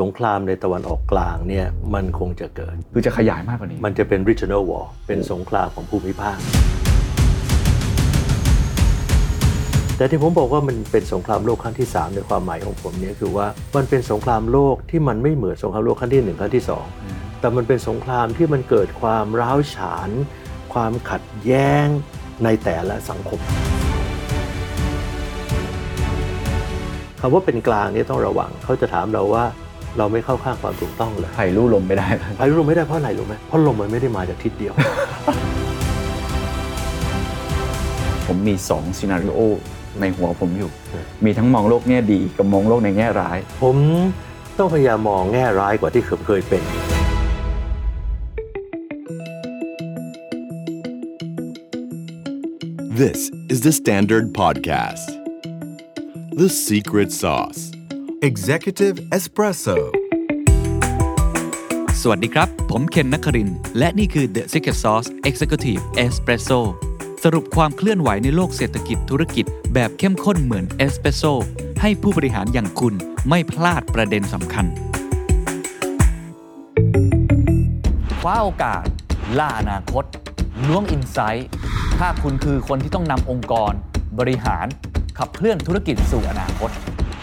[0.00, 6.38] สงครามในตะวันออกกลางเนี่ยมันคงจะเกิด คือจะขยายมากกว่านี้ มันจะเป็น regional war เป็นสงครามของภูมิภาค
[9.96, 16.64] แต่ที่ผมบอกว่ามันเป็นสงครามโลกครั้งที่ 3 ในความหมายของผมเนี่ยคือว่ามันเป็นสงครามโลกที่มันไม่เหมือนสงครามโลกครั้งที่ 1 ครั้งที่
[17.02, 20.10] 2 แต่มันเป็นสงครามที่มันเกิดความร้าวฉาน
[20.72, 21.86] ความขัดแย้ง
[22.44, 23.40] ในแต่ละสังคม
[27.20, 29.44] คำว่าเป็นกลางเนี่ยต้องระวังเขาจะถามเราว่า
[29.98, 32.08] เราไม่เข้าข้างความถูกต้องเลยไผ่ลู่ลมไม่ได้
[32.38, 34.74] พายุลมไม่ได้เพราะอะไรรู้ไหมเพราะลมมันไม่ได้มาจากทิศเดียว
[38.26, 39.40] ผมมี2ซีนารีโอ
[40.00, 43.76] ในหัวผมอยู่ อืม มีทั้งมองโลกแง่ดี กับมองโลกในแง่ร้าย ผม
[44.58, 46.62] ต้องพยายามมองแง่ร้ายกว่าที่เคยเคยเป็น
[53.00, 53.20] This
[53.52, 55.08] is the Standard Podcast.
[56.40, 57.62] The Secret Sauce
[58.28, 59.76] Executive Espresso.
[62.00, 66.60] สวัสดีครับ ผมเคนนักคริน และนี่คือ The Secret Sauce Executive Espresso
[67.24, 71.22] สรุปความเคลื่อนไหวในโลกเศรษฐกิจธุรกิจแบบเข้มข้นเหมือนเอสเปรสโซ
[71.80, 72.94] ให้ผู้บริหารอย่างคุณ
[73.28, 74.66] ไม่พลาดประเด็นสำคัญ
[78.20, 78.84] คว้าโอกาส
[79.38, 80.04] ล่าอนาคต
[80.66, 81.48] ล้วงอินไซต์
[81.98, 83.72] ถ้าคุณคือคนที่ต้องนำองค์กร
[84.18, 84.66] บริหาร
[85.18, 86.72] ขับเคลื่อนธุรกิจสู่อนาคต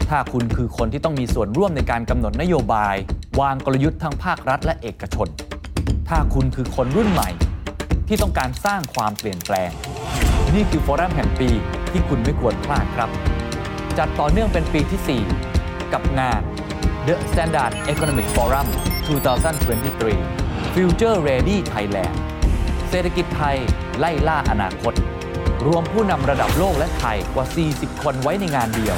[0.10, 2.96] ถ้าคุณคือคนที่ต้องมีส่วนร่วมในการกำหนดนโยบาย
[3.40, 5.28] วางกลยุทธ์ทั้งภาครัฐและเอกชน
[6.10, 7.30] ถ้าคุณคือคนรุ่นใหม่
[8.08, 9.72] ที่ต้องการสร้างความเปลี่ยนแปลง
[10.56, 11.50] นี่คือฟอรัมแห่งปี
[11.92, 13.10] ที่คุณไม่ควรพลาดครับ
[13.98, 15.22] จัดต่อเนื่องเป็นปีที่
[15.64, 16.42] 4 กับงาน
[17.08, 18.68] The Standard Economic Forum
[19.88, 22.16] 2023 Future Ready Thailand
[22.90, 23.58] เศรษฐกิจไทย
[24.00, 24.94] ไล่ล่าอนาคต
[25.66, 28.98] รวมผู้นำระดับโลกและไทยกว่า 40 คนไว้ในงานเดียว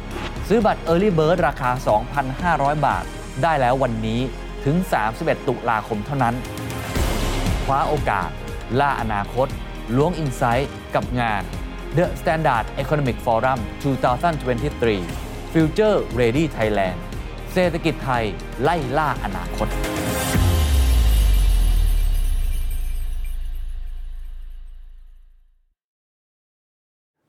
[0.53, 1.71] ซื้อบัตร Early Bird ราคา
[2.27, 3.05] 2,500 บาท
[3.43, 4.21] ได้แล้ววันนี้
[4.65, 4.75] ถึง
[5.11, 6.35] 31 ตุลาคมเท่านั้น
[7.65, 8.29] คว้าโอกาส
[8.79, 9.47] ล่าอนาคต
[9.95, 11.43] ล้วงอินไซต์กับงาน
[11.97, 13.59] The Standard Economic Forum
[14.31, 16.97] 2023 Future Ready Thailand
[17.53, 18.23] เศรษฐกิจไทย
[18.61, 19.67] ไล่ล่าอนาคต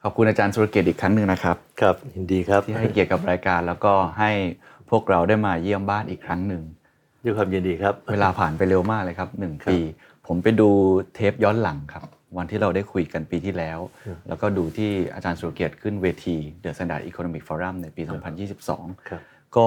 [0.04, 4.30] ขอบคุณอาจารย์สุรเกียรติอีกครั้งหนึ่งนะครับ ครับยินดีครับที่ให้เกียรติกับรายการแล้วก็ให้
[4.90, 6.62] พวกเราได้มาเยี่ยมบ้านอีกครั้งหนึ่ง
[7.24, 9.78] ด้วยความยินดีครับ เวลาผ่านไปเร็วมากเลยครับหนึ่งครับปี
[10.26, 10.68] ผมไปดู
[11.14, 18.02] เทปย้อนหลังครับ วันที่เราได้คุยกันปีที่แล้วอืมแล้วก็ดูที่อาจารย์สุรเกียรติขึ้นเวที The Standard Economic Forum ในปี
[18.50, 19.20] 2022ครับ
[19.56, 19.66] ก็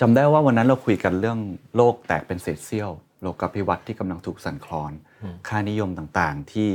[0.00, 1.38] จำได้ว่าวันนั้นเราคุยกันเรื่อง
[1.76, 2.90] โลกแตกเป็นเศษเสี้ยว
[3.22, 4.92] โลกภิวัตน์ที่กำลังถูกสั่นคลอน
[5.22, 6.70] อืมค่านิยมต่างๆ ที่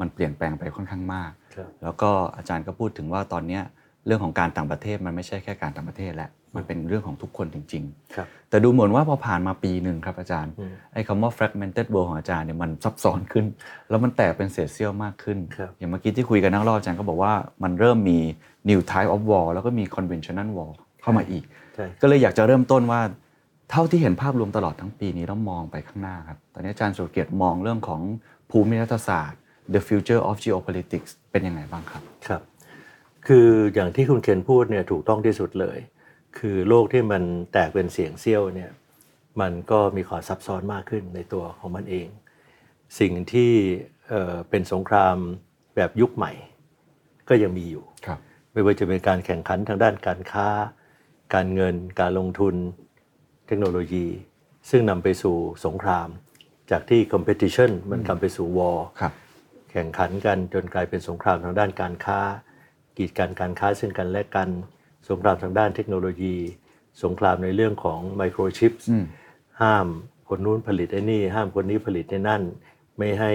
[0.00, 1.45] มันเปลี่ยนแปลงไปค่อนข้างมากครับ
[1.82, 3.62] แล้วก็อาจารย์ก็พูดถึงว่าตอนเนี้ย
[4.06, 7.84] เรื่องของการต่างประเทศมันไม่ใช่แค่การต่างประเทศแล้วมันเป็นเรื่องของทุกคนจริง
[8.14, 13.46] ครับๆแต่ดูเหมือนว่าพอผ่านมาปีหนึ่งครับอาจารย์อืมไอ้คำว่า fragmented world ของอาจารย์เนี่ยมันซับซ้อนขึ้น
[13.88, 18.18] แล้วมันแตกเป็นเศษเสี้ยวมากขึ้นครับอย่างเมื่อกี้ที่คุยกันนักรอบอาจารย์ก็บอกว่ามันเริ่มมี
[18.68, 20.70] new type of war แล้วก็มี conventional war
[21.02, 23.00] เข้ามาอีกใช่ก็เลยอยากจะเริ่มต้นว่า
[23.70, 28.00] เท่าที่เห็นภาพรวมตลอดทั้งปีนี้แล้วมองไปข้างหน้าครับ ตอนนี้อาจารย์สุรเกียรติมองเรื่องของ
[28.50, 29.40] ภูมิรัฐศาสตร์
[29.74, 32.42] the future of geopolitics เป็นยังไงบ้างครับ ครับ
[33.26, 35.78] คืออย่างที่คุณเคนพูดเนี่ยถูกต้องที่สุดเลย
[36.38, 37.22] คือโลกที่มัน
[37.52, 38.70] แตกเป็นเสียงเซี่ยวเนี่ย
[39.40, 42.08] มันก็มีความซับซ้อนมากขึ้นในตัวของมันเอง
[43.00, 43.52] สิ่งที่
[44.08, 45.16] เอ่อเป็นสงคราม
[45.76, 46.32] แบบยุคใหม่
[47.28, 48.18] ก็ยังมีอยู่ครับ
[48.52, 50.48] ไม่ว่าจะเป็นการแข่งขันทางด้านการค้า
[51.34, 52.54] การเงิน การลงทุน
[53.46, 54.06] เทคโนโลยี
[54.70, 56.08] ซึ่งนำไปสู่สงคราม
[56.70, 62.20] จากที่ competition มันนำไปสู่ war ครับแข่งขันกันจนกลายเป็นสงครามทางด้านการค้า
[62.96, 64.48] กีดกันการค้าซึ่งกันและกัน
[65.08, 66.36] สงครามทางด้านเทคโนโลยี
[67.02, 69.04] สงครามในเรื่องของไมโครชิปส์อืม
[69.62, 69.86] ห้าม
[70.28, 72.42] คนนู้นผลิตไอ้นี่ ห้ามคนนี้ผลิตไอ้นั่น
[72.98, 73.32] ไม่ให้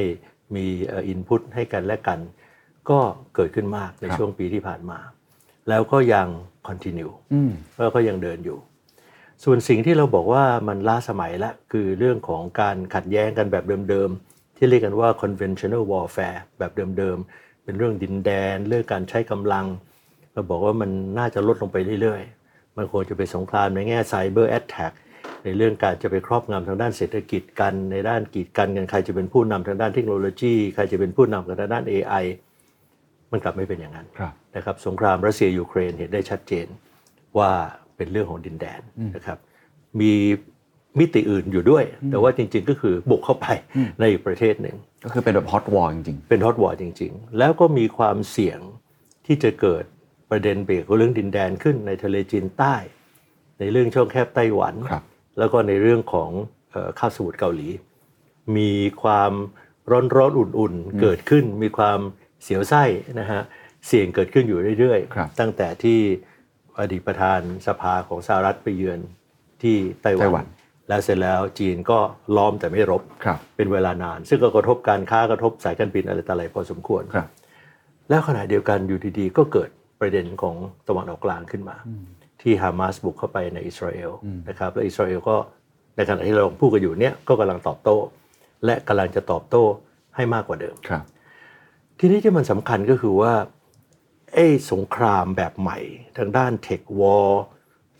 [0.56, 0.66] มี
[1.08, 2.20] อินพุตให้กันและกัน
[2.90, 3.00] ก็
[3.36, 5.00] เกิดขึ้นมากในครับช่วงปีที่ผ่านมา
[5.70, 6.28] แล้วก็ยัง
[6.68, 8.58] continue อืมแล้วก็ยังเดินอยู่
[9.44, 14.31] ส่วนสิ่งที่เราบอกว่ามันล้าสมัยละคือเรื่องของการขัดแย้งกันแบบเดิมๆ
[14.64, 19.66] ที่เรียกกันว่า conventional warfare แบบเดิมๆ เป็นเรื่องดินแดน เรื่องการใช้กำลัง
[20.34, 24.94] เราบอกว่ามันน่าจะลดลงไปเรื่อยๆ มันควรจะเป็นสงครามในแง่ cyber attack
[25.44, 32.26] ในเรื่องการจะไปครอบงำทางด้านเศรษฐกิจกัน ในด้านกีดกันกันใครจะเป็นผู้นำทางด้านเทคโนโลยี ใครจะเป็นผู้นำทางด้าน AI
[33.32, 36.68] มันกลับไม่เป็นอย่างนั้นครับนะครับสงครามรัสเซียยูเครนเห็นได้ชัดเจน
[37.38, 37.52] ว่า
[37.98, 38.82] เป็นเรื่องของดินแดน
[39.16, 39.38] นะครับ
[40.00, 40.14] มี
[41.00, 43.48] มิติอื่นอยู่ด้วย แต่ว่าจริง ๆ ก็คือบุกเข้าไป
[44.00, 48.60] ในอีกประเทศหนึ่ง ก็คือเป็นแบบฮอตวอร์จริงเป็นฮอตวอร์จริง ๆ แล้วก็มีความเสี่ยง
[49.26, 49.84] ที่จะเกิด
[50.30, 52.76] ประเด็นเบรกเรื่องดินแดนขึ้นในทะเลจีนใต้
[53.60, 55.04] ในเรื่องช่องแคบไต้หวันครับ
[55.38, 56.30] แล้วก็ในเรื่องของ
[56.72, 57.68] เอ่อคาบสมุทรเกาหลี
[58.58, 58.72] มี
[59.04, 59.32] ความ
[59.92, 62.00] ร้อนร้อนๆอุ่นๆ เกิดขึ้นมีความ
[62.44, 62.84] เสียวไส้
[63.20, 63.42] นะฮะ
[63.88, 66.00] เสี่ยงเกิดขึ้นอยู่เรื่อยครับตั้งแต่ที่
[66.80, 69.00] อดีตประธานสภาของสหรัฐไปเยือน
[69.62, 70.48] ที่ไต้หไต้หวัวันน
[70.90, 72.00] แล้วเสร็จแล้วจีนก็
[72.36, 77.28] ล้อมแต่ไม่รบๆครับเป็นเวลานาน ซึ่งก็กระทบการค้ากระทบสายการบินอะไรต่ออะไรพอสมควรครับ
[78.10, 79.70] แล้วขณะเดียวกันอยู่ดีๆ ก็เกิด
[80.00, 80.56] ประเด็นของ
[80.88, 81.76] ตะวันออกกลางขึ้นมา
[82.42, 84.12] ที่ฮามาสบุกเข้าไปในอิสราเอล
[84.50, 85.36] นะครับและอิสราเอลก็
[85.96, 87.98] ในขณะที่เราพูดกันอยู่เนี่ยก็กำลังตอบโต้
[88.66, 89.64] และกำลังจะตอบโต้
[90.16, 91.04] ให้มากกว่าเดิมครับ
[92.00, 93.34] ทีนี้ที่มันสำคัญก็คือว่า
[94.34, 95.80] ไอ้สงครามแบบใหม่
[96.18, 97.32] ทางด้านเทควอล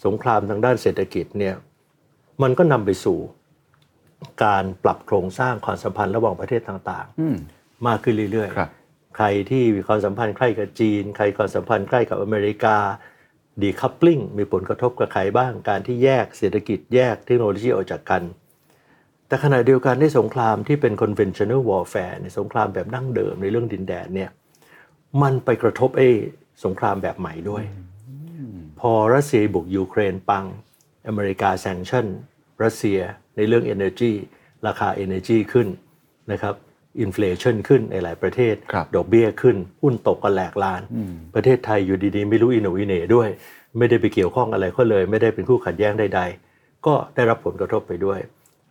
[0.06, 1.56] สงครามทางด้านเศรษฐกิจเนี่ย
[2.42, 3.20] มันก็นำไปสู่
[4.44, 12.78] การปรับโครงสร้างความสัมพันธ์ระหว่างประเทศต่างอืมๆมากขึ้นเรื่อยครับๆใครที่มีความสัมพันธ์ใกล้กับจีน ใครความสัมพันธ์ใกล้กับอเมริกา
[13.62, 18.24] ดีคัพปลิงมีผลกระทบกับใครบ้าง การที่แยกเศรษฐกิจแยกเทคโนโลยีออกจากกัน
[19.28, 24.30] แต่ขณะเดียวกันในสงครามที่เป็น conventional warfare ในสงครามแบบดั้งเดิมในเรื่องดินแดนเนี่ย
[25.22, 26.10] มันไปกระทบไอ้
[26.64, 27.64] สงครามแบบใหม่ด้วย
[28.80, 30.46] พอรัสเซียบุกยูเครนปัง
[31.08, 32.06] อเมริกา sanction
[32.64, 33.00] รัสเซีย
[33.36, 34.12] ในเรื่อง Energy
[34.68, 35.68] ราคา Energy ขึ้น
[36.32, 36.56] นะครับ
[37.00, 40.82] อินฟล t ชันขึ้นในหลายประเทศครับดอกเบี้ยขึ้น หุ้นตกกันแหลกลาญ
[41.36, 43.30] ประเทศไทยอยู่ดีๆ ไม่รู้อีโหน่อีเหน่ด้วย
[43.78, 46.22] ไม่ได้ไปเกี่ยวข้องอะไรก็เลย ไม่ได้เป็นคู่ขัดแย้งใด
[46.54, 48.20] ๆ ก็ได้รับผลกระทบไปด้วย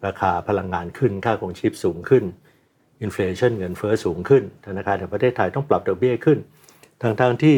[0.07, 2.25] ราคาพลังงานขึ้นค่าของชีพสูงขึ้น
[3.03, 6.39] อินฟล t ชันเงินเฟ้อสูงขึ้น ธนาคารแห่งประเทศไทยต้องปรับดอกเบี้ยขึ้น
[7.03, 7.57] ทั้งๆที่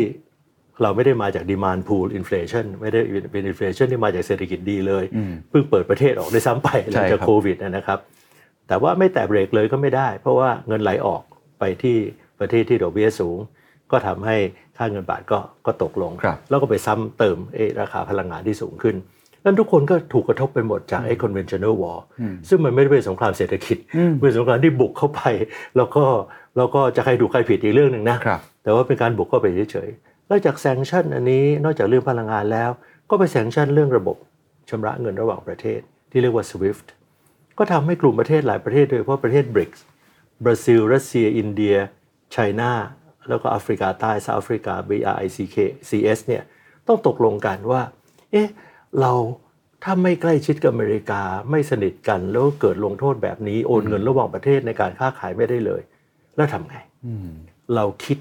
[0.82, 3.00] เราไม่ได้มาจากดีมานพูลอินฟล t ชันไม่ได้
[3.32, 5.04] เป็นอินฟล t ชันที่มาจากเศรษฐกิจดีเลย
[5.50, 7.98] เพิ่งเปิดประเทศออกได้ซ้ำไปหลังจากใช่ครับโควิดนะครับ
[8.68, 11.22] แต่ว่าไม่แตะเบรกเลยก็ไม่ได้ เพราะว่าเงินไหลออก
[11.60, 11.96] ไปที่
[12.40, 13.38] ประเทศที่ดอกเบี้ยสูง
[13.90, 14.36] ก็ทำให้
[14.76, 18.96] ค่าเงินบาทก็ก็ตกลงครับแล้วก็ไปซ้ำเติมเอ้ราคาพลังงานที่สูงขึ้น
[19.44, 21.98] นั้นทุกคนก็ถูกกระทบไปหมดจากไอ้ conventional war
[22.48, 23.76] ซึ่งมันไม่ได้เป็นสงครามเศรษฐกิจ
[24.20, 25.20] เป็นสงครามที่บุกเข้าไป
[25.76, 26.04] แล้วก็
[26.56, 32.70] แล้วก็จะใครถูกใครผิดอีกเรื่องหนึ่งนะครับแต่ว่าเป็นการบุกเข้าไปเฉยๆ แล้วจากแซงชั่นอันนี้นอกจากเรื่องพลังงานแล้ว
[33.10, 34.16] ก็ไปแซงชั่นเรื่องระบบ
[34.70, 35.80] ชำระเงินระหว่างประเทศ
[36.10, 36.86] ที่เรียกว่า SWIFT
[37.58, 39.84] ก็ทำให้กลุ่มประเทศหลายประเทศโดยเฉพาะประเทศบริกส์
[40.44, 41.76] บราซิล รัสเซีย อินเดีย
[42.32, 42.72] ไชน่า
[43.28, 45.56] แล้วก็แอฟริกาใต้ซาแอฟริกา BRICK
[45.88, 46.42] CS เนี่ย
[46.86, 47.82] ต้องตกลงกันว่า
[48.32, 48.48] เอ๊ะ
[49.00, 49.12] เรา
[49.84, 55.82] ถ้าไม่ใกล้ชิดกับอเมริกาไม่สนิทกันแล้วเกิดลงโทษแบบนี้โอนเงินระหว่างประเทศในการค้าขายไม่ได้เลย
[56.36, 56.76] แล้วทำไง
[57.76, 58.18] เราคิด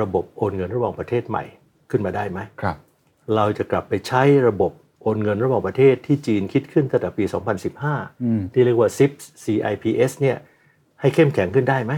[0.00, 1.44] ระบบโอนเงินระหว่างประเทศใหม่
[1.90, 2.76] ขึ้นมาได้ไหมครับ
[3.34, 4.72] เราจะกลับไปใช้ระบบ
[5.02, 7.24] โอนเงินระหว่างประเทศที่จีนคิดขึ้นตั้งแต่ปี
[7.88, 10.36] 2015 ที่เรียกว่า CIPS CIPS เนี่ย
[11.00, 11.92] ให้เข้มแข็งขึ้นได้ไหม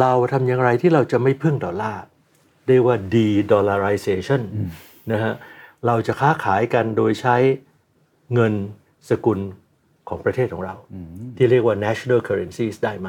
[0.00, 2.02] เราทำอย่างไรที่เราจะไม่พึ่งดอลลาร์
[2.68, 4.42] เรียกว่า de-dollarization
[5.12, 5.32] นะฮะ
[5.86, 7.36] เราจะค้าขายกันโดยใช้
[8.34, 8.52] เงิน
[9.10, 9.38] สกุล
[10.08, 10.74] ของประเทศของเรา
[11.36, 13.08] ที่เรียกว่า national currencies ได้ไหม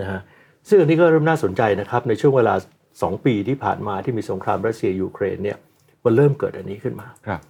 [0.00, 0.20] นะฮะ
[0.68, 2.54] ซึ่งอันนี้ก็เริ่มน่าสนใจนะครับ ในช่วงเวลา
[3.00, 5.58] 2ปีที่ผ่านมาที่มีสงครามรัสเซียยูเครนเนี่ย
[6.04, 7.40] มันเริ่มเกิดอันนี้ขึ้นมาครับ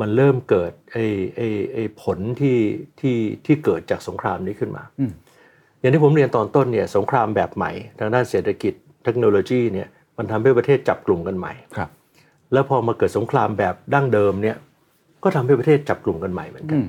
[0.00, 1.04] มันเริ่มเกิดไอ้
[1.36, 2.58] ไอ้ไอ้ผลที่
[3.00, 3.16] ที่
[3.46, 4.82] ที่เกิดจากสงครามนี้ขึ้นมา
[5.80, 8.72] อย่างที่ผมเรียนตอนต้นเนี่ยสงครามแบบใหม่ ทางด้านเศรษฐกิจ
[9.04, 11.90] เทคโนโลยีเนี่ยมันทำให้ประเทศจับกลุ่มกันใหม่ครับ
[12.52, 14.56] แล้วพอมาเกิดสงครามแบบดั้งเดิมเนี่ย
[15.22, 16.80] ก็ทำให้ประเทศจับกลุ่มกันใหม่เหมือนกัน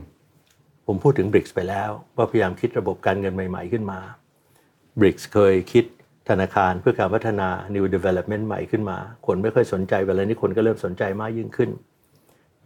[0.88, 4.00] ผมพูดถึงบริกส์ไปแล้ว ว่าพยายามคิดระบบการเงินใหม่ ๆขึ้นมา
[5.00, 5.86] บริกส์เคยคิด
[6.30, 11.70] ธนาคารเพื่อการพัฒนา New Development ใหม่ขึ้นมา คนไม่ค่อยสนใจเวลานี้คนก็เริ่มสนใจมากยิ่งขึ้น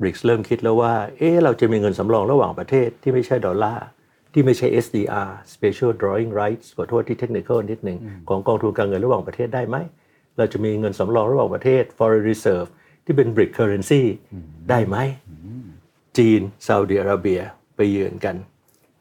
[0.01, 3.85] บริกส์เริ่มคิดแล้วว่า เอ๊ะ เราจะมีเงินสำรองระหว่างประเทศที่ไม่ใช่ดอลลาร์
[4.33, 7.97] ที่ไม่ใช่ SDR Special Drawing Rights ขอโทษที่เทคนิคนิดหนึ่ง
[8.29, 9.75] ของกองทุนการเงินระหว่างประเทศได้ไหม
[10.37, 12.69] เราจะมีเงินสำรองระหว่างประเทศ foreign reserve
[13.05, 14.01] ที่เป็น brick currency
[14.69, 14.97] ได้ไหม
[16.17, 17.41] จีนซาอุดิอาระเบีย
[17.75, 18.35] ไปเยือนกัน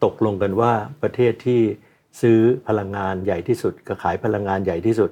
[0.04, 0.72] ตกลงกันว่า
[1.02, 1.60] ประเทศที่
[2.20, 5.10] ซื้อพลังงานใหญ่ที่สุดกับขายพลังงานใหญ่ที่สุด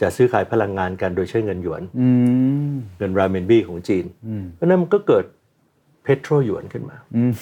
[0.00, 2.08] จะซื้อขายพลังงานกันโดยใช้เงินหยวนอื
[2.72, 4.04] มเงินราเมนบี้ของจีน
[4.54, 5.24] เพราะฉะนั้นมันก็เกิด
[6.02, 7.32] เพโตรหยวนขึ้นมาอืม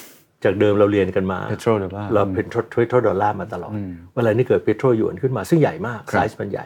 [0.43, 3.73] จากเดิมเราเรียนกันมา petrodollar เราเป็นเพโตรดอลลาร์มาตลอด
[4.15, 6.65] เวลานี้เกิดเพโตรหยวนขึ้นมาซึ่งใหญ่มากครัไซบส์มันใหญ่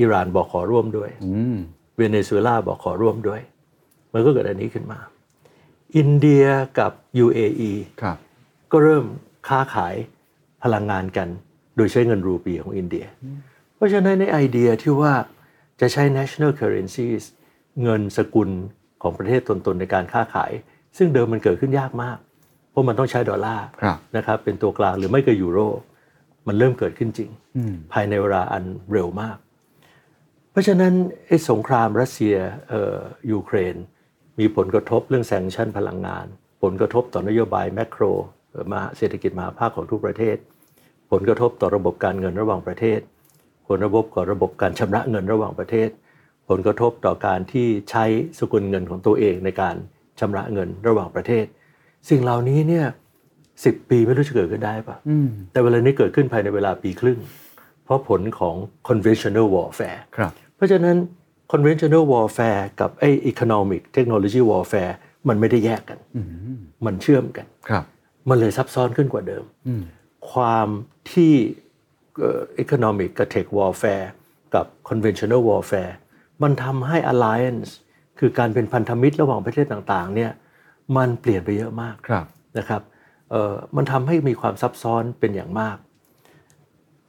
[0.00, 1.56] อิหร่านบอกขอร่วมด้วยอืม
[1.96, 3.40] เวเนซุเอลาบอกขอร่วมด้วย
[4.12, 4.98] มันก็เกิดอันนี้ขึ้นมา
[5.96, 6.46] อินเดีย
[6.78, 6.92] กับ
[7.24, 8.16] UAE ครับ
[8.72, 9.04] ก็เริ่ม
[9.48, 9.94] ค้าขาย
[10.62, 11.28] พลังงานกัน
[11.76, 13.04] โดยใช้เงินรูปีของอินเดีย
[13.74, 15.14] เพราะฉะนั้นในไอเดียที่ว่า
[15.80, 17.22] จะใช้ national currencies
[17.82, 18.50] เงินสกุล
[19.02, 20.52] ของประเทศตนๆในการค้าขาย
[20.96, 22.18] ซึ่งเดิมมันเกิดขึ้นยากมาก
[22.70, 25.58] เพราะมันต้องใช้ดอลลาร์ครับนะครับเป็นตัวกลางหรือไม่ก็ยูโร
[26.46, 27.30] มันเริ่มเกิดขึ้นจริง
[27.92, 29.36] ภายในเวลาอันเร็วมาก
[30.50, 30.92] เพราะฉะนั้น
[31.26, 32.36] ไอ้สงครามรัสเซีย
[32.68, 32.96] เอ่อ
[33.32, 33.76] ยูเครน
[34.38, 36.26] มีผลกระทบเรื่อง sanction พลังงาน
[36.62, 38.02] ผลกระทบต่อนโยบาย macro
[38.50, 40.36] เอ่อมาเศรษฐกิจมหภาคของทุกประเทศ
[41.10, 43.00] ผลกระทบต่อระบบการเงินระหว่างประเทศ
[43.66, 45.88] ผลกระทบกับระบบการชำระเงินระหว่างประเทศ
[46.48, 48.04] ผลกระทบต่อการที่ใช้
[48.38, 49.76] สกุลเงินของตัวเองในการ
[50.20, 51.44] ชำระเงินระหว่างประเทศ
[52.10, 52.86] สิ่งเหล่านี้เนี่ย
[53.64, 54.96] สิบปีไม่รู้จะเกิดขึ้นได้ปะ
[55.52, 57.18] แต่เวลานี้เกิดขึ้นภายในเวลาปีครึ่ง
[57.84, 58.54] เพราะผลของ
[58.88, 60.96] conventional warfare ครับ เพราะฉะนั้น
[61.52, 64.94] conventional warfare กับไอ้ economic technology warfare
[65.28, 65.98] มันไม่ได้แยกกัน
[66.86, 67.84] มันเชื่อมกัน ครับ
[68.28, 69.44] มันเลยซับซ้อนขึ้นกว่าเดิม
[70.32, 70.66] ความ
[71.12, 71.34] ที่
[72.20, 74.06] เอ่อ economic กับ tech warfare
[74.54, 75.92] กับ conventional warfare
[76.42, 77.70] มันทำให้ alliance
[78.18, 80.30] คือการเป็นพันธมิตรระหว่างประเทศต่างๆเนี่ย
[80.96, 82.26] มันเปลี่ยนไปเยอะมากครับ
[82.58, 82.82] นะครับ
[83.30, 85.76] เอ่อมันทำให้มีความซับซ้อนเป็นอย่างมาก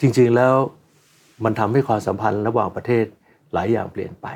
[0.02, 0.56] จริงๆแล้ว
[1.46, 3.06] มันทำให้ความสัมพันธ์ระหว่างประเทศ
[3.54, 4.28] หลายอย่างเปลี่ยนไป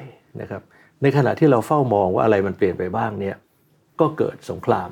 [0.41, 0.61] นะครับ
[1.01, 3.35] ในขณะที่เราเฝ้ามองว่าอะไรมันเปลี่ยนไปบ้างเนี่ย
[3.99, 4.89] ก็เกิดสงคราม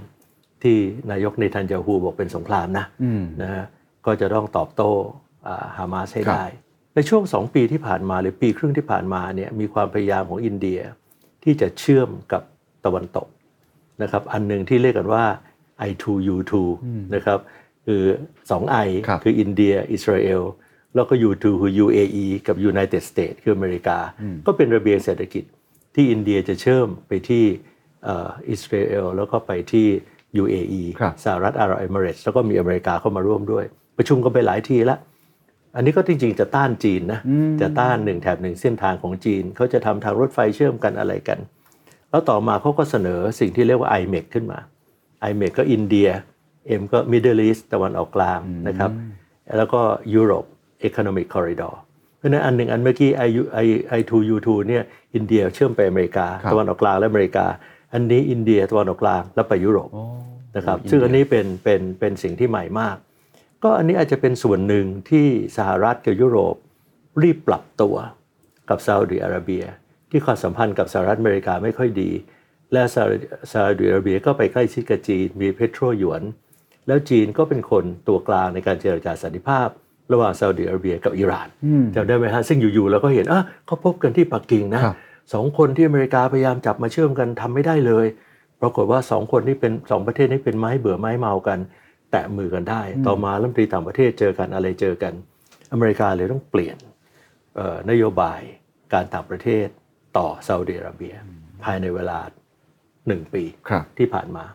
[0.63, 0.77] ที่
[1.12, 2.86] นายกเนทันยาฮูบอกเป็นสงครามนะ
[3.41, 3.65] นะฮะ
[4.06, 4.91] ก็จะต้องตอบโต้
[5.48, 6.46] อ่าฮามาสให้ครับได้
[6.96, 10.79] ในช่วงสองปีที่ผ่านมาหรือปีครึ่งที่ผ่านมาเนี่ยมีความพยายามของอินเดีย
[11.44, 12.44] ที่จะเชื่อมกับ
[12.86, 13.27] ตะวันตก
[14.01, 15.25] นะครับอันหนึ่งที่เรียกกันว่า
[15.89, 16.53] I2U2
[17.15, 17.39] นะครับ
[17.86, 18.03] คือ
[18.51, 20.41] สอง I ครับคืออินเดีย อิสราเอล
[20.96, 23.98] แล้วก็ U2 คือ UAE กับ United States คืออเมริกา
[24.46, 25.44] ก็เป็นระเบียงเศรษฐกิจ
[25.96, 27.46] ที่อินเดียจะเชื่อมไปที่
[28.03, 29.88] เอ่ออิสราเอลแล้วก็ไปที่
[30.41, 33.65] UAE ครับสหรัฐอาหรับเอมิเรตส์แล้วก็มีอเมริกาเข้ามาร่วมด้วย
[34.00, 35.00] ประชุมกันไปหลายทีแล้ว
[35.75, 37.20] อันนี้ก็จริงๆจะต้านจีนนะ
[37.62, 41.39] จะต้านหนึ่งแถบหนึ่งเส้นทางของจีนเขาจะทำทางรถไฟเชื่อมกันอะไรกัน
[42.10, 44.60] แล้วต่อมาเขาก็เสนอสิ่งที่เรียกว่า IMEC ขึ้นมา
[45.29, 46.10] IMEC ก็อินเดีย
[46.82, 48.91] M ก็ Middle East ตะวันออกกลางนะครับ
[49.58, 49.82] แล้วก็
[50.18, 50.48] Europe
[50.89, 51.74] Economic Corridor
[52.18, 53.29] เพราะฉะนั้นอันหนึ่งอันเมื่อกี้ I
[53.63, 53.68] I
[54.00, 54.84] I2U2 เนี่ย
[55.15, 57.46] อินเดียเชื่อมไปอเมริกาครับตะวันออกกลางและอเมริกา
[57.94, 59.89] อันนี้อินเดียตะวันออกกลางแล้วไปยุโรป
[60.56, 62.98] นะครับซึ่งอันนี้เป็นเป็นเป็นสิ่งที่ใหม่มาก
[63.63, 66.56] ก็อันนี้อาจจะเป็นส่วนหนึ่งที่สหรัฐกับยุโรป
[67.22, 67.96] รีบปรับตัว
[68.70, 69.63] กับซาอุดิอาระเบีย
[70.10, 72.12] ที่ความสัมพันธ์กับสหรัฐอเมริกาไม่ค่อยดี
[72.74, 73.16] และซาอุ
[73.51, 76.24] ซาอุดิอาระเบียก็ไปใกล้ชิดกับจีนมีเพโตรหยวน
[76.88, 79.68] แล้วจีนก็เป็นคนตัวกลางในการเจรจาสันติภาพ
[80.12, 81.48] ระหว่างซาอุดิอาระเบียกับอิหร่าน
[81.96, 84.96] จำได้ไหมฮะซึ่งอยู่ๆเราก็เห็นอะเขาพบกันที่ปักกิ่งนะครับ
[85.34, 88.06] สองคนที่อเมริกาพยายามจับมาเชื่อมกันทำไม่ได้เลย
[88.62, 91.60] ปรากฏว่าสองคนนี้เป็นสองประเทศนี้เป็นไม้เบื่อไม้เมากัน
[92.12, 95.13] แตะมือกันได้ ต่อมารัฐมนตรีต่างประเทศเจอกันอะไรเจอกัน
[95.72, 96.78] อเมริกาเลยต้องเปลี่ยน
[97.56, 98.39] เอ่อนโยบาย
[98.94, 99.68] การต่างประเทศ
[100.18, 101.16] ต่อซาอุดิอาระเบีย
[101.63, 102.20] ภายในเวลา
[103.08, 104.46] หนึ่งปีครับที่ผ่านมา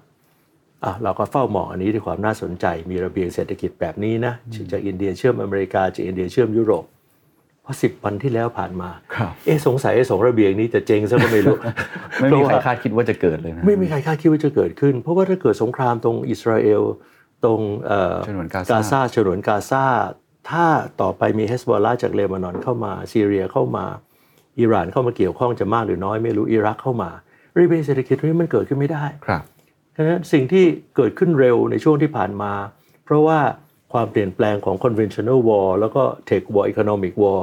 [0.84, 4.32] อะเราก็เฝ้ามองอันนี้ด้วยความน่าสนใจมีระเบียงเศรษฐกิจแบบนี้นะ
[4.72, 6.84] จากอินเดียเชื่อมอเมริกาจากอินเดียเชื่อมยุโรป
[7.62, 11.56] เพราะสิบวันที่แล้วผ่านมาครับเอ๊ะสงสัยไอ้สองระเบียงนี้จะเจ๊งซะก็ไม่รู้
[12.20, 16.82] ไม่มีใครเพะว่คาดคิดว่าจะเกิดเลยนะไม่มีใครคาดคิดว่าจะเกิดขึ้น เพราะว่าถ้าเกิดสงครามตรงอิสราเอล
[17.44, 19.84] ตรงเอ่อฉนวนกาซาซาฉนวนกาซา
[20.50, 20.66] ถ้า
[21.00, 23.84] ต่อไปมีเฮสบอลลาจากเลบานอนเข้ามาซีเรียเข้ามา
[24.58, 27.10] อิหร่านเข้ามาเกี่ยวข้องจะมากหรือน้อยไม่รู้อิรักเข้ามา
[27.56, 29.42] ระเบียงเศรษฐกิจตรงนี้มันเกิดขึ้นไม่ได้ครับ
[29.96, 30.64] ฉะนั้นสิ่งที่
[30.96, 32.52] เกิดขึ้นเร็วในช่วงที่ผ่านมา
[33.04, 33.38] เพราะว่า
[33.92, 37.40] ความเปลี่ยนแปลงของ conventional war แล้วก็ tech war economic war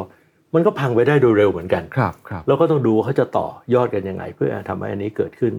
[0.53, 5.53] มันก็พังไปได้โดยเร็วเหมือนกันครับครับแล้วก็ต้องดูว่าเขาจะต่อยอดกันยังไง เพื่อทำให้อันนี้เกิดขึ้น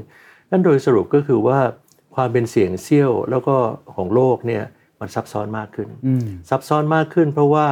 [0.51, 1.59] นั่นโดยสรุปก็คือว่า
[2.15, 3.57] ความเป็นเสียงเซี่ยวแล้วก็
[3.97, 4.65] ของโลกเนี่ย
[5.01, 5.89] มันซับซ้อนมากขึ้น
[6.51, 7.67] ซับซ้อนมากขึ้นเพราะว่า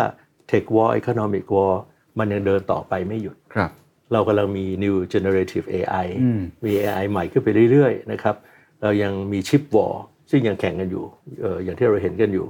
[0.50, 1.74] tech war economic war
[2.18, 3.70] มันยังเดินต่อไปไม่หยุดครับ
[4.12, 8.36] เรากำลังมี new generative AI อืมมี AI ใหม่ขึ้นไปเรื่อยๆนะครับ
[8.82, 9.94] เรายังมี chip war
[10.30, 11.04] ซึ่งยังแข่งกันอยู่
[11.42, 12.46] เอออย่างที่เราเห็นกันอยู่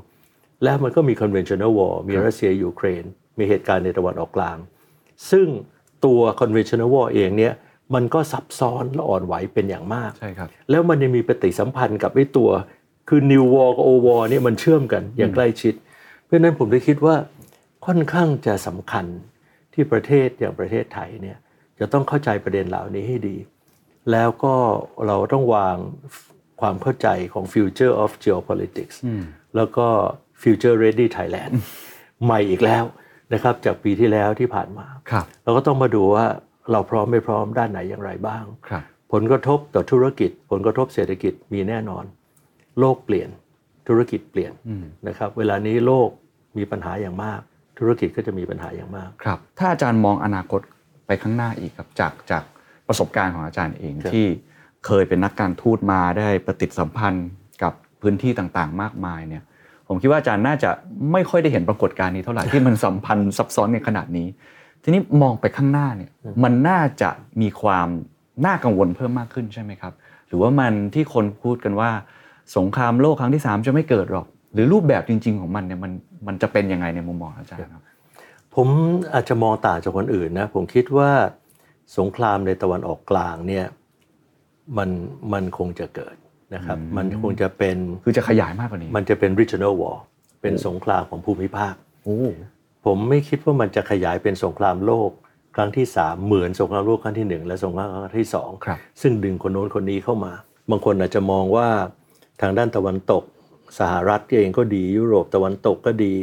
[0.65, 3.05] แล้วมันก็มี conventional war มีรัสเซียยูเครน
[3.39, 4.59] มีเหตุการณ์ในตะวันออกกลาง
[5.31, 5.47] ซึ่ง
[6.05, 7.53] ตัว conventional war เองเนี่ย
[7.95, 12.51] มันก็ซับซ้อนและอ่อนไหวเป็นอย่างมากใช่ครับแล้วมันยังมีปฏิสัมพันธ์กับไอ้ตัว
[13.09, 15.75] คือ New War กับ Old War เนี่ยมันเชื่อมกันอย่างใกล้ชิด
[16.25, 17.17] เพราะฉะนั้นผมได้คิดว่า
[17.87, 19.07] ค่อนข้างจะสำคัญ
[19.73, 21.39] ที่ประเทศอย่างประเทศไทยเนี่ย
[21.79, 23.37] จะต้องเข้าใจประเด็นเหล่านี้ให้ดี
[24.13, 24.55] แล้วก็
[25.07, 25.77] เราต้องวาง
[26.61, 28.97] ความเข้าใจของ future of geopolitics
[29.57, 29.87] แล้วก็
[30.43, 31.53] future ready Thailand
[32.25, 32.85] ใหม่อีกแล้ว
[33.33, 36.27] นะครับจากปีที่แล้วที่ผ่านมาครับเราก็ต้องมาดูว่า
[36.73, 42.05] เราพร้อมไม่พร้อมด้านไหนอย่างไรบ้างครับผลกระทบต่อธุรกิจ ผลกระทบเศรษฐกิจมีแน่นอน
[42.81, 43.29] โลกเปลี่ยน
[43.89, 44.53] ธุรกิจเปลี่ยน
[45.09, 46.09] นะครับเวลานี้โลก
[46.59, 47.41] มีปัญหาอย่างมาก
[47.79, 50.61] ธุรกิจก็จะมีปัญหาอย่างมากครับ ถ้าอาจารย์มองอนาคต
[51.07, 52.43] ไปข้างหน้าอีกครับจากจาก
[52.89, 54.27] ประสบการณ์ของอาจารย์เองครับที่
[54.87, 57.29] เคยเป็นนักการทูตมาได้ปฏิสัมพันธ์
[57.63, 59.43] กับพื้นที่ต่างๆ มากมายเนี่ย
[59.89, 60.71] ผมคิดว่าอาจารย์น่าจะ
[61.13, 64.29] ไม่ค่อยได้เห็นปรากฏการณ์นี้เท่าไหร่ที่มันสัมพันธ์ซับซ้อนในขนาดนี้
[64.83, 66.11] ทีนี้มองไปข้างหน้าเนี่ย
[66.45, 67.11] มันน่าจะ
[67.41, 67.89] มีความ
[68.47, 69.93] น่ากังวลเพิ่มมากขึ้นใช่ไหมครับ
[70.29, 71.91] หรือว่ามันที่คนพูดกันว่า
[72.57, 75.93] สงครามโลกครั้งที่สามจะไม่เกิดหรอก หรือรูปแบบจริง ๆ ของมันเนี่ยมัน
[76.27, 77.83] มันจะเป็นยังไงในมุมมองของอาจารย์ครับ
[78.55, 78.69] ผม
[79.15, 81.11] อาจจะมองต่างจากคนอื่นนะผมคิดว่า
[81.99, 83.67] สงครามในตะวันออกกลางเนี่ย
[84.79, 84.91] มัน
[85.33, 86.17] มันคงจะเกิด
[86.55, 89.97] นะครับ มันคงจะเป็นคือจะขยายมากกว่านี้ มันจะเป็น regional war
[90.43, 92.21] เป็นสงครามของภูมิภาคโอ้
[92.85, 95.11] ผมไม่คิดว่ามันจะขยายเป็นสงครามโลก
[95.57, 100.33] ครั้งที่สามเหมือนสงครามโลกครั้งที่หนึ่งและสงครามครั้งที่สองครับซึ่งดึงคนโน้นคนนี้เข้ามา
[100.71, 101.69] บางคนอาจจะมองว่า
[102.41, 103.25] ทางด้านตะวันตก
[103.79, 106.15] สหรัฐเองก็ดียุโรปตะวันตกก็ดี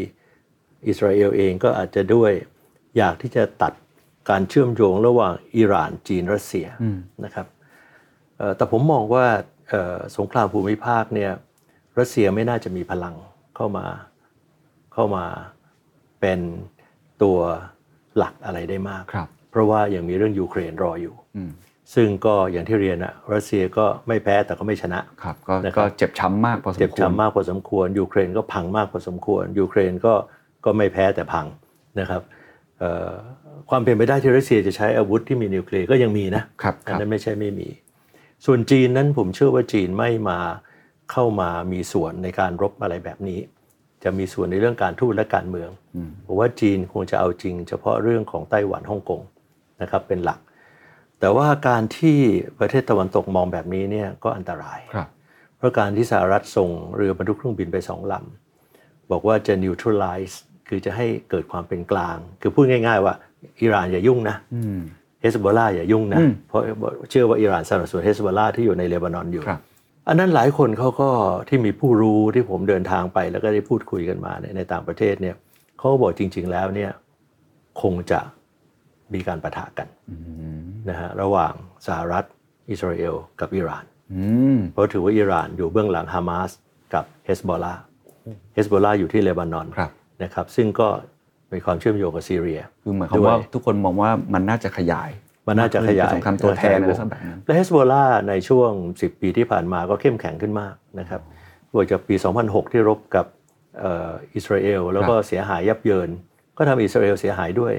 [0.88, 2.32] อิสราเอลเองก็อาจจะด้วย
[2.98, 3.74] อยากที่จะตัด
[4.30, 6.68] การเชื่อมโยงระหว่างอิหร่านจีนรัสเซีย
[7.24, 7.48] นะครับ
[8.38, 9.26] เอ่อแต่ผมมองว่า
[9.70, 11.32] เอ่อสงครามภูมิภาคเนี่ย
[12.00, 13.16] รัสเซียไม่น่าจะมีพลัง
[13.56, 13.86] เข้ามา
[14.94, 15.26] เข้ามา
[16.28, 16.42] เป็น
[17.24, 17.38] ตัว
[18.18, 21.52] หลักอะไรได้มากครับเพราะว่ายังมีเรื่องยูเครนรออยู่อืม
[21.96, 30.14] ซึ่งก็อย่างที่เรียนอะรัสเซียก็ไม่แพ้แต่ก็ไม่ชนะครับก็นะครับก็เจ็บช้ำมากพอสมควรเจ็บช้ำมากพอสมควรยูเครนก็พังมากพอสมควรยูเครนก็
[30.66, 31.46] ก็ไม่แพ้แต่พัง
[32.00, 32.22] นะครับ
[32.80, 33.12] เอ่อ
[33.70, 37.68] ความเป็นไปได้ที่รัสเซียจะใช้อาวุธที่มีนิวเคลียร์ก็ยังมีนะครับคอัรับนั้นไม่ใช่ไม่มี
[38.46, 40.40] ส่วนจีนนั้นผมเชื่อว่าจีนไม่มา
[41.12, 43.40] เข้ามามีส่วนในการรบอะไรแบบนี้
[44.08, 45.70] จะมีส่วนในเรื่องการทูตและการเมือง
[46.26, 49.22] ผมว่าจีนคงจะเอาจริง เฉพาะเรื่องของไต้หวันฮ่องกง
[49.82, 50.40] นะครับเป็นหลัก
[51.20, 52.18] แต่ว่าการที่
[52.60, 55.08] ประเทศตะวันตกมองแบบนี้เนี่ยก็อันตรายครับ
[55.58, 60.36] เพราะการที่สหรัฐส่งเรือบรรทุกเครื่องบินไปสองลำบอกว่าจะ neutralize
[60.68, 63.14] คือจะให้เกิดความเป็นกลาง คือพูดง่าย ๆ ว่า
[63.62, 64.36] อิหร่านอย่ายุ่งนะ
[65.22, 66.62] เฮสบอลาอย่ายุ่งนะเพราะ
[67.10, 69.62] เชื่อว่าอิหร่านสนับสนุนเฮสบอลาที่อยู่ในเลบานอนอยู่ครับ
[70.08, 71.10] อันนั้นหลายคนเขาก็
[71.48, 75.36] ที่มีผู้รู้ที่ผมเดินทางไป แล้วก็ได้พูดคุยกันมาเนี่ยในต่างประเทศเนี่ย
[75.78, 76.92] เขาก็บอกจริง ๆ แล้วเนี่ย
[77.82, 78.20] คงจะ
[79.14, 79.88] มีการประทะกัน
[80.90, 81.54] นะฮะระหว่าง
[81.88, 82.24] สหรัฐ
[82.70, 84.24] อิสราเอลกับอิหร่านอื
[84.56, 86.52] มเพราะถือว่าอิหร่านอยู่เบื้องหลังฮามาส
[86.94, 87.74] กับเฮสบอลา
[88.54, 89.92] เฮสบอลาอยู่ที่เลบานอนครับ
[90.24, 90.88] นะครับ ซึ่งก็
[91.54, 95.10] มีความเชื่อมโยงกับซีเรีย คือหมายความว่าด้วยทุกคนมองว่ามันน่าจะขยาย
[95.48, 101.22] มันน่าจะขยายเป็นสงครามตัวแทนอะไรสักแบบนั้นและเฮสบอลาในช่วง 10 ปีที่ผ่านมาก็เข้มแข็งขึ้นมากนะครับ
[101.72, 103.26] โดยจากปี 2006 ที่รบกับ
[103.80, 106.10] เอ่ออิสราเอลแล้วก็เสียหายยับเยิน
[106.58, 107.74] ก็ทำให้อิสราเอลเสียหายด้วย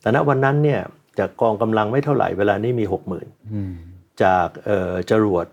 [0.00, 0.80] แต่ณวันนั้นเนี่ย
[1.18, 2.84] จากกองกำลังไม่เท่าไหร่เวลานี้มี
[3.52, 5.46] 60,000 จากเอ่อจรวด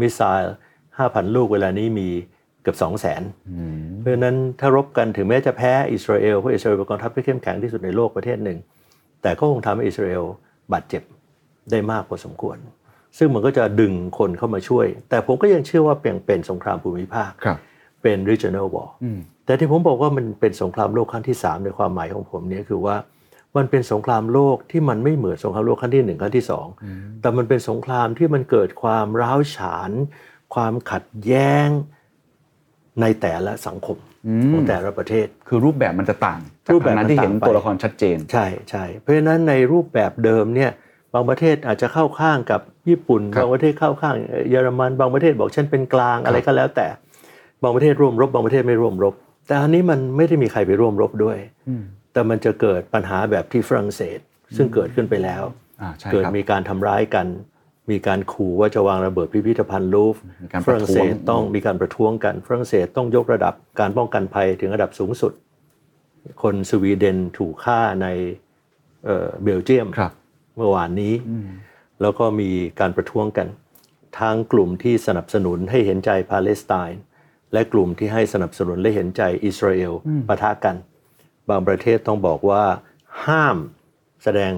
[0.00, 0.54] มิสไซล์
[0.92, 2.08] 5,000 ลูกเวลานี้มี
[2.62, 8.58] เกือบ 2 0 0 0 0 0 เพราะฉะนั้นถ้ารบกันถึงแม้จะแพ้อิสราเอลเพราะอิสราเอลเป็นกองทัพที่เข้มแข็งที่สุดในโลกประเทศหนึ่ง
[9.22, 10.24] แต่ก็คงทำให้อิสราเอล
[10.72, 11.02] บาดเจ็บ
[11.70, 12.56] ได้มากพอสมควร
[13.18, 17.58] ซึ่งมันก็จะดึงคนเข้ามาช่วย แต่ผมก็ยังเชื่อว่าเป็นเป็นสงครามภูมิภาคครับ
[18.02, 18.90] เป็น regional war
[19.44, 22.96] แต่ที่ผมบอกว่ามันเป็นสงครามโลกครั้งที่ 3 ในความหมายของผมเนี่ยคือว่า
[23.56, 26.66] มันเป็นสงครามโลกที่มันไม่เหมือนสงครามโลกครั้งที่หนึ่งครั้งที่สอง
[27.20, 29.90] แต่มันเป็นสงครามที่มันเกิดความร้าวฉาน
[30.54, 31.68] ความขัดแย้ง
[33.00, 33.98] ในแต่ละสังคม
[34.52, 40.70] ของแต่ละประเทศ คือรูปแบบมันจะต่างจากรูปแบบนั้นที่เห็นมันต่างไปตัวละครชัดเจน ใช่ใช่เพราะฉะนั้นในรูปแบบเดิมเนี่ย
[41.14, 44.14] บางประเทศอาจจะเข้าข้างกับญี่ปุ่นครับบางประเทศเข้าข้าง
[44.50, 46.86] เยอรมัน บางประเทศบอกฉันเป็นกลางอะไรก็แล้วแต่
[47.62, 49.14] บางประเทศร่วมรบ บางประเทศไม่ร่วมรบ
[49.46, 51.38] แต่อันนี้มันไม่ได้มีใครไปร่วมรบด้วย
[52.12, 54.18] แต่มันจะเกิดปัญหาแบบที่ฝรั่งเศส
[54.56, 55.42] ซึ่งเกิดขึ้นไปแล้ว
[55.80, 57.26] อ่าใช่เกิดครับมีการทำร้ายกัน
[57.90, 65.32] มีการขู่ว่าจะวางระเบิดพิพิธภัณฑ์ลูฟร์มีการฝรั่งเศสประท้วงต้องมีการประท้วงกันฝรั่งเศสต้องยกระดับการป้องกันภัยถึงระดับสูงสุด
[66.42, 68.06] คนสวีเดนถูกฆ่าใน
[69.04, 70.12] เอ่อเบลเยียมครับ
[70.56, 71.14] เมื่อวานนี้
[72.00, 73.48] แล้วก็มีการประท้วงกัน
[74.18, 77.00] ทั้งกลุ่มที่สนับสนุนให้เห็นใจปาเลสไตน์
[77.52, 79.92] และกลุ่มที่ให้สนับสนุนและเห็นใจอิสราเอล
[80.28, 80.76] ปะทะกัน
[81.48, 82.64] บางประเทศต้องบอกว่า
[83.26, 83.56] ห้าม
[84.22, 84.52] แสดง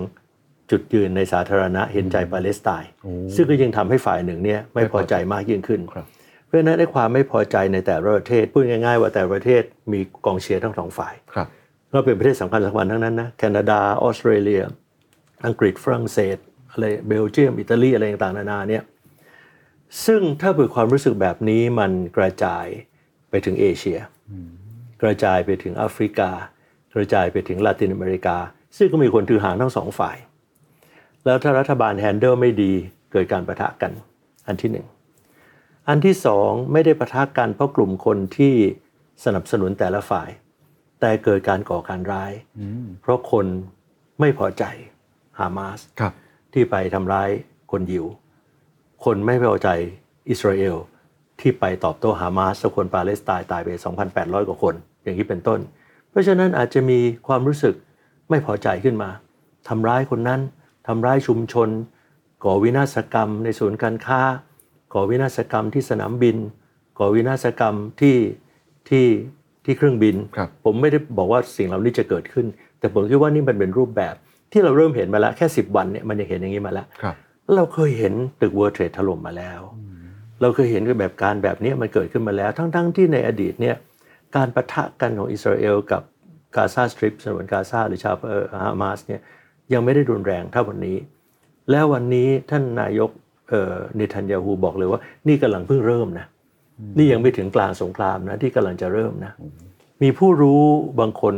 [0.71, 2.91] จุดยืนในสาธารณะเห็นใจปาเลสไตน์
[3.35, 6.07] ซึ่งก็ยังทำให้ฝ่ายหนึ่งเนี่ยไม่พอใจมากยิ่งขึ้นครับ
[6.47, 11.49] เพราะฉะนั้นในความไม่พอใจในแต่ละประเทศพูดง่าย ๆ ว่าแต่ละประเทศมีกองเชียร์ทั้งสองฝ่ายครับ
[11.93, 14.63] ก็เป็นประเทศสำคัญสำคัญทั้งนั้นนะแคนาดาออสเตรเลีย
[15.47, 16.37] อังกฤษฝรั่งเศส
[16.71, 18.83] อะไรเบลเยียมอิตาลีอะไรต่างๆนานาเนี่ย
[20.07, 22.67] ซึ่งถ้าเกิดความรู้สึกแบบนี้มันกระจาย
[23.31, 23.99] ไปถึงเอเชีย
[25.03, 26.31] กระจายไปถึงแอฟริกา
[26.95, 28.37] กระจายไปถึงลาตินอเมริกา
[28.77, 30.17] ซึ่งก็มีคนถือหางทั้งสองฝ่าย
[31.25, 32.73] แล้วถ้ารัฐบาลแฮนเดิลไม่ดี
[33.13, 33.93] เกิดการประทะกัน
[34.47, 34.87] อันที่หนึ่ง
[35.89, 38.55] อันที่สองไม่ได้ประทะกันเพราะกลุ่มคนที่
[39.25, 40.29] สนับสนุนแต่ละฝ่าย
[41.01, 42.33] แต่เกิดการก่อการร้าย
[43.03, 43.47] เพราะคน
[44.21, 44.65] ไม่พอใจ
[45.39, 46.13] ฮามาสครับ
[46.53, 47.31] ที่ไปทำร้าย
[47.71, 48.07] คนยิว
[49.05, 49.69] คนไม่พอใจ
[50.31, 50.77] อิสราเอล
[51.41, 53.69] ที่ไปตอบโต้ฮามาสและคนปาเลสไตน์ตายไป
[54.09, 55.61] 2,800 กว่าคน อย่างนี้เป็นต้น
[56.11, 57.75] เพราะฉะนั้นอาจจะมีความรู้สึก
[58.31, 59.11] ไม่พอใจขึ้นมา
[59.69, 60.41] ทำร้ายคนนั้น
[60.87, 61.69] ทำร้ายชุมชน
[62.45, 64.21] ก่อวินาศกรรม ในศูนย์การค้า
[64.95, 66.37] ก่อวินาศกรรมที่สนามบิน
[66.99, 68.17] ก่อวินาศกรรมที่
[68.89, 69.07] ที่
[69.65, 72.47] ที่เครื่องบินครับผมไม่ได้บอกว่าสิ่งเหล่านี้จะเกิดขึ้น
[72.79, 74.15] แต่ผมคิดว่านี่มันเป็นรูปแบบ
[74.53, 77.15] ที่เราเริ่มเห็นมาแล้วแค่ 10 วันเนี่ยมันยังเห็นอย่างนี้มาแล้วครับ
[77.57, 79.61] เราเคยเห็นตึก World Trade ถล่มมาแล้ว
[80.41, 83.77] เราเคยเห็นแบบการแบบนี้มันเกิดขึ้นมาแล้ว ทั้งๆที่ในอดีตเนี่ย
[84.37, 86.03] การประทะกันของอิสราเอลกับ
[86.57, 88.17] กาซาสตริปสนวนกาซาหรือชาว
[88.63, 89.21] ฮามาสเนี่ย
[89.73, 90.97] ยังไม่ได้รุนแรงเท่าวันนี้
[91.71, 93.11] แล้ววันนี้ท่านนายก
[93.49, 96.27] เอ่อเนทันยาฮูบอกเลยว่า นี่กำลังเพิ่งเริ่มนะ
[96.99, 99.33] นี่ยังไม่ถึงกลางสงครามนะที่กำลังจะเริ่มนะ
[100.03, 100.63] มีผู้รู้
[101.01, 101.35] บางคน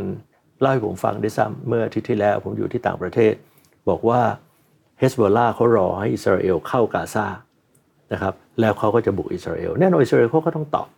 [0.60, 3.34] เล่าให้ผมฟังด้วยซ้ำเมื่ออาทิตย์ที่แล้วผมอยู่ที่ต่างประเทศ
[3.88, 4.20] บอกว่า
[4.98, 7.26] เฮสบอลลาเขารอให้อิสราเอลเข้ากาซา
[8.12, 10.88] นะครับแล้วเขาก็จะบุกอิสราเอลแน่นอนอิสราเอลเขาก็ต้องตอบ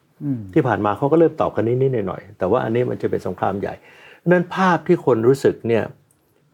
[0.55, 3.75] ที่ผ่านมาเขาก็เริ่มตอบกันนิดๆหน่อยๆแต่ว่าอันนี้มันจะเป็นสงครามใหญ่
[4.31, 5.85] นั้นภาพที่คนรู้สึกเนี่ย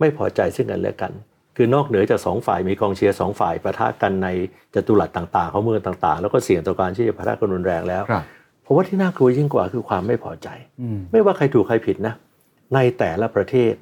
[0.01, 1.13] ไม่พอใจซึ่งกันและกัน
[1.57, 4.29] คือนอกเหนือจากสองฝ่ายมีกองเชียร์สองฝ่ายประทะกันใน
[4.75, 8.25] จตุรัสต่างๆเขาเมืองต่างๆ แล้วก็เสี่ยงต่อการที่จะประทะกันรุนแรงแล้วครับ
[8.63, 10.49] เพราะว่าที่น่ากลัวยิ่งกว่าคือความไม่พอใจ
[10.81, 12.15] อืมไม่ว่าใครถูกใครผิดนะ
[12.75, 13.73] ในแต่ละประเทศ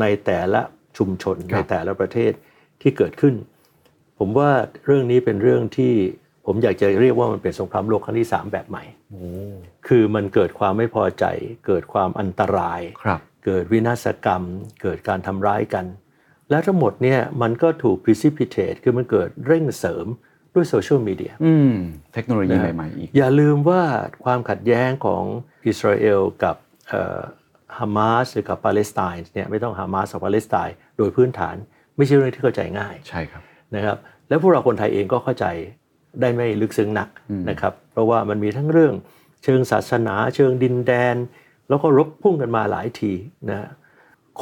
[0.00, 0.60] ในแต่ละ
[0.98, 2.32] ชุมชนครับในแต่ละประเทศ
[2.82, 3.34] ที่เกิดขึ้น
[4.18, 4.50] ผมว่า
[4.86, 5.92] เรื่องนี้เป็นเรื่องที่
[6.46, 9.20] ผมอยากจะเรียกว่ามันเป็นสงครามโลกครั้งที่สามแบบใหม่โอ้
[9.88, 11.24] คือมันเกิดความไม่พอใจ
[11.66, 14.42] เกิดความอันตรายครับ เกิดวินาศกรรม
[14.82, 15.86] เกิดการทำร้ายกัน
[16.50, 20.06] แล้วทั้งหมดเนี่ยมันก็ถูก precipitate คือมันเกิดเร่งเสริม
[20.54, 21.72] ด้วยโซเชียลมีเดียอืม
[22.14, 23.82] เทคโนโลยีนะฮะใหม่ๆอีก อย่าลืมว่า
[24.24, 25.24] ความขัดแย้งของ
[25.66, 26.56] อิสราเอลกับ
[27.78, 31.56] ฮามาสหรือกับปาเลสไตน์เนี่ยไม่ต้องฮามาสกับปาเลสไตน์โดยพื้นฐาน
[31.96, 33.42] ไม่ใช่เรื่องที่เข้าใจง่ายใช่ครับ
[33.74, 33.96] นะครับ
[34.28, 35.46] แล้วพวกเราคนไทยเองก็เข้าใจ
[36.20, 37.08] ได้ไม่ลึกซึ้งนัก
[37.50, 38.94] นะครับเพราะว่ามันมีทั้งเรื่อง
[39.44, 41.16] เชิงศาสนา เชิงดินแดน
[41.68, 43.12] แล้วก็รบพุ่งกันมาหลายที
[43.50, 43.68] นะ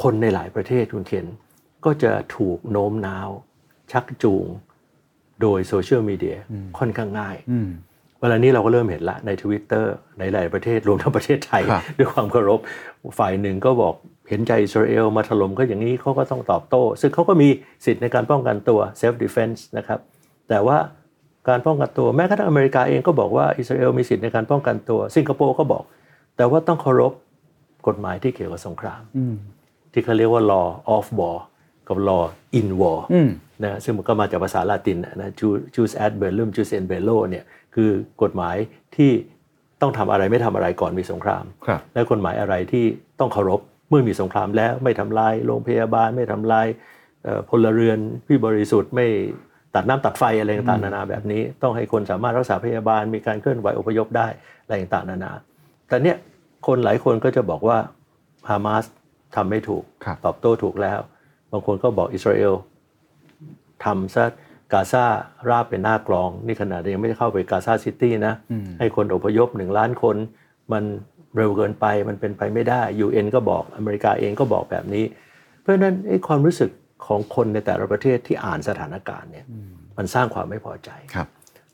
[0.01, 1.25] คนในหลายประเทศคุณเคน
[1.85, 3.29] ก็จะถูกโน้มน้าว
[3.91, 4.45] ชักจูง
[5.41, 6.37] โดยโซเชียลมีเดีย
[6.79, 7.69] ค่อนข้างง่ายอืม
[8.21, 9.85] เวลานี้เราก็เริ่มเห็นละใน Twitter
[10.19, 12.59] ในหลายประเทศรวมทั้งประเทศไทยครับด้วยความเคารพ
[13.17, 13.93] ฝ่ายหนึ่งก็บอก
[14.29, 17.49] เห็นใจอิสราเอลมาถล่มก็อย่างนี้เขาก็ต้องตอบโต้ ซึ่งเขาก็มี
[17.85, 19.99] สิทธิ์ในการป้องกันตัว self defense นะครับ
[20.49, 20.77] แต่ว่า
[21.49, 25.83] การป้องกันตัวแม้กระทั่งอเมริกาเองก็บอกว่าอิสราเอลมีสิทธิ์ในการป้องกันตัว สิงคโปร์ก็บอก
[26.37, 27.13] แต่ว่าต้องเคารพ
[27.87, 29.35] กฎหมายที่เกี่ยวกับสงครามอืม
[29.93, 31.37] ที่เขาเรียกว่า law of war
[31.87, 32.23] กับ law
[32.59, 33.29] in war อืม
[33.63, 37.43] นะซึ่งมันก็มาจากภาษาลาตินนะ Jus Jus ad bellum Jus in bello เนี่ย
[37.75, 37.89] คือ
[38.21, 38.55] กฎหมาย
[38.95, 39.11] ที่
[39.81, 42.85] ต้องทำอะไรไม่ทำอะไรก่อนมีสงครามครับและกฎหมายอะไรที่
[43.19, 46.67] ต้องเคารพเมื่อมีสงครามแล้วไม่ทำลายโรงพยาบาลไม่ทำลาย
[47.23, 49.07] เอ่อพลเรือนที่บริสุทธิ์ไม่
[49.75, 54.27] ตัดน้ำตัดไฟอะไรต่างๆนานาแบบนี้ ต้องให้คนสามารถรักษาพยาบาลมีการเคลื่อนไหวอพยพได้
[54.63, 55.31] อะไรต่างๆนานา
[55.87, 56.17] แต่เนี่ย
[56.67, 57.77] คนหลายคนก็จะบอกว่า
[58.49, 58.85] ฮามาส
[59.35, 60.99] ทำไม่ถูกครับตอบโต้ถูกแล้ว
[61.51, 62.53] บางคนก็บอกอิสราเอล
[63.85, 64.25] ทำซะ
[64.73, 65.05] กาซา
[65.49, 68.33] ราบเป็นหน้ากลอง นี่ขนาดยังไม่ได้เข้าไปกาซาซิตี้นะ
[68.79, 70.15] ให้คนอพยพหนึ่งล้านคน
[70.71, 70.83] มัน
[71.37, 75.05] เร็วเกินไปมันเป็นไปไม่ได้ UN ก็บอกอเมริกาเองก็บอกแบบนี้
[75.61, 76.69] เพราะฉะนั้นไอ้ความรู้สึก
[77.07, 79.45] ของคนในแต่ละประเทศที่อ่านสถานการณ์เนี่ย
[79.97, 81.27] มันสร้างความไม่พอใจครับ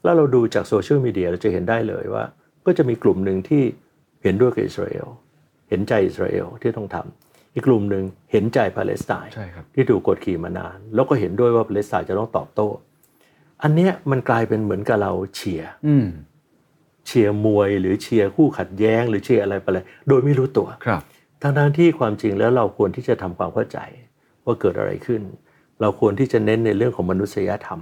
[0.03, 2.23] แล้วเราดูจากโซเชียลมีเดียเราจะเห็นได้เลยว่า
[2.65, 3.63] ก็จะมีกลุ่มหนึ่งที่
[4.23, 5.07] เห็นด้วยกับอิสราเอล
[5.69, 12.69] เห็นใจอิสราเอลที่ต้องทำอีกกลุ่มหนึ่งเห็นใจปาเลสไตน์ใช่ครับที่ถูกกดขี่มานาน แล้วก็เห็นด้วยว่าปาเลสไตน์จะต้องตอบโต้
[13.63, 16.07] อันเนี้ยมันกลายเป็นเหมือนกับเราเชียร์อืม
[17.07, 21.01] เชียร์มวย หรือเชียร์คู่ขัดแย้ง หรือเชียร์อะไรไปเลยโดยไม่รู้ตัวครับ
[21.41, 23.79] ทั้งๆที่ความจริงแล้วเราควรที่จะทำความเข้าใจ
[24.45, 25.21] ว่าเกิดอะไรขึ้น
[25.81, 27.79] เราควรที่จะเน้นในเรื่องของมนุษยธรรม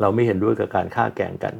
[0.00, 1.54] เราไม่เห็นด้วยกับการฆ่าแกล้งกัน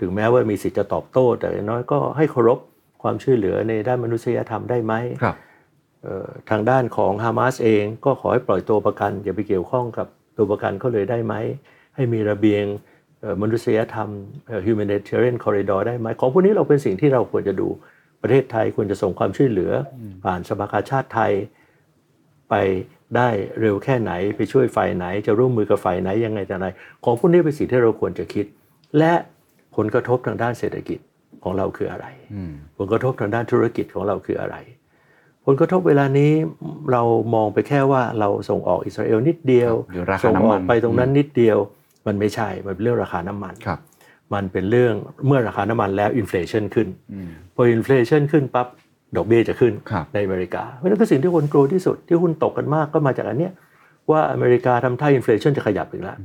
[0.00, 2.58] ถึงแม้ว่ามีสิทธิ์จะตอบโต้ แต่อย่างน้อยก็ให้เคารพ
[3.02, 5.36] ความช่วยเหลือในด้านมนุษยธรรมได้ไหมครับ
[6.02, 11.34] เอ่อทางด้านของฮามาสเองก็ขอให้ปล่อยตัวประกันอย่าไปเกี่ยวข้องกับตัวประกันเขาเลยได้ไหม
[11.94, 12.64] ให้มีระเบียง
[13.20, 14.08] เอ่อมนุษยธรรม
[14.48, 17.68] เอ่อ humanitarian corridor ได้ไหม ของพวกนี้เราเป็นสิ่งที่เราควรจะดู
[18.22, 21.32] ประเทศไทยควรจะส่งความช่วยเหลืออผ่านสภากาชาติไทย
[22.50, 22.54] ไป
[23.16, 23.28] ได้
[23.60, 26.66] เร็วแค่ไหนไปช่วยฝ่ายไหน จะร่วมมือกับฝ่ายไหนยังไงแต่ไร
[27.04, 28.46] ของพวกนี้เป็นสิ่งที่เราควรจะคิด
[28.98, 29.12] และ
[29.76, 30.98] ผลกระทบทางด้านเศรษฐกิจ
[31.42, 32.06] ของเราคืออะไร
[32.76, 34.56] ผลกระทบทางด้านธุรกิจของเราคืออะไร
[35.44, 36.32] ผลกระทบเวลานี้
[36.92, 37.02] เรา
[37.34, 41.58] มองไปแค่ว่าเราส่งออกอิสราเอลนิดเดียวหรือราคาส่งน้ำอมัอนกไปตรงนั้นนิดเดียว
[42.06, 43.78] มันไม่ใช่ มันเป็นเรื่องราคาน้ำมันครับ
[44.34, 44.94] มันเป็นเรื่อง
[45.26, 46.88] เมื่อราคาน้ำมันแล้ว inflation ขึ้น
[47.54, 48.66] พอ inflation ขึ้นปั๊บ
[49.16, 53.52] ดอกเบี้ยจะขึ้นครับในอเมริกา เพราะฉะนั้นก็สิ่งที่คนกลัวที่สุดที่หุ้นตกกันมากก็มาจากอันเนี้ย
[54.10, 56.18] ว่าอเมริกาทำท่า inflation จะขยับอีกแล้ว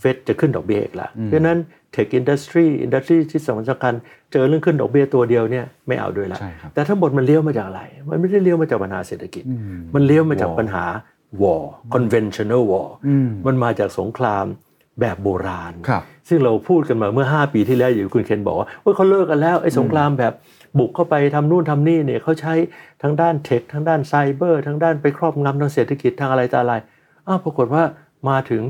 [0.00, 1.58] เฟดจะขึ้นดอกเบี้ยอีกแล้วเพราะฉะนั้น
[1.92, 3.94] tech industry industry ที่สำคัญ
[4.32, 9.44] เจอเรื่องขึ้นดอกเบี้ยตัวเดียวเนี่ยไม่เอาด้วยละใช่ครับแต่ทั้งหมดมันเลี้ยวมาจากอะไร มันไม่ได้เลี้ยวมาจากปัญหาเศรษฐกิจ
[9.94, 10.84] มันเลี้ยวมาจากปัญหา
[11.42, 12.90] war conventional war
[13.46, 14.44] มันมาจากสงคราม
[15.00, 20.32] แบบโบราณครับซึ่งเราพูดกันมาเมื่อ 5 ปีที่แล้วอยู่คุณเคนบอกว่าเฮ้ยเขาเลิกกันแล้วไอ้สงครามแบบ
[20.78, 22.54] บุกเข้าไปทำนู่นทำนี่เนี่ยเขาใช้
[23.02, 26.74] ทั้งด้านเทคทั้งด้านไซเบอร์ทั้งด้านไปครอบงำทางเศรษฐกิจทางอะไรต่ออะไร
[27.26, 27.82] อ้าวปรากฏว่า
[28.28, 28.62] มาถึง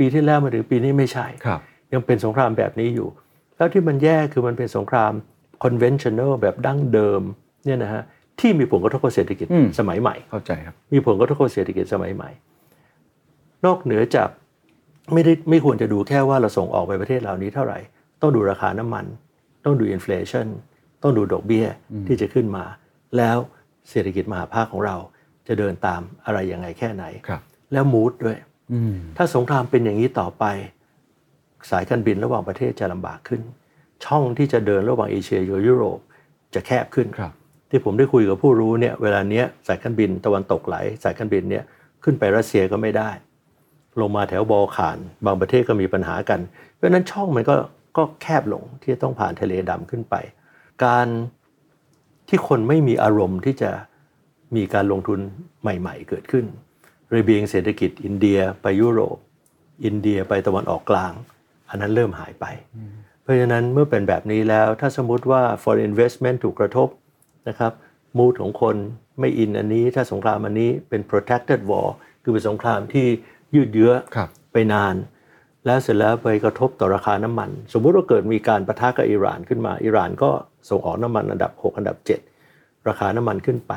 [0.00, 1.60] ปีที่แล้วมาถึงปีนี้ไม่ใช่ครับ
[1.92, 3.08] ยังเป็นสงครามแบบนี้อยู่
[3.56, 5.12] แล้วที่มันแย่คือมันเป็นสงคราม
[5.64, 7.22] conventional แบบดั้งเดิม
[7.64, 8.02] เนี่ยนะฮะ
[8.40, 12.30] ที่มีผลกระทบกับเศรษฐกิจอืมสมัยใหม่เข้าใจครับมีผลกระทบกับเศรษฐกิจสมัยใหม่
[13.64, 14.28] นอกเหนือจาก
[15.12, 17.78] ไม่ได้ไม่ควรจะดูแค่ว่าเราส่งออกไปประเทศเหล่านี้เท่าไหร่
[18.20, 19.04] ต้องดูราคาน้ำมัน
[19.64, 20.46] ต้องดู inflation
[21.02, 21.66] ต้องดูดอกเบี้ย
[22.06, 22.64] ที่จะขึ้นมา
[23.16, 23.38] แล้ว
[23.90, 24.96] เศรษฐกิจมหภาคของเรา
[25.48, 27.40] จะเดินตามอะไรยังไงแค่ไหนครับ
[27.72, 28.49] แล้ว mood ด้วยอืม
[29.16, 30.44] ถ้าสงครามเป็นอย่างนี้ต่อไป
[31.70, 33.42] สายการบินระหว่างประเทศจะลำบากขึ้น
[34.04, 35.98] ช่องที่จะเดินระหว่างเอเชียกับยุโรป
[36.54, 37.32] จะแคบขึ้นครับ
[37.70, 41.64] ที่ผมได้คุยกับผู้รู้เนี่ยเวลาเนี้ยสายการบินตะวันตกไหล สายการบินเนี่ย
[42.04, 43.10] ขึ้นไปรัสเซียก็ไม่ได้
[44.00, 46.40] ลงมาแถวบอลข่าน บางประเทศก็มีปัญหากัน
[46.74, 47.54] เพราะฉะนั้นช่องมันก็
[47.96, 50.14] ก็แคบลงที่จะต้องผ่านทะเลดำขึ้นไป
[50.84, 51.06] การ
[52.28, 53.70] ที่คนไม่มีอารมณ์ที่จะ
[54.56, 55.20] มีการลงทุน
[55.60, 56.44] ใหม่ ๆ เกิดขึ้น
[57.14, 59.16] ระเบียงเศรษฐกิจอินเดียไปยุโรป
[59.84, 61.12] อินเดียไปตะวันออกกลาง
[61.68, 62.46] อันนั้นเริ่มหายไป
[63.22, 66.88] เพราะฉะนั้นเมื่อเป็นแบบนี้แล้วถ้าสมมติว่า foreign investment ถูกกระทบ
[67.48, 67.72] นะครับ
[68.18, 68.76] มูดของคน
[69.20, 71.88] ไม่อินอันนี้ถ้าสงครามอันนี้เป็น protracted war
[72.22, 73.06] คือเป็นสงครามที่
[73.54, 74.94] ยืดเยื้อครับไปนาน
[75.66, 80.30] แล้วเสร็จแล้วไปกระทบต่อราคาน้ำมัน สมมุติว่าเกิดมีการประทะกับอิหร่านขึ้นมาอิหร่านก็
[80.70, 81.96] ส่งออกน้ำมันอันดับ 6 อันดับ
[82.42, 83.72] 7 ราคาน้ำมันขึ้นไป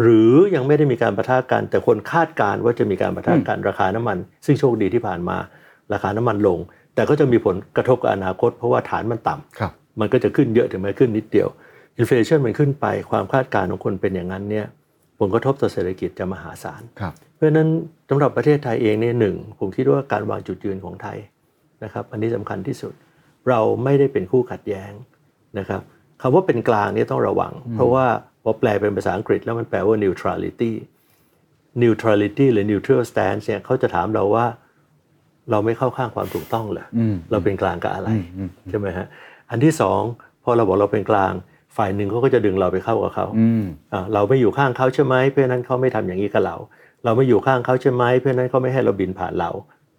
[0.00, 5.36] หรือยังไม่ได้มีการประทะกัน แต่คนคาดการณ์ว่าจะมีการประทะกันราคาน้ำมัน ซึ่งโชคดีที่ผ่านมา
[5.92, 6.58] ราคาน้ำมันลง
[6.94, 11.48] แต่ก็จะมีผลกระทบกับอนาคต เพราะว่าฐานมันต่ำครับมันก็จะขึ้นเยอะถึงแม้ขึ้นนิดเดียว
[11.96, 14.66] อินฟลชันมันขึ้นไปความคาดการณ์ของคนเป็นอย่างนั้นเนี่ย
[15.20, 17.68] ผลกระทบต่อเศรษฐกิจจะมหาศาลครับเพราะฉะนั้น
[18.08, 21.18] สำหรับประเทศไทยเองเนี่ยหนึ่งผมคิดว่าการวางจุดยืนของไทย
[21.84, 22.92] นะครับ อันนี้สำคัญที่สุด
[23.48, 24.92] เราไม่ได้เป็นคู่ขัดแย้ง
[25.58, 25.80] นะครับ
[26.22, 28.06] คำว่าเป็นกลางเนี่ยต้องระวัง เพราะว่า
[28.42, 30.72] พอแปลเป็นภาษาอังกฤษแล้วมันแปลว่า neutrality
[31.82, 34.46] neutrality หรือ neutral stance เนี่ยเขาจะถามเราว่า
[35.50, 39.06] เราไม่เข้าข้างความถูกต้องเหรออมเราเป็นกลางกับอะไรอืมอืมใช่ไหมฮะ
[39.50, 40.00] อันที่สอง
[40.44, 41.32] พอเราบอกเราเป็นกลาง
[41.76, 46.56] ฝ่ายหนึ่งเขาก็จะดึงเราไปเข้ากับเขาอืมอ่าเราไม่อยู่ข้างเขาใช่ไหมเพราะฉะนั้นเขาไม่ทำอย่างนี้กับเรา
[47.04, 49.50] เราไม่อยู่ข้างเขาใช่ไหมเพราะฉะนั้นเขาไม่ให้เราบินผ่านเรา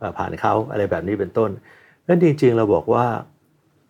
[0.02, 1.49] อ่าผ่านเขาอะไรแบบนี้เป็นต้น
[2.08, 3.06] นั่นจริงๆเราบอกว่า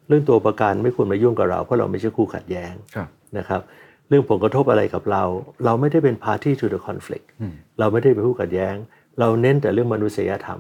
[0.07, 3.62] เรื่องตัวประกันไม่ควรมายุ่งกับเราเพราะเราไม่ใช่คู่ขัดแย้งครับนะครับ
[4.10, 5.24] เรื่องผลกระทบอะไรกับเรา
[5.65, 7.28] เราไม่ได้เป็น party to the conflict
[7.80, 8.76] เราไม่ได้เป็นคู่ขัดแย้ง
[9.19, 10.60] เราเน้นแต่เรื่องมนุษยธรรม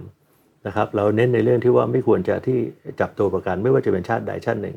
[0.67, 2.59] นะครับ เราเน้นในเรื่องที่ว่าไม่ควรจะที่
[2.99, 4.75] จับตัวประกันไม่ว่าจะเป็นชาติใดชาติหนึ่ง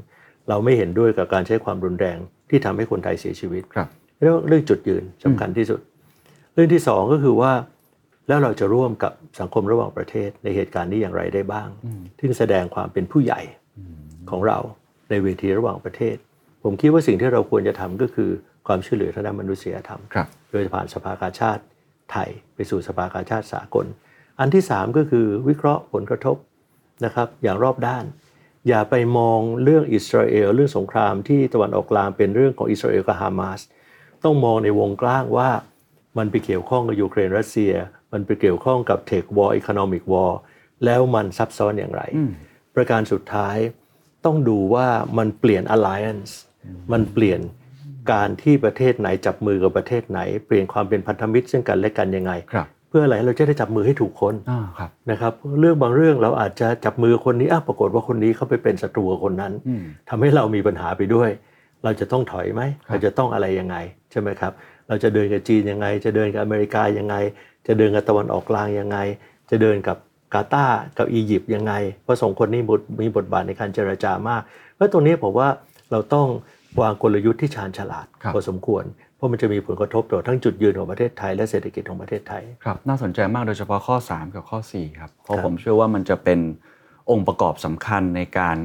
[0.49, 2.19] เราไม่เห็นด้วยกับการใช้ความรุนแรง
[2.51, 3.89] ที่ทำให้คนไทยเสียชีวิตครับ
[4.21, 5.81] เรื่องเรื่องจุดยืนสำคัญที่สุด
[6.55, 7.53] เรื่องที่สองก็คือว่า
[8.29, 11.69] แล้วเราจะร่วมกับสังคมระหว่างประเทศในเหตุการณ์นี้อย่างไรได้บ้าง
[12.19, 13.41] ที่แสดงความเป็นผู้ใหญ่
[14.31, 14.59] ของเรา
[15.11, 16.17] ในเวทีระหว่างประเทศ
[16.63, 18.31] ผมคิดว่าสิ่งที่เราควรจะทำก็คือ
[18.67, 21.63] ความช่วยเหลือทางด้านมนุษยธรรมครับโดยผ่านสภากาชาติ
[22.13, 23.87] ไทยไปสู่สภากาชาติสากล
[24.41, 26.37] อันที่สามก็คือวิเคราะห์ผลกระทบ
[27.05, 28.05] นะครับอย่างรอบด้าน
[28.69, 33.61] อย่าไปมองเรื่องอิสราเอลเรื่องสงครามที่ตะวันออกกลางเป็นเรื่องของอิสราเอลกับฮามาส
[34.25, 35.51] ต้องมองในวงกว้างว่า
[36.19, 37.73] มันไปเกี่ยวข้องกับยูเครนรัสเซีย
[38.13, 40.39] มันไปเกี่ยวข้องกับเทควอร์อี o โนมิกวอร์
[40.85, 42.03] แล้วมันซับซ้อนอย่างไร
[42.75, 43.57] ประการสุดท้าย
[44.25, 46.33] ต้องดูว่ามันเปลี่ยน alliance
[46.93, 47.41] มันเปลี่ยน
[48.11, 61.31] การที่ประเทศไหนจับมือกับประเทศไหน เปลี่ยนความเป็นพันธมิตรซึ่งกันและกันยังไงครับเพื่ออะไรเราจะได้จับมือให้ถูกคนอ่าครับนะครับเรื่องบางเรื่องเราอาจจะจับมือคนนี้อ้าวปรากฏว่าคนนี้เขาไปเป็นศัตรูกับคนนั้นอืมทำให้เรามีปัญหาไปด้วย
[61.85, 63.77] เราจะต้องถอยไหมครับเราจะต้องอะไรยังไง
[64.11, 64.53] ใช่ไหมครับ
[64.89, 67.17] เราจะเดินกับจีนยังไง จะเดินกับอเมริกายังไง
[67.67, 68.99] จะเดินกับตะวันออกกลางยังไง
[69.51, 69.97] จะเดินกับ
[70.35, 74.43] กาตาร์กับอียิปต์ยังไงเพราะสองคนนี้บทมีบทบาทในการเจรจามาก
[74.75, 75.49] เพราะตรงนี้ผมว่า
[75.91, 76.27] เราต้อง
[76.81, 78.85] วางกลยุทธ์ที่ชาญฉลาดครับพอสมควร
[79.17, 86.41] เพราะมันจะมีผลกระทบต่อทั้งจุดยืนของประเทศไทยและเศรษฐกิจของประเทศไทยครับน่าสนใจมากโดยเฉพาะข้อ 3 กับข้อ 4 ครับ เพราะครับผมเชื่อว่ามันจะเป็น
[87.11, 88.57] องค์ประกอบสำคัญในการ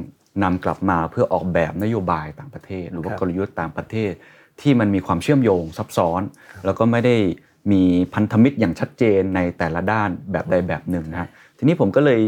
[0.42, 4.12] นำกลับมาเพื่อออกแบบนโยบายต่างประเทศ หรือว่ากลยุทธ์ต่างประเทศ
[4.60, 6.20] ที่มันมีความเชื่อมโยงซับซ้อน
[6.64, 7.16] แล้วก็ไม่ได้
[7.72, 7.82] มี
[8.14, 12.20] พันธมิตรอย่างชัดเจนในแต่ละด้านแบบใดแบบหนึ่งนะฮะทีนี้ผมก็เลย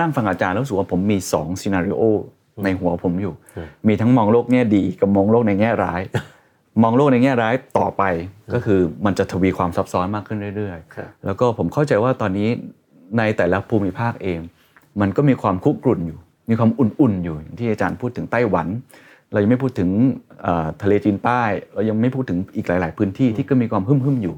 [0.00, 2.02] นั่งฟังอาจารย์แล้วรู้สึกว่าผมมี2ซีนารีโอ
[2.64, 3.34] ในหัวผมอยู่
[3.88, 6.00] มีทั้งมองโลกแง่ดีกับมองโลกในแง่ร้าย
[6.82, 8.02] มองโลกในแง่ร้ายต่อไป
[8.54, 12.48] ก็คือมันจะทวีความซับซ้อนมากขึ้นเรื่อยครับๆแล้วก็ผมเข้าใจว่าตอนนี้
[13.18, 14.38] ในแต่ละภูมิภาคเอง
[15.00, 16.18] มันก็มีความคุกรุ่นอยู่
[16.50, 18.66] มีความอุ่นๆอยู่อย่างที่อาจารย์พูดถึงไต้หวัน
[19.32, 19.90] เรายังไม่พูดถึง
[20.42, 21.42] เอ่อทะเลจีนใต้
[21.74, 24.36] เรายังไม่พูดถึงอีกหลาย ๆ พื้นที่ที่ก็มีความหึ่มๆอยู่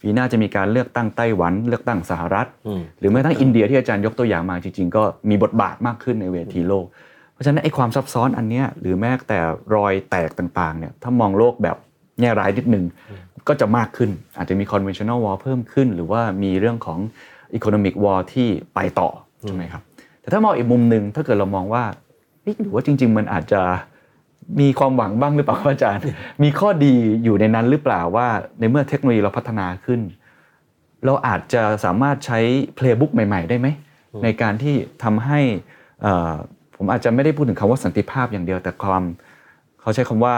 [0.00, 6.86] ปีหน้าจะมีการเลือกตั้งไต้หวัน เลือกตั้งสหรัฐอืมหรือแม้กระทั่งอินเดียที่อาจารย์ยกตัวอย่างมาจริงๆ ก็มีบทบาทมากขึ้นในเวทีโลก
[7.36, 9.38] เพราะฉะนั้นไอ้ความซับซ้อนอันเนี้ยหรือแม้แต่
[9.74, 11.76] รอยแตกต่างๆเนี่ยถ้ามองโลกแบบ
[12.20, 12.84] แง่ร้ายนิดนึง
[13.48, 16.98] ก็จะมากขึ้นอาจจะมี conventional war เพิ่มขึ้น หรือว่ามีเรื่องของ
[17.58, 19.08] economic war ที่ไปต่อ
[19.42, 19.82] ใช่ไหมครับ
[20.20, 21.84] แต่ถ้ามองอีกมุมหนึ่งถ้าเกิดเรามองว่า
[22.42, 23.62] เอ๊ะหรือว่าจริง ๆ มันอาจจะ
[24.60, 26.02] มีความหวังบ้างหรือเปล่าครับอาจารย์
[26.42, 26.94] มีข้อดี
[27.24, 30.00] อยู่ในนั้นหรือเปล่าว่า ในเมื่อเทคโนโลยีเราพัฒนาขึ้น
[31.04, 32.38] เราอาจจะสามารถใช้
[32.78, 33.68] playbook ใหม่ ๆ ได้ไหม
[34.22, 35.40] ในการที่ทำให้
[36.02, 36.34] เอ่อ
[36.76, 39.02] ผมอาจจะไม่ได้พูดถึงคำว่าสันติภาพอย่างเดียว แต่ความ
[39.80, 40.34] เขาใช้คำว่า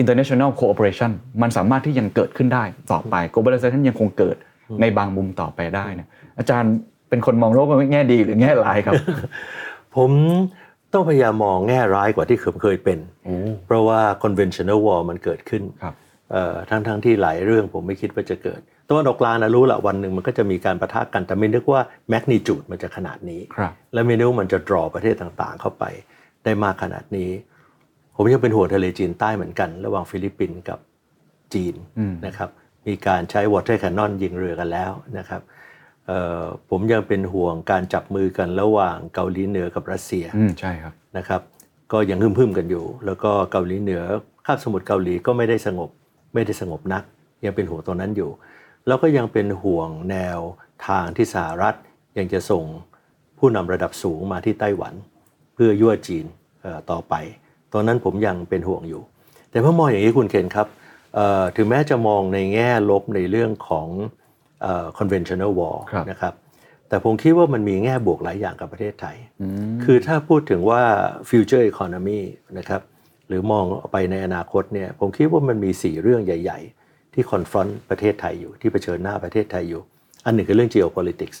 [0.00, 1.10] international cooperation
[1.42, 4.36] มันสามารถที่ยังเกิดขึ้นได้ต่อไป globalization ยังคงเกิด
[4.80, 6.72] ในบางมุมต่อไปได้เนะอาจารย์
[7.08, 8.94] เป็นคนมองโลกในแง่ดีหรือแง่ร้ายครับ
[9.96, 10.10] ผม
[10.92, 12.98] ต้องพยายามมองแง่ร้ายกว่าที่เคยเป็น
[13.66, 16.09] เพราะว่า conventional war มันเกิดขึ้นครับเอ่อ
[16.70, 21.80] ทั้งทั้งที่หลายเรื่องผมไม่คิดว่าจะเกิดตะวันออกกลางนะรู้ละวันหนึ่งมันก็จะมีการปะทะกันแต่ไม่นึกว่า
[22.12, 25.84] magnitude มันจะขนาดนี้ครับและไม่นึกว่ามันจะ draw ประเทศต่างๆ เข้าไป
[26.44, 27.30] ได้มากขนาดนี้
[28.16, 30.78] ผมยังเป็นห่วงทะเลจีนใต้เหมือนกัน ระหว่างฟิลิปปินส์กับ
[31.54, 32.50] จีนอืมนะครับ
[32.86, 35.42] มีการใช้ water cannon ยิงเรือกันแล้วนะครับ
[36.06, 41.40] เอ่อผมยังเป็นห่วงการจับมือกันระหว่างเกาหลีเหนือกับรัสเซียอืมใช่ครับนะครับ
[41.92, 44.02] ก็ยังหึ่มๆกันอยู่ แล้วก็เกาหลีเหนือ
[44.46, 45.90] คาบสมุทรเกาหลีก็ไม่ได้สงบ
[46.34, 47.02] ไม่ได้สงบนัก
[47.44, 48.30] ยังเป็นห่วงตรงนั้นอยู่
[48.86, 50.38] แล้วก็ยังเป็นห่วงแนว
[50.88, 51.74] ทางที่สหรัฐ
[52.18, 52.64] ยังจะส่ง
[53.38, 54.94] ผู้นำระดับสูงมาที่ไต้หวัน
[55.54, 56.24] เพื่อยั่วจีน
[56.62, 57.14] เอ่อต่อไป
[57.72, 59.02] ตอนนั้นผมยังเป็นห่วงอยู่
[59.50, 60.66] แต่เมื่อมองอย่างนี้คุณเคนครับ
[61.14, 63.88] เอ่อถึงแม้จะมองในแง่ลบในเรื่องของ
[64.62, 66.34] เอ่อ conventional war ครับนะครับ
[66.88, 69.16] แต่ผมคิดว่ามันมีแง่บวกหลายอย่างกับประเทศไทย
[69.84, 70.82] คือถ้าพูดถึงว่า
[71.28, 72.20] future economy
[72.58, 72.80] นะครับ
[73.30, 79.82] หรือมองไปในอนาคตเนี่ยผมคิดว่ามันมี 4 เรื่องใหญ่ ๆ ที่ confront ประเทศไทยอยู่ที่เผชิญหน้าประเทศไทยอยู่
[80.24, 81.38] อันหนึ่งคือเรื่อง geopolitics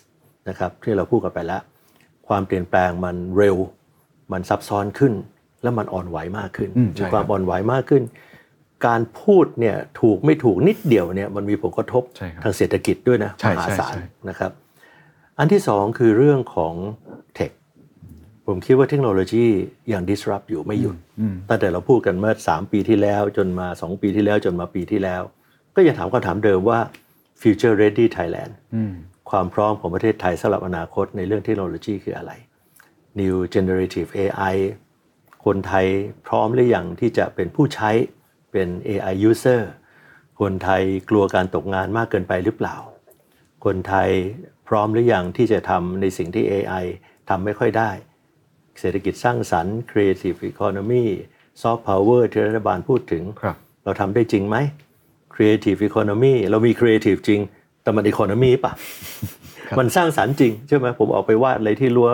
[0.48, 1.62] นะครับที่เราพูดกันไปแล้ว
[2.28, 3.56] ความเปลี่ยนแปลงมันเร็ว
[4.32, 5.12] มันซับซ้อนขึ้น
[5.62, 8.02] และมันอ่อนไหวมากขึ้นอืมใช่มีความครับอ่อนไหวมากขึ้น
[8.86, 14.52] การพูดเนี่ยถูกไม่ถูกนิดเดียวเนี่ยมันมีผลกระทบใช่ครับทางเศรษฐกิจด้วยนะใช่มหาใช่ศาลใช่นะครับ
[15.38, 16.74] อันที่สองคือเรื่องของ
[17.34, 17.50] เทค
[18.46, 19.46] ผมคิดว่าเทคโนโลยี
[19.92, 20.96] ยัง disrupt อยู่ไม่หยุด
[21.48, 25.22] ตั้งแต่เราพูดกันเมื่อ3ปีที่แล้วจนมา2ปีที่แล้วจนมาปีที่แล้ว
[25.74, 26.80] ก็ยังถามคำถามเดิมว่า
[27.40, 28.52] future ready Thailand
[29.30, 32.32] ความพร้อมของประเทศไทยสำหรับอนาคตในเรื่องเทคโนโลยีคืออะไร
[33.20, 34.56] New Generative AI
[35.44, 35.86] คนไทย
[36.26, 37.90] พร้อมหรือยังที่จะเป็นผู้ใช้
[38.52, 39.62] เป็น AI user
[40.40, 42.76] คนไทยกลัวการตกงานมากเกินไปหรือเปล่า
[43.64, 44.10] คนไทย
[44.68, 46.84] พร้อมหรือยังที่จะทำในสิ่งที่ AI
[47.28, 47.90] ทำไม่ค่อยได้
[48.80, 51.04] เศรษฐกิจสร้างสรรค์ Creative Economy
[51.62, 54.56] Soft Power ที่รัฐบาลพูดถึงครับเราทำได้จริงไหม
[55.34, 57.40] Creative Economy เรามี Creative จริง
[57.82, 58.72] แต่มัน Economy ป่ะ
[59.78, 62.10] มันสร้างสรรค์จริงใช่ไหมผมออกไปวาดอะไรที่รั้ว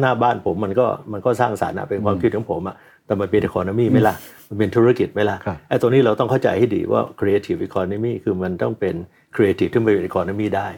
[0.00, 4.14] หน้าบ้านผมมันก็มันก็สร้างสรรค์อะเป็นความคิดของผมอะแต่มันเป็น Economy ไหมล่ะ
[4.48, 8.94] มันเป็นธุรกิจไหมล่ะครับไอ้ตัวนี้เราต้องเข้าใจให้ดีว่า Creative Economy คือมันต้องเป็น
[9.36, 10.68] Creative ที่เป็น Economy ได้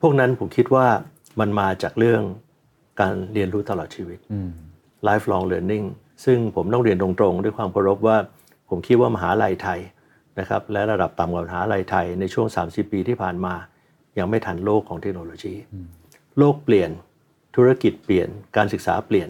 [0.00, 0.86] พวกนั้นผมคิดว่า
[1.40, 2.22] มันมาจากเรื่อง
[3.00, 4.18] การเรียนรู้ตลอดชีวิต
[5.08, 5.86] lifelong learning
[6.24, 8.16] ซึ่งผมต้องเรียนตรงๆ ด้วยความเคารพว่า
[8.68, 9.80] ผมคิดว่ามหาลัยไทย
[10.38, 13.54] นะครับและระดับต่ำกว่ามหาลัยไทยในช่วง 30 ปีที่ผ่านมา
[14.18, 15.54] ยังไม่ทันโลกของเทคโนโลยี
[16.38, 16.90] โลกเปลี่ยน
[17.56, 19.28] ธุรกิจเปลี่ยนการศึกษาเปลี่ยน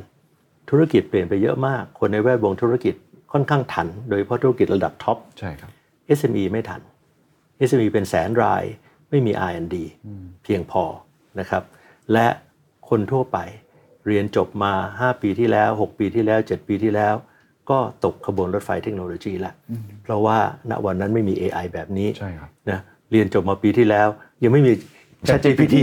[0.70, 2.94] ธุรกิจเปลี่ยนไปเยอะมาก คนในแวดวงธุรกิจ
[3.32, 5.70] ค่อนข้างทัน โดยเฉพาะธุรกิจระดับท็อปใช่ครับ
[6.18, 6.80] SME ไม่ทัน
[7.68, 8.64] SME เป็นแสนราย
[9.10, 9.76] ไม่มี R&D
[10.44, 10.82] เพียงพอ
[11.40, 11.62] นะครับ
[12.12, 12.26] และ
[12.88, 13.38] คนทั่วไป
[14.06, 17.14] เรียนจบมา 5 ปีที่แล้ว 6 ปีที่แล้ว 7 ปีที่แล้ว
[17.70, 19.54] ก็ตกขบวนรถไฟเทคโนโลยีแล้ว
[20.02, 20.38] เพราะว่า
[20.70, 22.80] ณวันนั้นไม่มี AI แบบนี้ใช่ครับนะ
[23.10, 24.08] เรียนจบมาปีที่แล้ว
[24.42, 24.72] ยังไม่มี
[25.28, 25.76] ChatGPT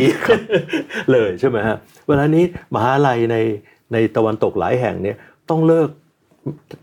[1.11, 1.77] เลยใช่ไหมฮะ
[2.07, 2.43] เวลานี้
[2.75, 3.37] มหาลัยใน
[3.93, 5.17] ในตะวันตกหลายแห่งเนี่ย
[5.49, 5.89] ต้องเลิก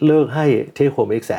[0.07, 1.33] เลิกให้เทคโฮมเอ็กแซ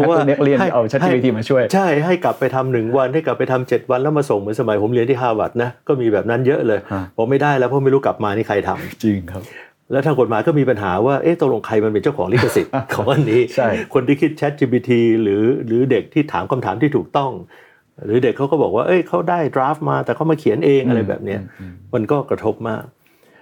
[0.00, 9.42] นักเรียนให้เอา ChatGPT มาช่วย ใช่ให้กลับไปทำหนึ่งวันให้กลับไปทำเจ็ดวันแล้วมาส่งเหมือนสมัยผมเรียนที่ฮาร์วาร์ดนะก็มีแบบนั้นเยอะเลยฮะผมไม่ได้แล้วเพราะไม่รู้กลับมานี่ใครทำจริงครับ
[9.92, 14.90] แล้วทางกฎหมายก็มีปัญหาว่า เอ๊ะตกลงใครมันเป็นเจ้าของลิขสิทธิ์ของอันนี้ใช่คนที่คิด ChatGPT
[15.22, 17.32] หรือหรือเด็กที่ถามคำถามที่ถูกต้อง
[18.04, 21.40] หรือเด็กเขาก็บอกว่า เอ้ยเขาได้ draft มา แต่เขามาเขียนเองอะไรแบบเนี้ย
[21.94, 22.82] มันก็กระทบมาก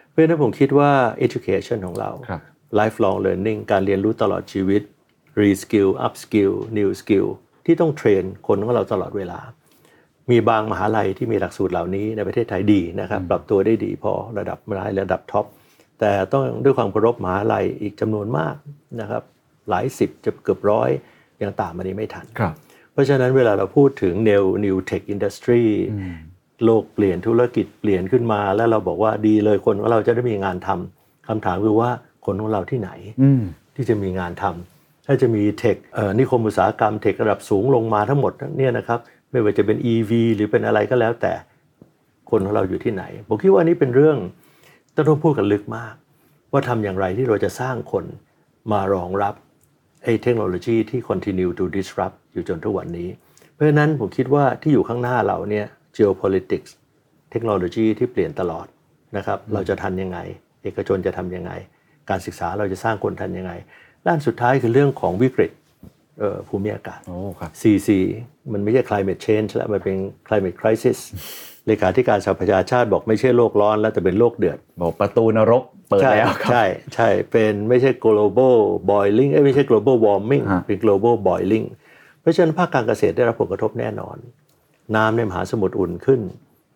[0.08, 0.90] เพราะฉะนั้นผมคิดว่า
[1.26, 2.40] education ของเราครับ
[2.78, 4.82] lifelong learning การเรียนรู้ตลอดชีวิต
[5.42, 7.28] reskill upskill new skill
[7.66, 9.40] ที่ต้องเทรนคนของเราตลอดเวลา
[10.30, 15.46] มีบางมหาลัยที่มีหลักสูตรเหล่านี้ในประเทศไทยดีนะครับ ปรับตัวได้ดีพอระดับมหาลัยระดับท็อป
[16.00, 18.54] แต่ต้องด้วยความเคารพมหาลัยอีกจำนวนมาก
[19.00, 19.22] นะครับ
[19.68, 20.90] หลายสิบจะเกือบร้อย
[21.42, 22.54] ยังตามมันนี้ไม่ทันครับ
[22.92, 25.64] เพราะฉะนั้นเวลาเราพูดถึง new new tech industry
[26.64, 31.90] โลกเปลี่ยนธุรกิจเปลี่ยนขึ้นมา แล้วเราบอกว่าดีเลยคนของเราจะได้มีงานทำคำถามคือว่า
[32.26, 32.90] คนของเราที่ไหน
[33.22, 33.42] อืม
[33.76, 34.77] ที่จะมีงานทำ
[35.10, 35.76] ถ้าจะมีเทค
[36.18, 39.00] นิคมอุตสาหกรรมเทคระดับสูงลงมาทั้งหมดเนี่ยนะครับ
[39.30, 41.32] ไม่ว่าจะเป็น EV หรือเป็นอะไรก็แล้วแต่
[42.30, 44.16] คนของเราอยู่ที่ไหน ผมคิดว่านี้เป็นเรื่อง
[44.94, 45.94] ต้องต้องพูดกันลึกมาก
[46.52, 48.04] ว่าทำอย่างไรที่เราจะสร้างคน
[48.72, 49.34] มารองรับ
[50.04, 53.08] ไอ้เทคโนโลยีที่ continue to disrupt อยู่จนทุกวันนี้
[53.52, 56.70] เพราะฉะนั้นผมคิดว่าที่อยู่ข้างหน้าเราเนี่ย geopolitics
[57.30, 58.66] เทคโนโลยีที่เปลี่ยนตลอด
[59.16, 60.18] นะครับ เราจะทันยังไง
[60.62, 61.52] เอกชนจะทำยังไง
[62.10, 63.52] การศึกษาเราจะสร้างคนทันยังไง
[64.08, 65.52] ด้านสุดท้ายคือเรื่องของวิกฤต
[66.18, 67.88] เอ่อภูมิอากาศโอ้ครับ CC
[68.52, 69.96] มันไม่ใช่ climate change แล้วมันเป็น
[70.28, 70.98] climate crisis
[71.66, 78.56] เลขาธิการสหประชาชาติบอกไม่ใช่โลกร้อนแล้วแต่เป็นโลกเดือด บอกประตูนรกเปิดใช่แล้วครับใช่ใช่เป็นไม่ใช่ global
[78.90, 81.66] boiling เอ้ยไม่ใช่ global warming ฮะเป็น global boiling
[82.20, 84.16] เพราะฉะนั้นภาคการเกษตรได้รับผลกระทบแน่นอน
[84.96, 86.20] น้ำในมหาสมุทรอุ่นขึ้น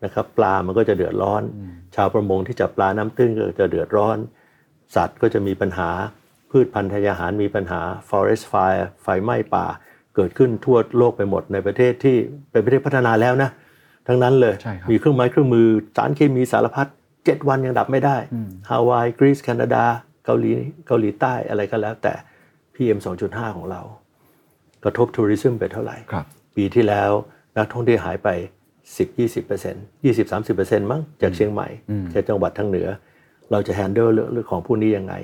[0.05, 1.43] นะครับปลามันก็จะเดือดร้อน
[1.97, 4.17] ชาวประมงที่จับปลาน้ำตื้นก็จะเดือดร้อน
[4.97, 5.91] สัตว์ก็จะมีปัญหา
[6.53, 7.81] พืชพันธุ์ทายอาหารมีปัญหา
[8.11, 9.67] forest fire ไฟไหม้ป่า
[10.15, 12.17] เกิดขึ้นทั่วโลกไปหมดในประเทศที่
[12.51, 13.51] เป็นประเทศพัฒนาแล้วนะ
[14.07, 16.87] ทั้งนั้นเลยใช่ครับมีเครื่องไม้เครื่องมือสารเคมีสารพัด
[17.25, 18.17] เจ็ดวันยังดับไม่ได้
[18.71, 19.85] ฮาวายกรีซแคนาดา
[20.25, 20.51] เกาหลี
[20.87, 22.15] เกาหลีใต้อะไรก็แล้วแต่
[22.75, 23.81] PM 2.5 ของเรา
[24.85, 26.27] กระทบทัวริซึมไปเท่าไหร่ครับ
[26.57, 27.11] ปีที่แล้ว
[27.57, 28.29] นักท่องเที่ยวหายไป
[28.97, 31.69] 10-20% 20-30%มั้งจากเชียงใหม่
[32.15, 32.89] จากจังหวัดทางเหนือ
[33.51, 35.15] เราจะ handle เรื่องเรื่องของผู้นี้ยังไง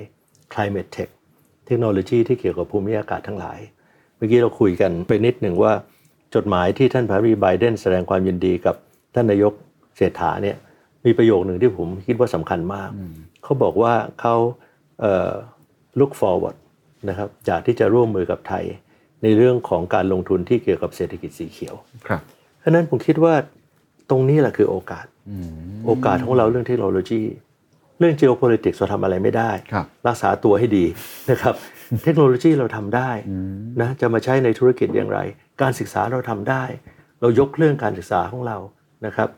[0.53, 1.09] climate tech
[1.69, 3.59] เทคโนโลยีที่เกี่ยวกับภูมิอากาศทั้งหลาย
[4.17, 5.73] เมื่อกี้เราคุยกันไปนิดหนึ่งว่า
[6.35, 8.75] จดหมายที่ท่านประธานาธิบดีไบเดนแสดงความยินดีกับ
[9.15, 9.53] ท่านนายก
[9.97, 10.57] เศรษฐาเนี่ย
[11.05, 12.89] มีประโยคหนึ่งที่ผมคิดว่าสำคัญมาก
[13.43, 14.35] เขาบอกว่าเขา
[15.01, 15.31] เอ่อ
[15.99, 16.57] look forward
[17.09, 18.65] นะครับจากที่จะร่วมมือกับไทย
[19.23, 21.75] ในเรื่องของการลงทุนที่เกี่ยวกับเศรษฐกิจสีเขียว
[22.07, 22.21] ครับ
[22.59, 23.33] เพราะฉะนั้นผมคิดว่า
[24.09, 25.05] ตรงนี้แหละคือโอกาส
[25.85, 27.21] โอกาสของเราเรื่องเทคโนโลยี
[27.99, 30.85] เรื่อง geopolitics เราทำอะไรไม่ได้ครับรักษาตัวให้ดี
[31.31, 31.55] นะครับ
[32.03, 33.09] เทคโนโลยีเราทำได้
[33.81, 35.19] นะจะมาใช้ในธุรกิจอย่างไร
[35.61, 36.63] การศึกษาเราทำได้
[37.21, 38.57] เรายกเรื่องการศึกษาของเรา
[39.05, 39.29] นะครับ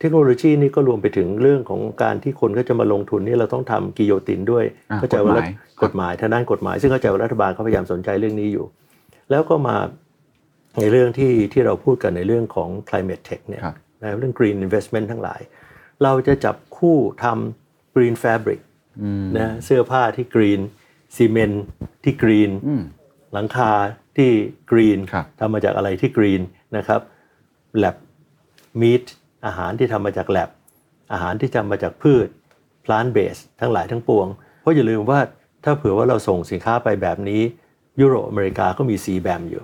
[0.00, 5.50] เทคโนโลยีนี่ก็รวมไปถึงเรื่องของการที่คนก็จะมาลงทุนนี่เราต้องทำกิโยตินด้วยอ่าเข้าใจว่ากฎหมาย
[5.82, 8.66] กฎหมายทางด้านกฎหมาย ซึ่งเข้าใจว่ารัฐบาลเขาพยายามสนใจเรื่องนี้อยู่
[9.30, 9.76] แล้วก็มา
[10.80, 15.40] ในเรื่องที่ที่เราพูดกันในเรื่องของ climate tech เนี่ยครับนะเรื่อง green investment ทั้งหลาย
[16.02, 17.67] เราจะจับคู่ทำ
[17.98, 18.60] green fabric
[19.38, 20.60] นะเสื้อผ้าที่ green
[21.16, 21.64] ซีเมนต์
[22.04, 22.52] ที่ green
[23.32, 23.72] หลังคา
[24.16, 24.30] ที่
[24.70, 26.42] green ครับทำมาจากอะไรที่ green
[26.76, 27.00] นะครับ
[27.82, 27.96] lab
[28.80, 29.04] meat
[29.46, 30.50] อาหารที่ทำมาจาก lab
[31.12, 32.28] อาหารที่ทำมาจากพืช
[32.84, 34.26] plant based ทั้งหลายทั้งปวง
[34.60, 35.20] เพราะอย่าลืมว่า
[35.64, 37.42] ถ้าเผื่อว่าเราส่งสินค้าไปแบบนี้
[38.00, 39.62] ยุโรปอเมริกาก็มี CBAM อยู่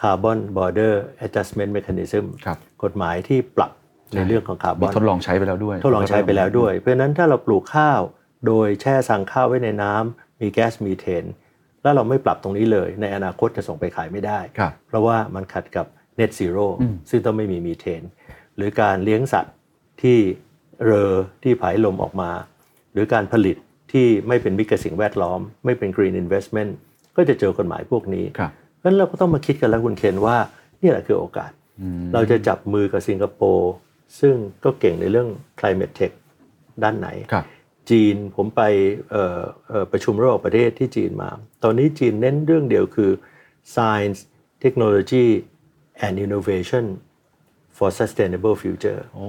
[0.00, 0.94] Carbon Border
[1.26, 3.72] Adjustment Mechanism ครับกฎหมายที่ปรับ
[4.14, 8.00] ในเรื่องของคาร์บมีอนทดลองใช้ไปแล้วด้วย ทดลองใช้ไปแล้วด้วย เพราะฉะนั้นถ้าเราปลูกข้าว
[8.46, 11.24] โดยแช่สั่งข้าวไว้ในน้ำมีแก๊สมีเทน
[11.82, 15.86] แล้วเราไม่ปรับตรงนี้เลย ในอนาคตจะส่งไปขายไม่ได้ครับเพราะว่ามันขัดกับ
[16.18, 16.66] net zero
[17.10, 18.02] ซึ่งต้องไม่มีมีเทน
[18.56, 19.54] หรือการเลี้ยงสัตว์
[20.02, 20.18] ที่
[20.84, 22.30] เรอที่ผายลมออกมา
[22.92, 23.56] หรือการผลิต
[23.92, 26.70] ที่ไม่เป็นมิตรกับสิ่งแวดล้อม ไม่เป็น green investment
[27.16, 30.36] ก็จะเจอกฎหมายพวกนี้ครับเพราะฉะนั้นเราก็ต้องมาคิดกันแล้วคุณเคนว่า
[30.82, 31.50] นี่แหละคือโอกาส
[32.14, 33.70] เราจะจับมือกับสิงคโปร์
[34.20, 34.34] ซึ่ง
[34.64, 35.28] ก็เก่งในเรื่อง
[35.58, 36.12] climate tech
[36.82, 37.44] ด้านไหนครับ
[37.90, 38.62] จีนผมไป
[39.10, 41.30] เอ่อเอ่อประชุมระหว่างประเทศที่จีนมา
[41.64, 43.10] ตอนนี้จีนเน้นเรื่องเดียวคือ
[43.74, 44.20] science
[44.64, 45.28] technology
[46.06, 46.84] and innovation
[47.76, 49.26] for sustainable future โอ้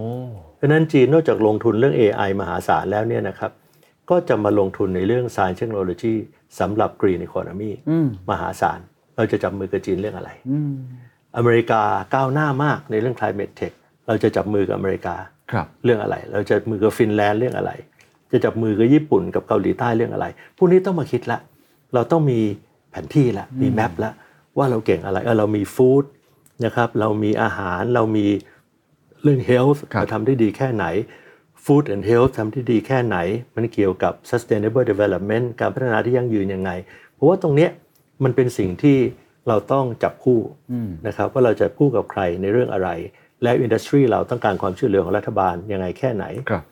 [0.56, 3.52] เพราะฉะนั้นจีนนอกจากลงทุนเรื่อง AI มหาศาลแล้วเนี่ยนะครับ
[4.10, 6.16] ก็จะมาลงทุนในเรื่อง science technology
[6.60, 7.72] สำหรับ green economy
[8.30, 8.80] มหาศาล
[9.16, 10.32] เราจะจับมือกับจีนเรื่องอะไร
[11.38, 11.82] อเมริกา
[12.16, 13.74] ก้าวหน้ามากในเรื่อง climate tech
[14.10, 15.16] เราจะจับมือกับอเมริกา
[15.52, 17.72] ครับเรื่องอะไร เราจะมือกับฟินแลนด์เรื่องอะไร
[18.32, 20.26] จะจับมือกับญี่ปุ่นกับเกาหลีใต้เรื่องอะไร
[20.58, 21.40] พวกนี้ต้องมาคิดละ
[21.94, 22.40] เราต้องมี
[22.92, 24.12] แผนที่ละมีแมปละ
[24.58, 26.04] ว่าเราเก่งอะไรเออเรามีฟู้ด
[26.66, 28.28] นะครับเรามีอาหารเรามี
[29.24, 30.86] เรื่อง health ครับเราทำได้ดีแค่ไหน
[31.64, 33.18] food and health ทำได้ดีแค่ไหน
[33.56, 36.72] มันเกี่ยวกับ sustainable development การพัฒนาที่ยั่งยืนยังไง
[37.14, 37.70] เพราะว่าตรงเนี้ย
[38.24, 38.98] มันเป็นสิ่งที่
[39.48, 40.40] เราต้องจับคู่
[41.08, 42.90] นะครับว่าเราจะคู่กับใครในเรื่องอะไร
[43.44, 46.64] และอินดัสทรีเราต้องการความช่วยเหลือของรัฐบาลยังไงแค่ไหนครับ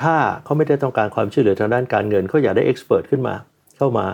[0.00, 3.34] ถ้าเขาไม่ได้ต้องการความช่วยเหลือทางด้านการเงินเขาอยากได้เอ็กซ์เพรสขึ้นมา
[3.76, 4.06] เข้ามา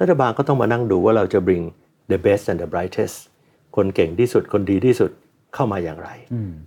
[0.00, 1.64] รัฐบาลก็ต้องมานั่งดูว่าเราจะ bring
[2.12, 3.16] the best and the brightest
[3.76, 5.10] คนเก่งที่สุดคนดีที่สุด
[5.54, 6.10] เข้ามาอย่างไร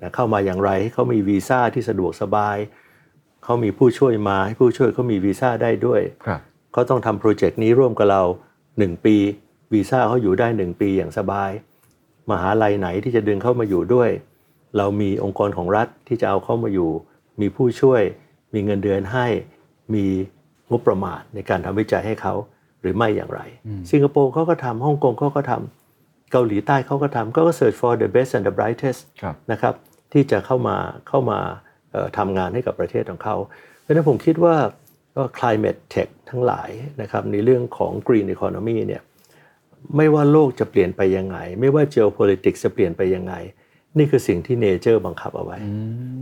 [0.01, 2.57] นะเข้ามาอย่างไรให้เขามีวีซ่าที่สะดวกสบาย
[3.43, 6.41] เขามีผู้ช่วยมาให้ผู้ช่วยเขามีวีซ่าได้ด้วยครับ
[6.73, 8.23] เขาต้องทำโปรเจกต์นี้ร่วมกับเรา
[8.63, 9.15] 1 ปี
[9.73, 11.51] วีซ่าเขาอยู่ได้ 1 ปีอย่างสบาย
[12.31, 14.09] มหาลัยไหนที่จะดึงเข้ามาอยู่ด้วย
[14.77, 16.89] เรามีองค์กรของรัฐที่จะเอาเข้ามาอยู่
[17.41, 18.01] มีผู้ช่วย
[18.53, 19.27] มีเงินเดือนให้
[19.93, 20.05] มี
[20.71, 22.33] งบประมาณในการทำวิจัยให้เขา
[22.81, 23.41] หรือไม่อย่างไร
[23.91, 29.73] สิงคโปร์เขาก็ทำฮ่องกงเขาก็ทำเกาหลีใต้เขาก็ทำก็ search for the best and the brightest ครับนะครับ
[30.13, 31.39] ที่จะเข้ามาเข้ามา
[31.91, 33.35] เอ่อทำงานให้กับประเทศของเขา
[33.81, 34.55] เพราะฉะนั้นผมคิดว่า
[35.15, 36.69] ก็ climate tech ทั้งหลาย
[37.01, 39.01] นะครับในเรื่องของ green economy เนี่ย
[39.97, 43.33] ไม่ว่าโลกจะเปลี่ยนไปยังไง ไม่ว่า geopolitics จะเปลี่ยนไปยังไง
[43.97, 45.57] นี่คือสิ่งที่ nature บังคับเอาไว้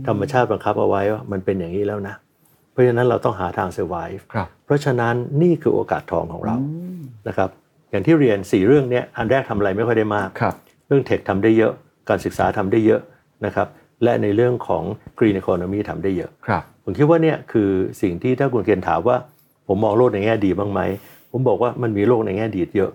[0.06, 2.14] ธรรมชาติบังคับเอาไว้ว่ามันเป็นอย่างนี้แล้วนะ
[2.72, 6.56] เพราะฉะนั้นเราต้องหาทาง survive ครับเพราะฉะนั้นนี่คือโอกาสทองของเรา
[7.28, 7.50] นะครับ
[7.90, 10.54] อย่างที่เรียน 4 เรื่องเนี้ยอันแรกทำอะไรไม่ค่อยได้มากครับ
[10.86, 11.72] เรื่องเทคทำได้เยอะ
[12.08, 13.00] การศึกษาทำได้เยอะ
[13.46, 13.68] นะครับ
[14.02, 14.82] และในเรื่องของ
[15.18, 17.70] Green Economy ทำได้เยอะครับผมคิดว่าเนี่ยคือ
[18.02, 19.16] สิ่งที่ถ้าคุณเกียนถามว่า
[19.68, 20.80] ผมมองโลกในแง่ดีบ้างไหม
[21.30, 22.90] ผมบอกว่ามันมีโลกในแง่ดีเยอะ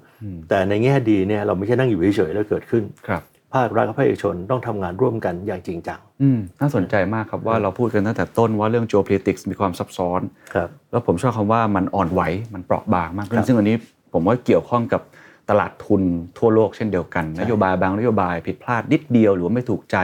[0.49, 3.21] แต่ในแง่ดีเนี่ยเราไม่ใช่นั่งอยู่เฉยๆแล้วเกิดขึ้นครับ
[3.56, 10.22] ภาครัฐกับภาคเอกชนต้องทำงานร่วมกันอย่างจริงจังอืมน่าสนใจมากครับว่าเราพูดกันตั้งแต่ต้นว่าเรื่อง geopolitics มีความซับซ้อน
[10.54, 12.22] ครับแล้วผมชอบคำว่ามันอ่อนไหว
[12.54, 13.76] มันเปราะบางมากขึ้ครันบซึ่งอันนี้
[14.14, 15.02] ผมว่าเกี่ยวข้องกับ
[15.50, 16.02] ตลาดทุน
[16.38, 19.98] ทั่วโลกเช่นเดียวกัน นโยบายบางนโยบายผิดพลาดนิดเดียว หรือว่าไม่ถูกใจ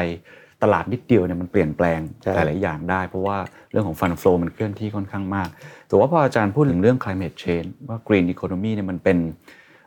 [0.64, 3.38] ตลาดนิดเดียวเนี่ยมันเปลี่ยนแปลงใช่หลาย ๆ อย่างได้ เพราะว่า
[3.72, 5.50] เรื่องของฟัน flow มันเคลื่อนที่ค่อนข้างมาก
[5.88, 9.18] แต่ว่าพออาจารย์พูดถึงเรื่อง climate change ว่า green economy เนี่ยมันเป็น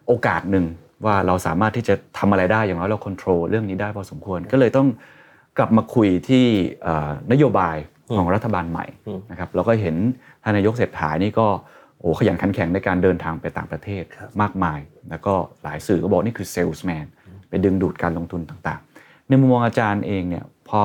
[0.06, 0.64] โอกาสหนึ่ง
[1.04, 4.88] ว่าเราสามารถที่จะทำอะไรได้อย่างน้อยเรา control เรื่องนี้ได้พอสมควร ก็เลยต้อง
[5.58, 6.44] กลับมาคุยที่
[6.82, 7.76] เอ่อนโยบาย
[8.16, 8.86] ของรัฐบาลใหม่
[9.30, 9.96] นะครับเราก็เห็น
[10.42, 11.46] ท่านนายกเศรษฐานี่ก็
[12.00, 14.80] โอ้ขยันขันแข็งในการเดินทางไปต่างประเทศครับมากมาย
[15.10, 17.06] แล้วก็หลายสื่อก็บอกนี่คือ salesman
[17.48, 20.82] ไปดึงดูดการลงทุนต่างๆ ในมุมมองอาจารย์เองเนี่ยพอ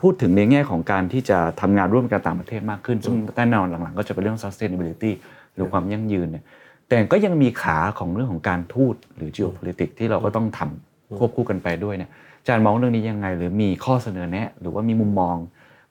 [0.00, 5.12] พูดถึงในแง่ของการที่จะทำงานร่วมกันต่างประเทศมากขึ้น ซึ่งแน่นอนหลังๆ ก็จะเป็นเรื่อง sustainability
[5.54, 6.44] หรือความยั่งยืนเนี่ย
[6.90, 12.10] แต่ก็ยังมีขาของเรื่องของการทูตหรือ geopolitics ที่เราก็ต้องทำควบคู่กันไปด้วยเนี่ย
[12.40, 15.36] อาจารย์มองเรื่องนี้ยังไง หรือมีข้อเสนอแนะ หรือว่ามีมุมมอง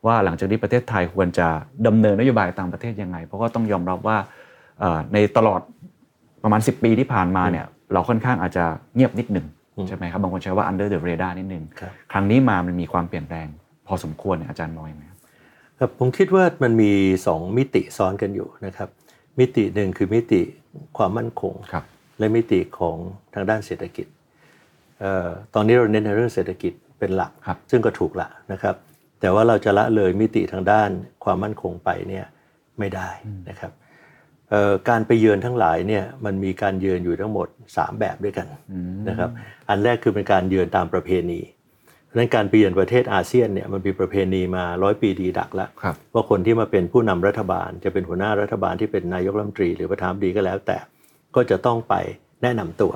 [0.05, 1.47] ว่าหลังจากนี้ประเทศไทยควรจะ
[1.87, 4.17] ดำเนินนโยบายต่างประเทศยังไง เพราะว่าต้องยอมรับว่า
[4.79, 5.61] เอ่อในตลอด
[6.43, 9.45] ประมาณ 10 ปีที่ผ่านมาเนี่ยเราค่อนข้างอาจจะเงียบนิดหนึ่ง
[9.87, 13.47] ใช่ไหมครับบางคนใช้ว่า under the radar นิดหนึ่งครับครั้งนี้มามันมีความเปลี่ยนแปลง
[13.87, 15.19] พอสมควรเนี่ยอาจารย์มองยังไงครับ
[15.79, 16.91] ครับผมคิดว่ามันมี
[17.27, 18.89] 2 มิติซ้อนกันอยู่นะครับ
[19.39, 20.41] มิติหนึ่งคือมิติ
[20.97, 21.83] ความมั่นคงครับ
[22.19, 22.97] และมิติของ
[23.33, 24.07] ทางด้านเศรษฐกิจ
[24.99, 28.75] เอ่อตอนนี้เราเน้นในเรื่องเศรษฐกิจเป็นหลักครับซึ่งก็ถูกละนะครับ
[29.19, 30.89] แต่ว่าเราจะละเลยมิติทางด้าน
[31.23, 32.25] ความมั่นคงไปเนี่ย
[32.79, 33.09] ไม่ได้
[33.49, 33.71] นะครับ
[34.49, 38.47] เอ่อการไปเยือนทั้งหลายเนี่ยมันมีการเยือนอยู่ทั้งหมด 3 แบบด้วยกัน
[39.09, 39.29] นะครับ
[39.69, 41.58] อันแรกคือเป็นการเยือนตามประเพณีเพราะฉะ
[42.17, 50.77] นั้นการไปเยือนประเทศอาเซียนเนี่ยมันมีประเพณีมาร้อยปีดีดักแล้วครับว่าคนที่มาเป็นผู้นำรัฐบาล จะเป็นหัวหน้ารัฐบาลที่เป็นนายกรัฐมนตรี หรือประธานาธิบดีก็แล้ว แต่
[51.35, 51.95] ก็จะต้องไป
[52.41, 52.93] แนะนำตัว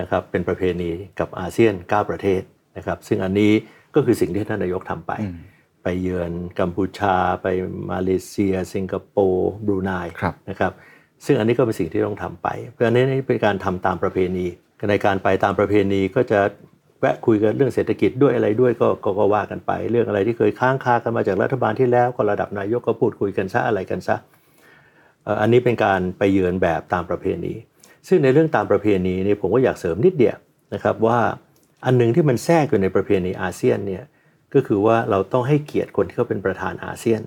[0.00, 2.42] นะครับเป็นประเพณีกับอาเซียน 9 ประเทศ
[2.76, 3.52] นะครับซึ่งอันนี้
[3.94, 5.12] ก็คือสิ่งที่ท่านนายกทำไป
[5.82, 7.46] ไปเยือนกัมพูชา ไป
[7.90, 9.90] มาเลเซีย สิงคโปร์บรูไน
[10.20, 10.72] ครับนะครับ
[11.24, 14.46] ซึ่งอันนี้ก็เป็นสิ่งที่ต้องทำไป เพราะฉะนั้นนี่เป็นการทำตามประเพณี
[14.90, 16.40] ในการไปตามประเพณีก็จะ
[17.00, 24.16] แวะคุยกันเรื่องเศรษฐกิจด้วยอะไรด้วยก็ก็ก็ว่ากันไป เรื่องอะไรที่เคยค้างคากันมาจากรัฐบาลที่แล้วก็ระดับนายกก็พูดคุยกันซะอะไรกันซะ
[25.24, 27.54] เอ่ออันนี้เป็นการไปเยือนแบบตามประเพณี
[28.08, 30.36] ซึ่งในเรื่องตามประเพณีนี่ผมก็อยากเสริมนิดเดียว
[30.74, 31.18] นะครับว่า
[31.84, 34.04] อันหนึงที่มันแทรกอยู่ในประเพณีอาเซียนเนี่ย
[34.54, 37.22] ก็คือว่าเราต้องให้เกียรติคนที่เขาเป็นประธานอาเซียน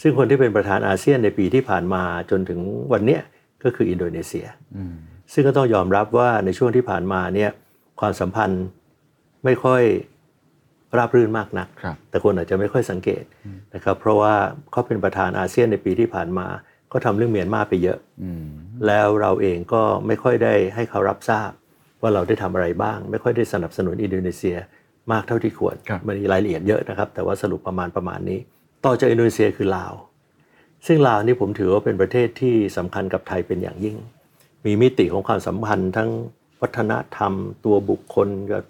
[0.00, 2.60] ซึ่งคนที่เป็นประธานอาเซียนในปีที่ผ่านมาจนถึง
[2.92, 3.22] วันเนี้ย
[3.64, 4.46] ก็คืออินโดนีเซีย
[5.32, 7.50] ซึ่งก็ต้องยอมรับว่าในช่วงที่ผ่านมาเนี่ย
[8.00, 8.64] ความสัมพันธ์
[9.44, 9.82] ไม่ค่อย
[10.96, 13.24] ราบรื่นมากนักครับแต่คนอาจจะไม่ค่อยสังเกต
[13.74, 14.34] นะครับเพราะว่า
[14.70, 16.46] เขาเป็นประธานอาเซียนในปีที่ผ่านมา
[16.92, 17.98] ก็ทำเรื่องเมียนมาไปเยอะ
[18.86, 21.50] แล้วเราเองก็ไม่ค่อยได้ให้เขารับทราบ
[22.02, 24.56] ว่าเราได้ทำอะไรบ้าง ไม่ค่อยได้สนับสนุนอินโดนีเซีย
[25.12, 28.38] มากเท่าที่ควรครับมันมีรายละเอียดเยอะนะครับ แต่ว่าสรุปประมาณประมาณนี้
[28.84, 29.94] ต่อจากอินโดนีเซียคือลาว
[30.86, 33.96] ซึ่งลาวนี่ผมถือว่าเป็นประเทศที่สำคัญกับไทยเป็นอย่างยิ่ง
[34.66, 36.10] มีมิติของความสัมพันธ์ทั้ง
[36.60, 37.32] วัฒนธรรม
[37.64, 38.62] ตัวบุคคลกับ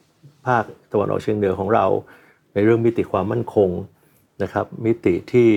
[0.46, 1.86] ภาคตะวันออกเฉียงเหนือของเรา
[2.54, 3.70] ในเรื่องมิติความมั่นคง
[4.42, 5.48] นะครับ มิติที่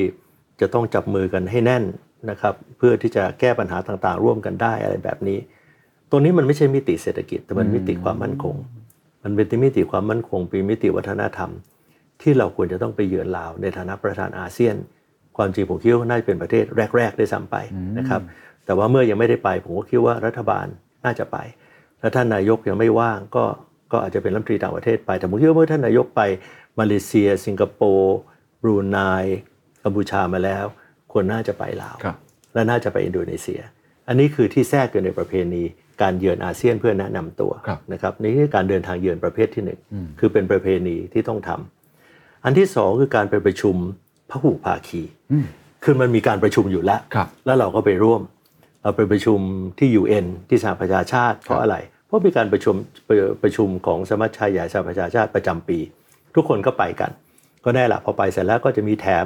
[0.62, 1.84] จะต้องจับมือกันให้แน่น
[2.30, 5.38] นะครับ เพื่อที่จะแก้ปัญหาต่างๆ ร่วมกันได้อะไรแบบนี้
[6.10, 8.56] ตรงนี้มันไม่ใช่มิติเศรษฐกิจแต่มันมิติความมั่นคง
[9.24, 11.52] มันเป็นมิติความมั่นคงเป็นมิติวัฒนธรรม
[12.22, 14.76] ที่เราควรจะต้องไปเยือนลาวในฐานะประธานอาเซียน
[15.38, 16.64] ความจริงผมคิดว่าน่าจะเป็นประเทศ
[16.98, 17.56] แรกๆได้วยซ้ำไป
[17.98, 18.22] นะครับ
[18.66, 20.66] แต่ว่าเมื่อยังไม่ได้ไปผมก็คิดว่ารัฐบาล
[21.06, 21.38] น่าจะไป
[22.02, 23.44] และท่านนายกยังไม่ว่างก็
[23.92, 26.22] ก็อาจจะเป็นรัฐมนตรีต่างประเทศไป แต่ผมคิดว่าเมื่อท่านนายกไป
[26.80, 28.18] มาเลเซีย สิงคโปร์
[28.62, 28.98] บรูไน
[29.84, 30.66] กัมพูชามาแล้ว
[31.12, 32.16] ควรน่าจะไปลาวครับ
[32.54, 33.62] และน่าจะไปอินโดนีเซีย
[34.08, 35.64] อันนี้คือที่แทรกอยู่ในประเพณี
[36.02, 39.80] การเยือนอาเซียนเพื่อแนะนำตัวครับนะครับนี่คือการเดินทางเยือนประเภทที่หนึ่ง
[40.20, 43.76] คือเป็นประเพณีที่ต้องทำอันที่สองคือการไปประชุม
[44.30, 45.02] พหุภาคี
[45.84, 48.22] คือมันมีการประชุมอยู่แล้วครับแล้วเราก็ไปร่วม
[48.82, 49.40] เราไปประชุม
[49.80, 51.76] ที่ UN ที่สหประชาชาติเพราะอะไร
[52.06, 52.76] เพราะมีการประชุม
[53.08, 55.80] ประประชุมของสมัชชาใหญ่สหประชาชาติประจำปี
[56.36, 57.12] ทุกคนก็ไปกัน
[57.66, 59.26] ก็แน่ละพอไปเสร็จแล้วก็จะมีแถม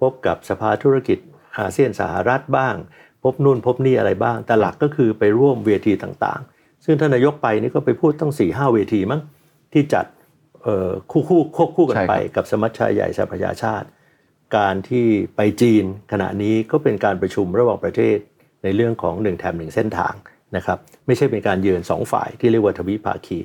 [0.00, 1.18] พบกับสภาธุรกิจ
[1.58, 2.74] อาเซียนสหรัฐบ้าง
[3.22, 9.20] พบนู่นพบนี่อะไรบ้าง แต่หลักก็คือไปร่วมเวทีต่างๆ ซึ่งท่านนายกไปนี่ก็ไปพูดต้อง4ี่ห้าเวทีมั้ง
[9.72, 10.06] ที่จัด
[10.62, 13.86] เอ่อคู่คู่ควบคู่กันใช่ครับไปกับสมัชชาใหญ่สหประชาชาติ
[14.56, 18.18] การที่ไปจีนขณะนี้ก็เป็นการประชุมระหว่างประเทศ
[18.66, 20.14] ในเรื่องของหนึ่งแถมหนึ่งเส้นทาง
[20.56, 23.38] นะครับไม่ใช่เป็นการเยือนสองฝ่ายที่เรียกว่าทวิภาคี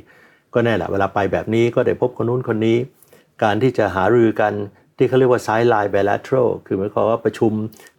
[0.53, 2.77] ก็แน่แหละเวลาไปแบบนี้ก็ได้พบคนนู้นคนนี้
[3.43, 4.53] การที่จะหารือกัน
[4.97, 7.51] ที่เขาเรียกว่า side line bilateral คือหมายความว่าประชุม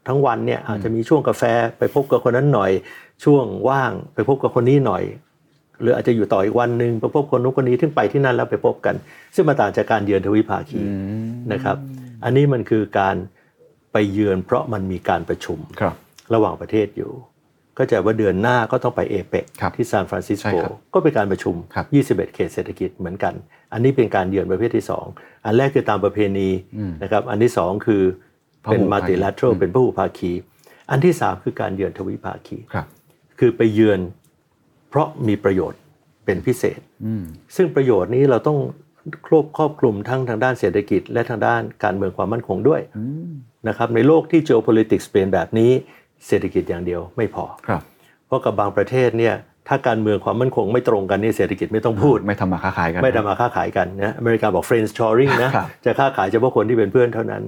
[0.07, 1.43] ทั้งวันเนี่ยอาจจะมีช่วงกาแฟ
[1.79, 2.71] ไปพบกับคนนั้นหน่อย
[3.25, 5.03] ช่วงว่างไปพบกับคนนี้หน่อย
[5.81, 8.95] หรืออาจจะอยู่ต่ออีกวันหนึ่งไปพบคนนู้นคนนี้ที่ไปที่นั่นแล้วไปพบกัน
[9.35, 10.81] ซึ่งมาต่างจากการเยือนทวิภาคี
[11.53, 11.77] นะครับ
[12.25, 13.17] อันนี้มันคือการ
[13.93, 15.83] ไปเยือนเพราะมันมีการประชุมค
[16.23, 17.13] รับระหว่างประเทศอยู่
[17.79, 21.87] ก็จะว่าเดือนหน้าก็ต้องไปเอเปกครับที่ซานฟรานซิสใช่โกครับก็เป็นการประชุมครับ
[22.19, 23.35] 21 เขตเศรษฐกิจเหมือนกัน
[23.73, 26.49] อันนี้เป็นการเยือนประเภทที่ 2 อันแรกคือตามประเพณี
[27.03, 28.03] นะครับอันที่ 2 คือ
[28.71, 30.33] เป็นพหุภาคีมัลติลัตรัลเป็นพหุภาคี
[30.91, 32.87] อันที่ 3 คือการเยือนทวิภาคีครับ
[33.39, 34.01] คือไปเยือน
[34.89, 35.81] เพราะมีประโยชน์
[36.25, 36.81] เป็นพิเศษ
[37.57, 38.59] ซึ่งประโยชน์นี้เราต้อง
[39.27, 42.81] ครอบครอบคลุมทั้งทางด้านเศรษฐกิจ และทางด้านการเมืองความมั่นคงด้วย
[43.69, 45.73] นะครับในโลกที่ geopolitics เปลี่ยนแบบนี้
[46.27, 47.83] เศรษฐกิจอย่างเดียวไม่พอครับ
[48.27, 49.35] เพราะกับบางประเทศเนี่ย
[49.69, 57.43] ถ้าการเมืองความมั่นคงไม่ตรงกันนี่เศรษฐกิจไม่ต้องพูด ไม่ทำมาค้าขายกัน ไม่ทำมาค้าขายกันนะอเมริกาบอก friends shoring นะครับจะค้าขายเฉพาะคนที่เป็นเพื่อนเท่านั้น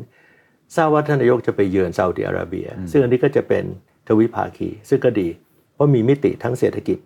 [0.77, 3.65] ทราบว่าท่านนายกจะไปเยือนซาอุดิอาระเบีย ซึ่งอันนี้ก็จะเป็น
[4.09, 5.29] ทวิภาคี ซึ่งก็ดี
[5.75, 6.99] เพราะมีมิติทั้งเศรษฐกิจ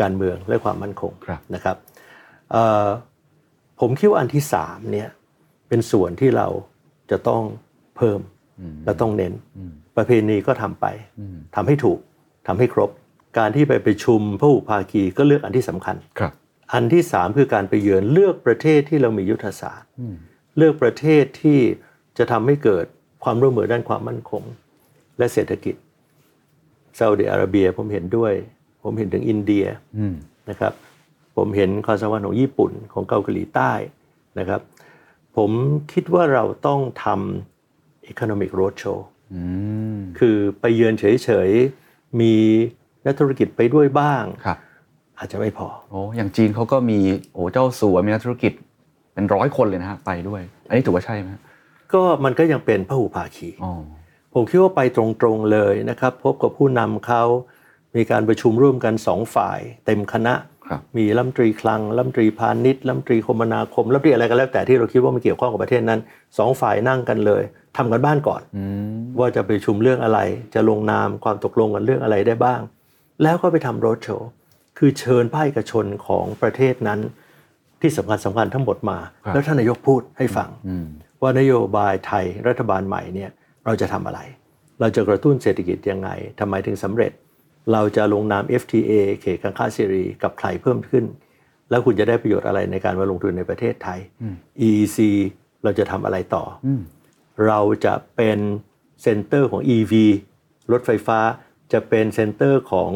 [0.00, 1.76] การเมืองและความมั่นคงครับนะครับ
[2.52, 2.86] เอ่อ
[3.80, 5.08] ผมคิดว่าอันที่สามเนี่ย
[5.68, 6.48] เป็นส่วนที่เรา
[7.10, 7.42] จะต้อง
[7.96, 8.20] เพิ่ม
[8.84, 9.32] และต้องเน้น
[9.96, 10.86] ประเพณีก็ทำไป
[11.54, 11.98] ทำให้ถูก
[12.46, 12.90] ทำให้ครบ
[13.38, 16.32] การที่ไปประชุมพหุภาคีก็เลือกอันที่สำคัญครับ
[16.72, 19.88] อันที่สามคือการไปเยือนเลือกประเทศที่เรามียุทธศาสตร์
[20.56, 21.58] เลือกประเทศที่
[22.18, 22.84] จะทำให้เกิด
[23.24, 24.42] ความร่วมมือด้านความมั่นคง
[25.18, 25.74] และเศรษฐกิจ
[26.98, 28.32] ซาอุดิอาระเบียผมเห็นด้วย
[28.82, 29.66] ผมเห็นถึงอินเดีย
[30.50, 30.72] นะครับ
[31.36, 33.72] ผมเห็นความสัมพันธ์ของญี่ปุ่นของเกาหลีใต้
[34.38, 34.60] นะครับ
[35.36, 35.50] ผม
[35.92, 38.98] คิดว่าเราต้องทำ economic roadshow
[40.18, 42.34] คือไปเยือนเฉยๆ มี
[43.06, 44.58] นักธุรกิจไปด้วยบ้างครับ
[45.18, 46.98] อาจจะไม่พอโอ้อย่างจีนเขาก็มี
[47.32, 48.52] โอ้เจ้าสัวมีนักธุรกิจ
[49.14, 51.42] เป็นร้อยคนเลยนะฮะไปด้วย อันนี้ถือว่าใช่ไหมฮะ
[51.92, 53.72] ก็มันก็ยังเป็นพหุภาคีอ๋อ
[54.34, 55.04] ผมคิดว่าไปตร
[55.34, 57.22] งๆเลยนะครับ พบกับผู้นำเขา
[57.96, 60.34] มีการประชุมร่วมกันสองฝ่าย เต็มคณะ
[60.68, 66.00] ครับมีรัฐมนตรีคลังรัฐมนตรีพาณิชย์รัฐมนตรีคมนาคมรัฐมนตรีอะไรก็แล้วแต่ที่เราคิดว่ามันเกี่ยวข้องกับประเทศนั้น
[66.38, 67.42] สองฝ่ายนั่งกันเลย
[67.76, 68.42] ทำกันบ้านก่อน
[69.18, 70.20] ว่าจะไปประชุมเรื่องอะไร
[70.54, 72.60] จะลงนามความตกลงกันเรื่องอะไรได้บ้าง
[73.22, 74.28] แล้วก็ไปทำโรดโชว์
[74.78, 77.00] คือเชิญภาคเอกชนของประเทศนั้น
[77.80, 80.48] ที่สำคัญสำคัญทั้งหมดมาครับแล้วท่านนายกพูดให้ฟัง
[81.22, 83.30] ว่านโยบายไทยรัฐบาลใหม่เนี่ย
[83.66, 84.20] เราจะทำอะไร
[84.80, 86.08] เราจะกระตุ้นเศรษฐกิจยังไง
[86.40, 87.12] ทำไมถึงสำเร็จ
[87.72, 91.04] เราจะลงนาม FTA เขตการค้าเสรีกับใครเพิ่มขึ้น
[91.70, 93.98] แล้วคุณจะได้ประโยชน์อะไรในการมาลงทุนในประเทศไทย
[94.66, 94.98] EEC
[95.64, 96.68] เราจะทำอะไรต่ออ
[97.46, 98.38] เราจะเป็น
[99.02, 99.92] center ของ EV
[100.72, 101.18] รถไฟฟ้า
[101.72, 102.90] จะเป็นเซ็นเตอร์ของ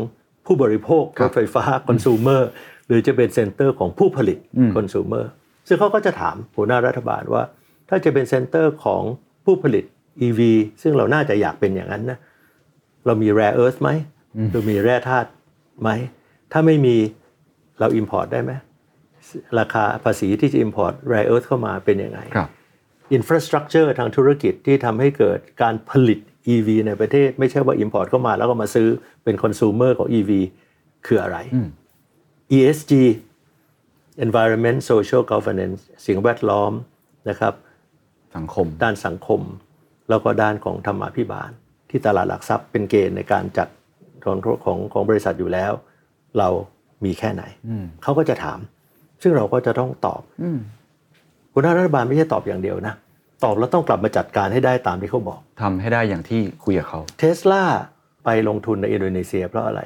[0.46, 2.42] ผู้บริโภครถไฟฟ้าคอน sumer
[2.86, 4.38] หรือจะเป็นเซ็นเตอร์ของผู้ผลิต
[4.74, 5.24] คอน sumer
[5.68, 7.42] ซึ่งเขาก็จะถามหัวหน้ารัฐบาลว่า
[7.88, 9.02] ถ้าจะเป็นเซ็นเตอร์ของ
[9.44, 9.84] ผู้ผลิต
[10.26, 10.40] EV
[10.82, 12.18] ซึ่งเราน่าจะอยากเป็นอย่างนั้นนะ
[13.06, 13.90] เรามี rare earth ไหม
[14.52, 15.28] เรามีแร่ธาตุ
[15.82, 15.90] ไหม
[16.52, 16.96] ถ้าไม่มี
[17.78, 18.52] เรา import ได้ไหม
[19.58, 22.20] ราคาภาษีที่จะ import rare earth เข้ามาเป็นยังไง
[23.08, 26.18] ครับ infrastructure ทางธุรกิจที่ทำให้เกิดการผลิต
[26.54, 28.88] EV ในประเทศ ไม่ใช่ว่า import เข้ามาแล้วก็มาซื้อ
[29.24, 30.30] เป็น consumer ของ EV
[31.06, 31.38] คืออะไร
[32.56, 32.92] ESG
[34.26, 36.72] environment social governance สิ่งแวดล้อม
[37.28, 37.54] นะครับ
[38.36, 39.40] สังคม ด้านสังคม
[40.08, 41.50] แล้วก็ด้านของธรรมาภิบาล
[41.90, 43.68] ที่ตลาดหลักทรัพย์เป็นเกณฑ์ในการจัด
[44.24, 45.72] ของของของบริษัทอยู่แล้ว
[46.38, 46.48] เรา
[47.04, 47.42] มีแค่ไหน
[48.02, 48.58] เขาก็จะถาม
[49.22, 50.22] ซึ่งเราก็จะต้องตอบ
[51.58, 52.94] หัวหน้ารัฐบาลไม่ใช่ตอบอย่างเดียวนะ
[53.44, 57.62] ตอบแล้วต้องกลับมาจัดการให้ได้ตามที่เขาบอกทำให้ได้อย่างที่คุยกับเขาเทสลา
[58.24, 59.80] ไปลงทุนในอินโดนีเซียเพราะอะไร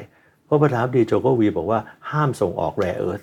[0.45, 3.21] เพราะประธานาธิบดีโจโกวีบอกว่าห้ามส่งออกแร่เอิร์ธ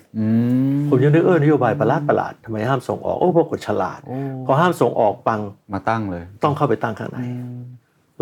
[0.88, 4.00] ผมยังนึกเออนโยบายประหลาดประหลาดๆทำไมห้ามส่งออกโอ้เพราะกดฉลาด
[4.46, 5.40] พอห้ามส่งออกปัง
[5.72, 7.18] มาตั้งเลย ต้องเข้าไปตั้งข้างใน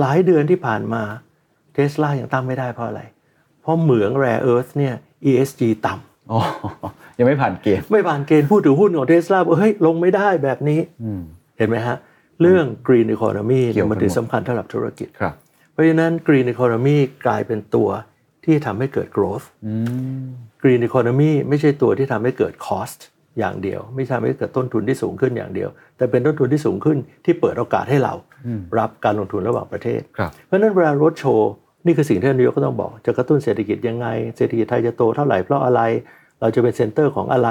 [0.01, 1.03] หลายเดือนที่ผ่านมา
[1.72, 3.03] เทสลายังตั้งไม่ได้เพราะอะไร
[3.61, 4.95] เพราะเหมืองแร่เอิร์ธเนี่ย
[5.31, 6.41] ESG ต่ำอ๋อ
[7.19, 10.81] ยังไม่ผ่านเกณฑ์ไม่ผ่านเกณฑ์ผู้ถือหุ้นของเทสลาบอกเฮ้ยลงไม่ได้แบบนี้
[11.59, 11.97] เห็นไหมฮะ
[12.43, 15.35] เรื่อง Green Economy เกี่ยวกันมันถึงหมดสำคัญสำหรับธุรกิจครับ
[15.73, 16.97] เพราะฉะนั้น Green Economy
[17.27, 17.89] กลายเป็นตัว
[18.45, 19.47] ที่ทำให้เกิด growth
[20.62, 23.01] Green Economy ไม่ใช่ตัวที่ทำให้เกิด cost
[23.39, 28.14] อย่างเดียว ไม่ใช่ทำให้เกิดต้นทุนที่สูงขึ้นอย่างเดียว แต่เป็นต้นทุนที่สูงขึ้นที่เปิดโอกาสให้เรา
[28.79, 31.51] รับการลงทุนระหว่างประเทศครับเพราะฉะนั้นเวลารถโชว์
[31.87, 34.07] นี่คือสิ่งที่นายกก็ต้องบอก จะกระตุ้นเศรษฐกิจยังไง
[34.37, 35.81] เศรษฐกิจไทยจะโตเท่าไหร่เพราะอะไร
[36.41, 37.49] เราจะเป็นเซ็นเตอร์ของอะไร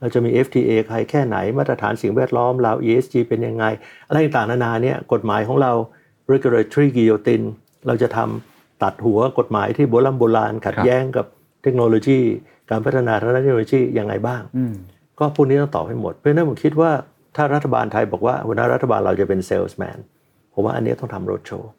[0.00, 3.64] เราจะมี FTA ใครแค่ไหนมาตรฐานสิ่งแวดล้อมเรา ESG เป็นยังไง
[4.08, 5.72] อะไรต่างๆนานาเนี่ยกฎหมายของเรา
[6.32, 7.46] regulatory guillotine
[7.86, 11.26] เราจะทำตัดหัวกฎหมายที่โบราณโบราณขัดครับแย้งกับ
[11.62, 12.20] เทคโนโลยี
[12.70, 14.42] การพัฒนาทางด้านเทคโนโลยียังไงบ้าง
[15.18, 16.90] ก็พวกนี้ต้องตอบให้หมด เพราะฉะนั้นผมคิดว่า
[17.36, 19.98] ถ้ารัฐบาลไทยบอกว่าหัวหน้ารัฐบาลเราจะเป็นเซลส์แมน
[20.52, 21.70] ผมว่าอันนี้ต้องทำโรดโชว์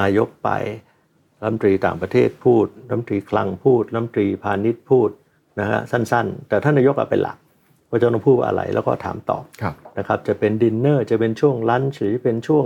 [0.00, 0.50] นายกไป
[1.40, 5.10] รัฐมนตรีต่างประเทศพูดรัฐมนตรีคลังพูดรัฐมนตรีพาณิชย์พูด
[5.60, 7.36] นะฮะสั้นๆ แต่ท่านนายกอะเป็นหลัก
[7.88, 12.64] ว่าจะต้องพูดอะไรแล้วก็ถามตอบครับนะครับจะเป็นดินเนอร์จะเป็นช่วง lunch หรือจะเป็นช่วง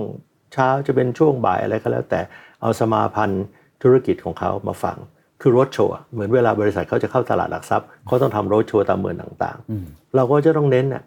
[0.53, 2.21] เช้าจะเป็นช่วงบ่ายอะไรก็แล้ว แต่
[2.61, 3.45] เอาสมาพันธ์
[3.83, 4.97] ธุรกิจของเขามาฟัง
[5.41, 11.03] คือรถโชว์เหมือนเวลาบริษัทเขาจะเข้าตลาดหลักทรัพย์เขาต้องทำรถโชว์ตามเมืองต่างๆ เราก็จะต้องเน้นน่ะ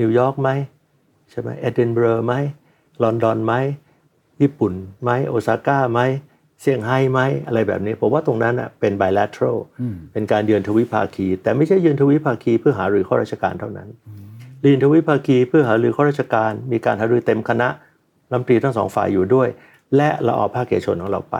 [0.00, 0.48] นิวยอร์กไหม
[1.30, 2.34] ใช่ไหมเอดินบะระไหม
[3.02, 3.52] ลอนดอนไหม
[4.40, 4.72] ญี่ปุ่น
[5.02, 6.00] ไหมโอซาก้าไหม
[6.60, 9.58] เซี่ยงไฮ้ไหมอะไรแบบนี้ ผมว่าตรงนั้นอะเป็น bilateral
[10.12, 13.88] เป็นการเยือนทวิภาคี แต่ไม่ใช่เยือนทวิภาคีเพื่อหารือข้าราชการเท่านั้น
[14.60, 17.68] เยือนทวิภาคีเพื่อหารือข้าราชการ มีการหารือเต็มคณะ
[18.30, 19.48] รัฐมนตรีทั้งสองฝ่ายอยู่ด้วย
[19.96, 21.36] และเราเอาภาคเอกชนของเราไป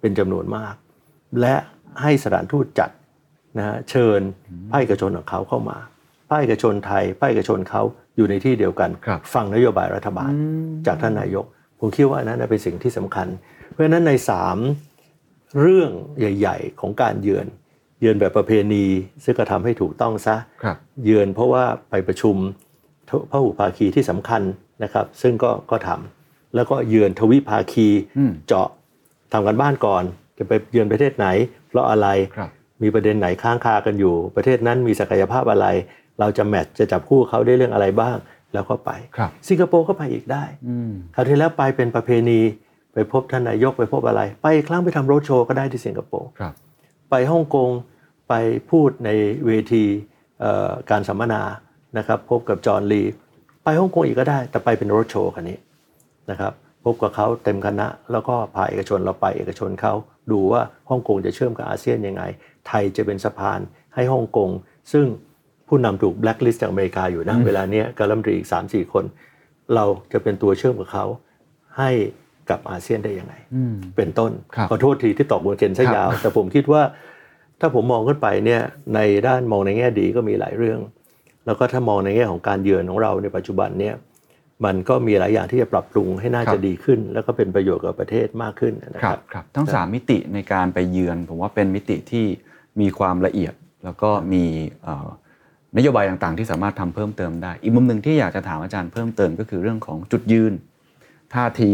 [0.00, 0.74] เป็นจำนวนมาก
[1.40, 1.54] และ
[2.02, 2.90] ให้สถานทูตจัด
[3.58, 4.20] นะฮะเชิญ
[4.70, 5.78] ภาคเอกชนของเขาเข้ามา
[6.28, 7.82] ภาคเอกชนไทยภาคเอกชนเขา
[8.16, 10.30] อยู่ในที่เดียวกันครับฟังนโยบายรัฐบาล
[10.86, 11.44] จากท่านนายก
[11.78, 13.28] ผมคิดว่าอันนั้นเป็นสิ่งที่สำคัญ
[13.74, 14.56] เพราะฉะนั้นในสาม
[15.60, 17.46] เรื่องใหญ่ ๆ ของการเยือน
[18.00, 18.84] เยือนแบบประเพณี
[19.24, 22.36] ซึ่งก็ทำให้ถูกต้องซะครับเยือนเพราะว่าไปประชุม
[23.30, 24.42] พระหุภาคีที่สำคัญ
[24.82, 28.68] นะครับ ซึ่งก็ก็ทำแล้วก็เยือนทวิภาคีอืมเจาะ
[29.32, 30.04] ทำกันบ้านก่อน
[30.38, 31.26] จะไปเยือนประเทศไหน
[31.68, 32.50] เพราะอะไรครับ
[32.82, 35.66] มีประเด็นไหนค้างคากันอยู่ ประเทศนั้นมีศักยภาพอะไร
[36.20, 38.16] เราจะแมทช์จะจับคู่เขาได้เรื่องอะไรบ้าง
[38.54, 42.40] แล้วก็ไปครับสิงคโปร์ก็ไปอีกได้อืมคราวที่แล้วไปเป็นประเพณี
[42.94, 46.52] ไปพบท่านนายกไปพบอะไร ไปอีกครั้งไปทำโรดโชว์ก็ได้ที่สิงคโปร์ครับ
[47.10, 47.70] ไปฮ่องกง
[48.28, 48.34] ไป
[48.70, 49.10] พูดใน
[49.46, 49.84] เวที
[50.40, 51.42] เอ่อการสัมมนา
[51.98, 53.02] นะครับพบกับจอห์นลี
[53.64, 55.58] ไปฮ่องกงอีกก็ได้ แต่ไปเป็นโรดโชว์คันนี้
[56.30, 56.52] นะครับ
[56.84, 59.94] พบกับเขาเต็มคณะ แล้วก็พาเอกชนเราไปเอกชนเขา
[60.32, 62.22] ดูว่าฮ่องกงจะเชื่อมกับอาเซียนยังไง
[62.66, 63.60] ไทยจะเป็นสะพาน
[63.94, 64.50] ให้ฮ่องกง
[64.92, 65.06] ซึ่ง
[65.68, 69.04] ผู้นำถูกแบล็คลิสต์จากอเมริกาอยู่นะเวลาเนี้ยกับรัฐมนตรีอีก3-4คน
[69.74, 71.04] เราจะเป็นตัวเชื่อมกับเขา
[71.78, 71.90] ให้
[72.50, 73.34] กับอาเซียนได้ยังไง
[73.96, 76.82] เป็นต้นครับขอโทษทีที่ตอบบนเกนซะครับยาว แต่ผมคิดว่า
[77.60, 78.62] ถ้าผมมองขึ้นไปเนี่ย
[78.94, 80.80] ในด้านมองในแง่ดีก็มีหลายเรื่อง
[81.46, 83.94] แล้วก็ถ้ามองในแง่ของการเยือนของเราในปัจจุบันเนี่ย
[84.64, 92.26] มันก็มีหลายอย่างที่จะปรับปรุงให้น่าครัจะบดีขึ้น แล้วก็เป็นประโยชน์กับประเทศมากขึ้นนะคครัรับบครับทั้งสามมิติในการไปเยือน ผมว่าเป็นมิติที่
[92.80, 94.44] มีความละเอียด แล้วก็มี
[94.82, 95.08] เอ่อ
[95.76, 100.52] นโยบายต่างๆ ที่สามารถทำเพิ่มเติมได้ อีกมุมหนึ่งที่อยากจะถามอาจารย์เพิ่มเติมก็คือเรื่องของจุดยืน
[101.34, 101.72] ท่าที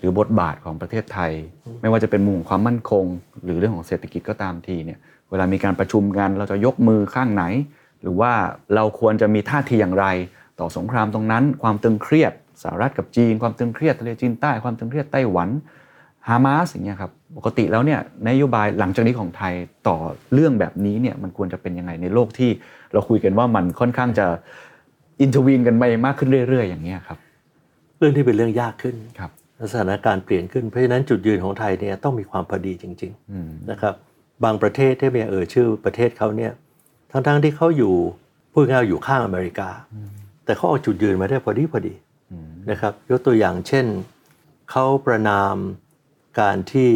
[0.00, 1.32] หรือบทบาทของประเทศไทย
[1.80, 3.04] ไม่ว่าจะเป็นมุมของความมั่นคง
[3.44, 4.98] หรือเรื่องของเศรษฐกิจก็ตามทีเนี่ย
[5.30, 7.44] เวลามีการประชุมกันเราจะยกมือข้างไหน
[8.02, 8.32] หรือว่า
[8.74, 10.06] เราควรจะมีท่าทีอย่างไร
[10.60, 12.32] ต่อสงครามตรงนั้น ความตึงเครียด
[12.62, 15.48] สหรัฐกับจีน ความตึงเครียดทะเลจีนใต้ความตึงเครียดไต้หวัน
[16.28, 19.54] ฮามาสอย่างเงี้ยครับปกติแล้วเนี่ยนโยบายหลังจากนี้ของไทย
[19.88, 19.96] ต่อ
[20.32, 22.50] เรื่องแบบนี้เนี่ยมันควรจะเป็นยังไงในโลกที่
[22.92, 24.26] เราคุยกันว่ามันค่อนข้างจะ
[25.20, 27.18] อินทวีนกันไปมากขึ้นเรื่อย ๆ อย่างเงี้ยครับ
[27.98, 29.30] เรื่องที่เป็นเรื่องยากขึ้นครับ
[29.70, 33.94] สถานการณ์เปลี่ยนขึ้นเพราะฉะนั้นจุดยืนของไทยเนี่ยต้องมีความพอดีจริงๆอืมนะครับ
[34.44, 36.52] บางประเทศที่ไม่เอ่ยชื่อประเทศเขาเนี่ย
[37.10, 37.94] ทั้งๆที่เขาอยู่
[38.52, 39.70] พูดง่ายๆอยู่ข้างอเมริกา
[40.44, 41.94] แต่เขาเอาจุดยืนมาได้พอดีพอดี
[42.70, 43.86] นะครับยกตัวอย่างเช่น
[44.70, 45.56] เขาประนาม
[46.40, 46.90] การที่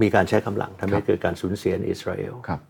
[0.00, 2.60] มีการใช้กำลังทำให้เกิดการสูญเสียในอิสราเอลครับ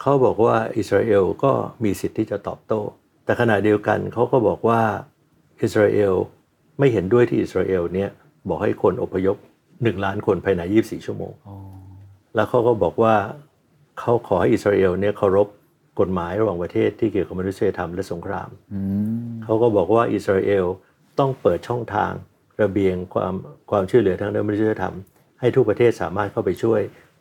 [0.00, 1.52] เขาบอกว่าอิสราเอลก็
[1.84, 2.80] มีสิทธิ์ที่จะตอบโต้
[3.24, 4.80] แต่ขณะเดียวกันเขาก็บอกว่า
[5.62, 6.14] อิสราเอล
[6.78, 8.10] ไม่เห็นด้วยที่อิสราเอลเนี่ย
[8.48, 9.36] บอกให้คนอพยพ
[9.82, 11.32] หนึ่งล้านคนภายใน 24 ชั่วโมง
[12.34, 13.14] แล้วเขาก็บอกว่า
[14.00, 15.48] เขาขอให้อิสราเอลเนี่ยเคารพ
[16.00, 18.50] กฎหมายระหว่างประเทศที่เกี่ยวกับมนุษยธรรมและสงคราม
[19.44, 20.66] เขาก็บอกว่าอิสราเอล
[21.18, 22.12] ต้องเปิดช่องทาง
[22.62, 23.34] ระเบียงความ
[23.70, 24.94] ความช่วยเหลือทางด้านมนุษยธรรม
[25.40, 26.80] ให้ทุกประเทศสามารถเข้าไปช่วย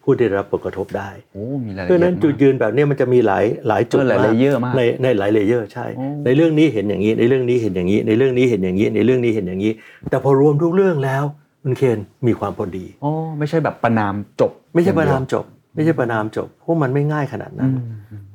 [0.10, 9.72] ผู้ที่ได้รับผลกระทบได้โอ้มีรายละเพราะเอียดฉะนั้นจุดมากยืนแบบนี้มันจะมีหลายหลายจุดเออหลาย layer มากในในหลายเลเยอร์ใช่โอ้ในเรื่องนี้เห็นอย่างนี้ในเรื่องนี้เห็นอย่างนี้ ในเรื่องนี้เห็นอย่างนี้ในเรื่องนี้เห็นอย่างนี้
[10.10, 11.24] แต่พอรวมทุกเรื่องแล้ว
[11.64, 15.46] มันเคนมีความพอดีอ๋อไม่ใช่แบบประนามจบ ไม่ใช่อย่งประเดียวนามจบ
[15.76, 17.72] ไม่ใช่ประนามจบเพราะมันไม่ง่ายขนาดนั้น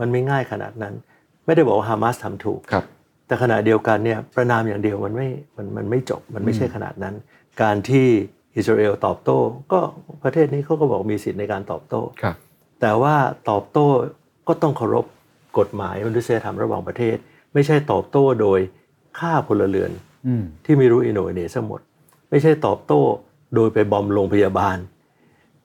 [0.00, 0.94] มันไม่ง่ายขนาดนั้น
[1.46, 2.84] ไม่ได้บอกว่าฮามาสทำถูกครับ
[3.26, 7.14] แต่ขณะเดียวกันเนี่ยประนามอย่างเดียวมันไม่มันมันไม่จบมันไม่ใช่ขนาดนั้น
[7.62, 8.08] การที่
[8.56, 9.36] อิสราเอลตอบโต้
[9.72, 9.80] ก็
[10.22, 12.36] ประเทศนี้เขาก็บอกมีสิทธิ์ในการตอบโต้ครับ
[12.80, 13.14] แต่ว่า
[13.50, 13.86] ตอบโต้
[14.48, 15.04] ก็ต้องเคารพ
[15.58, 17.16] กฎหมายมนุษยธรรมระหว่างประเทศ
[17.54, 18.60] ไม่ใช่ตอบโต้โดย
[19.18, 19.90] ฆ่าพลเรือน
[20.26, 21.80] อืมที่ไม่รู้อินโนเอเนทั้งหมด
[22.30, 23.00] ไม่ใช่ตอบโต้
[23.54, 24.76] โดยไปบอมโรงพยาบาล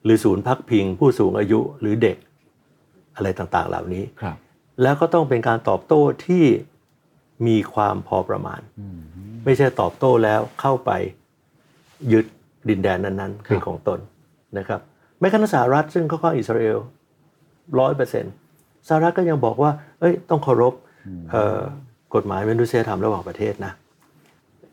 [0.04, 2.18] หรือศูนย์พักพิง ผู้สูงอายุหรือเด็ก
[3.16, 4.38] อะไรต่างๆ เหล่านี้ครับ
[4.82, 6.46] แล้วก็ต้องเป็นการตอบโต้ที่
[7.48, 8.62] มีความพอประมาณ
[9.46, 10.92] ไม่ใช่ตอบโต้แล้วเข้าไป
[12.14, 12.26] ยึด
[12.70, 14.00] ดินแดนนั้นๆเป็นของตน
[14.58, 14.82] นะครับ
[15.20, 16.78] แม้กระทั่งสหรัฐซึ่งเขาก็อิสราเอล
[17.80, 18.34] ร้อยเปอร์เซ็นต์
[18.88, 20.74] สหรัฐก็ยังบอกว่า เอ้ยต้องเคารพ
[21.32, 21.62] เอ่อ
[22.16, 23.74] กฎหมายมนุษยธรรมระหว่างประเทศนะ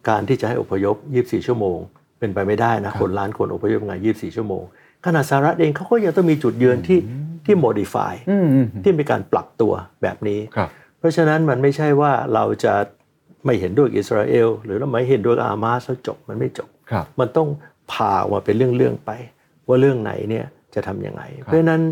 [0.09, 1.79] การที่จะให้อพยพ 24 ชั่วโมง
[2.19, 4.63] เป็นไปไม่ได้นะคนล้านคนอพยพงาน 24 ชั่วโมง
[5.05, 7.01] ขนาดสหรัฐเองเขาก็ยังต้องมีจุดยืนที่
[7.47, 9.73] ที่ modify อืมอืมที่มีการปรับตัว
[10.03, 10.69] แบบนี้ครับ
[10.99, 12.75] เพราะฉะนั้นมันไม่ใช่ว่าเราจะ
[13.45, 17.49] ไม่เห็นด้วยกับอิสราเอล หรือเราไม่เห็นด้วยกับอามาสแล้วจบมันไม่จบครับมันต้อง
[17.93, 19.11] ผ่าออกมาเป็นเรื่องๆไป
[19.69, 21.83] ว่าเรื่องไหนเนี่ยจะทำยังไง เพราะฉะนั้น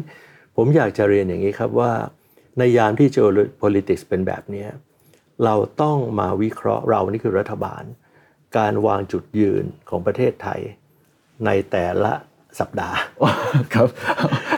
[0.57, 1.93] ผมอยากจะเรียนอย่างนี้ครับว่า
[2.59, 4.69] ในยามที่ geopolitics เป็นแบบเนี้ย
[5.45, 7.83] เราต้องมาวิเคราะห์เรานี่คือรัฐบาล
[8.59, 10.61] การวางจุดยืนของประเทศไทย
[11.47, 12.13] ในแต่ละ
[12.61, 12.99] สัปดาห์
[13.75, 13.89] ครับ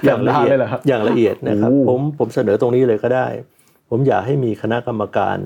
[0.05, 3.26] อย่างละเอียดเลยเหรอครับอย่างละเอียดนะครับโอ้ผมผมเสนอตรงนี้เลยก็ได้
[3.91, 5.39] ผมอยากให้มีคณะกรรมการ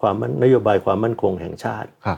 [0.00, 2.08] ความมั่นนโยบายความมั่นคงแห่งชาติค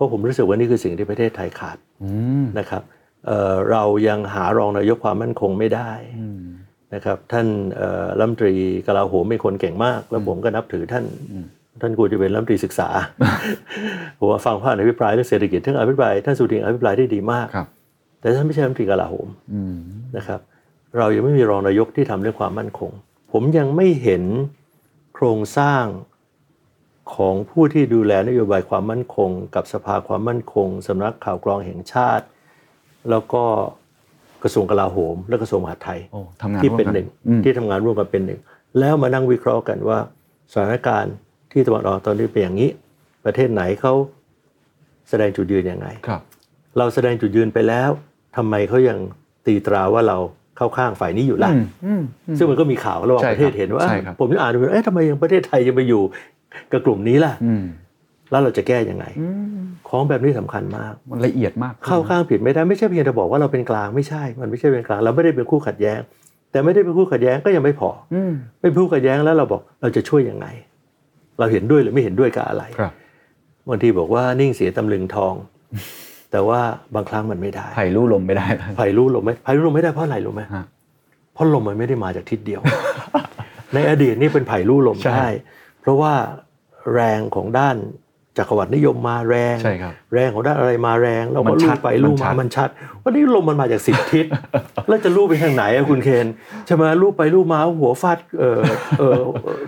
[0.00, 2.10] รับเพราะผมรู้สึกว่านี่คือสิ่งที่ประเทศไทยขาดอื
[2.42, 2.82] มนะครับ
[3.26, 5.90] เอ่อเรายังหารองนายกความมั่นคงไม่ได้
[6.94, 7.46] นะครับท่าน
[7.76, 8.54] เอ่อรัฐมนตรี
[8.86, 11.04] กลาโหมเป็นคนเก่งมาก แล้วผมก็นับถือท่าน
[11.80, 12.88] ท่านกูจะเป็นรัฐมนตรีศึกษา
[14.18, 17.66] ผมว่าฟังภาคอภิปรายเรื่องเศรษฐกิจท่านอภิปรายท่านสุทินอภิปรายได้ดีมากครับ
[18.20, 19.76] แต่ท่านไม่ใช่รัฐมนตรีกลาโหมอืม
[20.16, 20.40] นะครับ
[20.98, 22.90] เรายังไม่มีรองนายกที่ทำเรื่องความมั่นคง
[23.32, 24.24] ผมยังไม่เห็น
[25.14, 25.84] โครงสร้าง
[27.14, 32.24] ของผู้ที่ดูแลนโยบายความมั่นคง กับสภาความมั่นคงสำนักข่าวกรองแห่งชาติ
[33.10, 33.42] แล้วก็
[34.42, 38.40] กระทรวงกลาโหม และกระทรวงมหาดไทยโอ้ทำงานที่ร่วมเป็นกันหนึ่งอืมที่ทำงานร่วมกันเป็นหนึ่ง
[38.78, 39.98] แล้วมานั่งวิเคราะห์กันว่า
[40.52, 41.14] สถานการณ์
[41.52, 42.70] ที่ตะวันออกตอนนี้เป็นอย่างนี้
[43.24, 43.94] ประเทศไหนเขา
[45.08, 46.20] แสดงจุดยืนยังไงครับ
[46.78, 47.90] เราแสดงจุดยืนไปแล้ว
[48.36, 48.98] ทำไมเขายัง
[49.46, 50.18] ตีตราว่าเรา
[50.56, 56.02] เข้าข้างฝ่ายนี้อยู่ล่ะอืมอืมอืมซึ่งมันก็มีข่าวระหว่างใช่ประเทศครับเห็นว่าใช่ครับผมยังอ่านดูเอ๊ะทำไมยังประเทศไทยยังไปอยู่
[56.72, 57.64] กับกลุ่มนี้ล่ะอืม
[58.30, 59.28] แล้วเราจะแก้ยังไงอื
[59.60, 66.00] มของแบบนี้สำคัญมาก มันละเอียดมาก เข้าข้างผิดไม่ได้ไม่ใช่เพียงแต่บอกว่าเราเป็นกลางไม่ใช่ มันไม่ใช่เป็นกลางเราไม่ได้เป็นคู่ขัดแย้ง
[66.50, 70.46] แต่ไม่ได้เป็นคู่ขัดแย้งก็ยังไม่พออืมเป็นคู่ขัดแย้งแล้วเราบอกเราจะช่วยยังไง
[71.38, 72.92] เราเห็นด้วยหรือไม่เห็นด้วยกับอะไรครับ
[73.68, 75.34] บางทีบอกว่านิ่งเสียตำลึงทอง
[76.30, 76.60] แต่ว่า
[76.94, 78.46] บางครั้งมันไม่ได้ไผ่รู้ลมไม่ได้
[78.76, 80.64] ไผ่รู้ลมไหมไผ่รู้ลมไม่ได้เพราะอะไรรู้ไหมฮะ
[81.34, 82.60] เพราะลมมันไม่ได้มาจากทิศเดียว
[83.74, 85.28] ในอดีตนี่เป็นไผ่รู้ลมใช่ได้
[85.80, 86.14] เพราะว่า
[86.94, 87.76] แรงของด้าน
[88.38, 92.68] จักรวรรดินิยมมาแรงใช่ครับแรงของด้านอะไรมาแรงเรามัก็นชัลู่ดไปลู่มันชัมาดมันชัด
[93.02, 94.26] วันนี้ลมมันมาจากสิบทิศ
[94.88, 96.26] แล้วจะลู่ไปทางไหนอะคุณเคน
[96.66, 98.58] ใช่ไหมลู่ไปลู่มาหัวฟาดเออ
[98.98, 99.20] เออ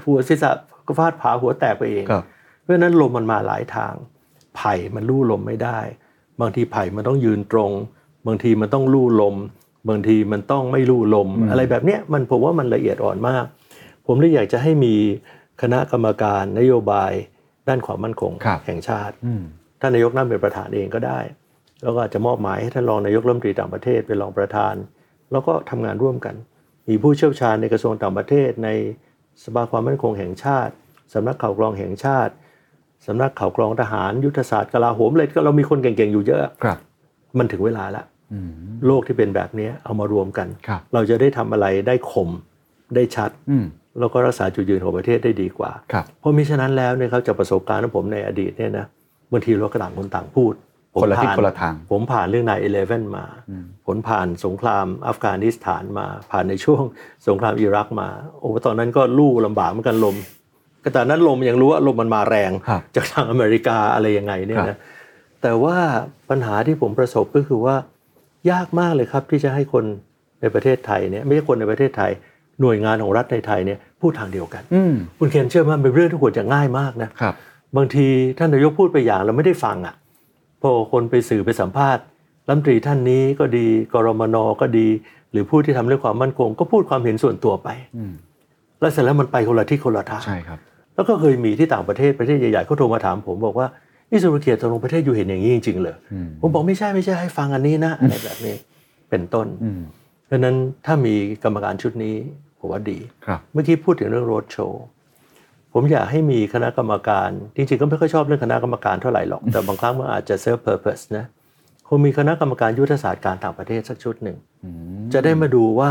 [0.07, 0.51] หัวศีรษะ
[0.87, 2.25] ก็ฟาดผาหัวแตกไปเองครับ
[2.61, 3.93] เพราะฉะนั้นลมมันมาหลายทาง
[4.57, 5.79] ไผ่มันลู่ลมไม่ได้
[6.41, 7.71] บางทีไผ่มันต้องยืนตรง
[8.27, 9.37] บางทีมันต้องลู่ลม
[9.89, 13.45] บางทีมันต้องไม่ลู่ลม อะไรแบบเนี้ยมันผมว่ามันละเอียดอ่อนมาก
[14.07, 14.95] ผมเลยอยากจะให้มี
[15.63, 17.13] คณะกรรมการนโยบาย
[17.69, 19.43] ด้านความมั่นคงครับแห่งชาติอืม
[19.81, 21.19] ท่านนายกนั่งเป็นประธานเองก็ได้
[21.83, 24.75] แล้วก็อาจจะมอบหมายให้ท่านรองนายกรัฐมนตรีต่างประเทศเป็นรองประธาน
[25.33, 26.35] แล้วก็ทำงานร่วมกัน
[26.89, 28.69] มีผู้เชี่ยวชาญในกระทรวงต่างประเทศ ใน
[29.45, 30.73] สภาความมั่นคงแห่งชาติ
[31.15, 32.33] สำนักข่าวกรองแห่งชาติ
[33.07, 36.79] สำนักข่าวกรองทหาร ยุทธศาสตร์กลาโหมเลยก็เรามีคนเก่งๆอยู่เยอะครับ
[37.39, 38.51] มันถึงเวลาละอืม
[38.87, 42.29] โลกที่เป็นแบบนี้เอามารวมกันครับเราจะได้ทำอะไรได้คม
[42.95, 43.65] ได้ชัดอืม
[43.99, 48.87] แล้วก็รักษาจุดยืนของประเทศได้ดีกว่าครับเพราะมิฉะนั้นแล้วเนี่ยเขาจากประสบการณ์ของผมในอดีตเนี่ยนะ
[49.33, 50.55] บางทีเราก็ต่างคนต่างพูด
[50.95, 53.25] ผมคนละทิศผ่าคนละทาง ผมผ่านเรื่องนายเอเลเวนมา
[53.87, 56.83] ผลผ่านสงครามอัฟกานิสถานมา ผ่านในช่วง
[57.29, 58.09] สงครามอิรักมา
[58.41, 60.17] โอ้ตอนนั้นก็ลู่ลำบากเหมือนกันลม
[60.85, 64.79] ก็ตอนนั้นลมยังรู้ว่าลมมันมาแรงครับจากทางอเมริกาอะไรยังไงเนี่ยครันะบ
[65.43, 65.77] แต่ว่า
[66.31, 67.77] ปัญหาที่ผมประสบก็คือว่า
[68.51, 69.85] ยากมากเลยครับที่จะให้คน
[70.41, 72.11] ในประเทศไทยเนี่ยไม่ใช่คนในประเทศไทย
[72.63, 77.35] หน่วยงานของรัฐในไทยเนี่ยพูดทางเดียวกันอืมคุณเคนเชื่อว่าเป็นเรื่องที่ควรจะง่ายมากนะครับ
[77.77, 78.07] บางที
[78.39, 79.95] ท่านนายกพูดไปอย่างเราไม่ได้ฟังอะ
[80.63, 82.03] พอคนไปสื่อไปสัมภาษณ์
[82.47, 84.89] รัฐมนตรีท่านนี้ก็ดีกรมนก็ดี
[85.33, 88.13] หรือผู้ที่ทำเรื่องความมั่นคง ก็พูดความเห็นส่วนตัวไปอืม
[88.81, 90.59] แล้วเสร็จแล้วมันไปคนละที่คนละทางใช่ครับ
[90.95, 93.67] แล้วก็เคยมีที่ต่างประเทศประเทศใหญ่ๆเขาโทรมาถามผมบอกว่า
[94.11, 98.55] นี่สุรเกียรติตกลงประเทศอยู่เห็นอย่างนี้จริงๆเลยอืมผมบอกไม่ใช่ไม่ใช่ให้ฟังอันนี้นะอะไรแบบนี้
[99.11, 99.81] เป็นต้นอืม
[100.27, 100.57] เพราะฉะนั้น
[100.87, 102.15] ถ้ามีกรรมการชุดนี้
[102.63, 104.83] ผมว่าดีครับเมื่อกี้พูดถึงเรื่องโรดโชว์
[105.73, 111.25] ผมอยากให้มีคณะกรรมการ จริงๆก็ไม่ค่อยชอบเรื่องคณะกรรมการเท่าไหร่หรอก แต่บางครั้งมันอาจจะ serve purpose นะ
[111.89, 114.71] คงมีคณะกรรมการยุทธศาสตร์การต่างประเทศสักชุดหนึ่งอื
[115.03, 115.89] มจะได้มาดูว่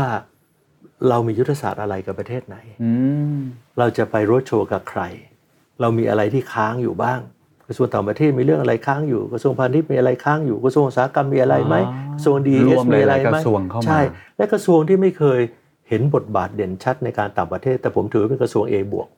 [1.08, 2.92] เรามียุทธศาสตร์อะไรกับประเทศไหนอื
[3.36, 3.38] ม
[3.78, 5.02] เราจะไปโรดโชว์กับใคร
[5.80, 7.20] เรามีอะไรที่ค้างอยู่บ้าง
[7.66, 14.00] กระทรวงต่างประเทศมีเรื่องอะไรค้างอยู่กระทรวงพาณิชย์มีอะไรค้างอยู่กระทรวงอุตสาหกรรมมีอะไรไหมอ๋อกระทรวงดีอีเอสมีอะไรหลายๆไหมกระทรวงเข้ามาใช่
[14.36, 15.40] และกระทรวงที่ไม่เคย
[15.92, 19.08] เห็นบทบาทเด่นชัดในการต่างประเทศ แต่ผมถือว่าเป็นกระทรวง A บวก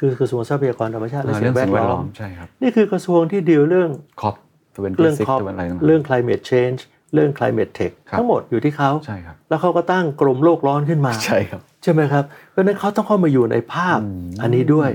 [0.00, 4.34] คือกระทรวงทรัพยากรธรรมชาติและอ่าสิ่เรื่องงแวสิ่ดงแวดล้ล้ออมมใช่ครับนี่คือกระทรวงที่ดีลเรื่องคอป
[4.74, 6.80] ทเวนเรื่องตี้คอปอะไรต่างๆเรื่อง climate change
[7.14, 14.90] เรื่อง climate tech ครับทั้งหมดอยู่ที่เขาใช่ครับแล้วเขาก็ตั้งกรมโลกร้อนขึ้นมาใช่ครับใช่ไหมครับเพราะฉะนั้นเขาต้องเข้ามาอยู่ในภาพอืมอันนี้ด้วย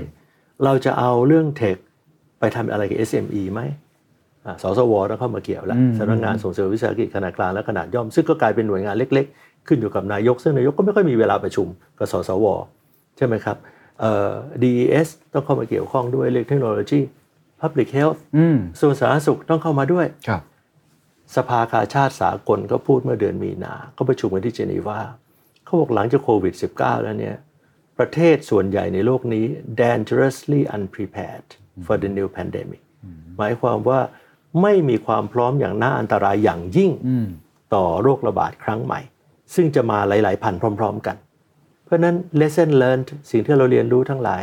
[0.64, 1.76] เราจะเอาเรื่องเทค
[2.40, 3.60] ไปทำอะไรกับ SME ไหม
[4.46, 11.66] อ่าสสวต้องเข้ามาเกี่ยวแล้วอืมสำนักงานส่งเสริมวิสาหกิจขนาดกลางและขนาดย่อม ซึ่งก็กลายเป็นหน่วยงานเล็กๆ ขึ้นอยู่กับนายก ซึ่งนายกก็ไม่ค่อยมีเวลาประชุม
[11.98, 12.46] กับสสว
[13.16, 13.56] ใช่ไหมครับ
[14.00, 14.30] เอ่อ
[14.62, 17.00] DES ต้องเข้ามาเกี่ยวข้องด้วยเรื่องเทคโนโลยี
[17.60, 20.42] Public Health อืมส่วนสาธารณสุขต้องเข้ามาด้วยครับ
[21.36, 25.00] สภากาชาติสากลก็พูดเมื่อเดือนมีนา ก็ประชุมกันที่เจนีวา
[25.64, 27.36] เขาบอกหลังจากโควิด -19 แล้วเนี่ย
[27.98, 29.44] ประเทศส่วนใหญ่ในโลกนี้
[29.82, 31.48] dangerously unprepared
[31.86, 32.82] for the new pandemic
[33.38, 34.00] หมายความว่า
[34.62, 37.26] ไม่มีความพร้อมอย่างน่าอันตรายอย่างยิ่งอืม
[37.74, 39.00] ต่อโรคระบาดครั้งใหม่
[39.54, 41.16] ซึ่งจะมาหลาย ๆ พันพร้อม ๆ กัน
[41.84, 44.42] เพราะฉะนั้น lesson learned สิ่งที่เราเรียนรู้ทั้งหลาย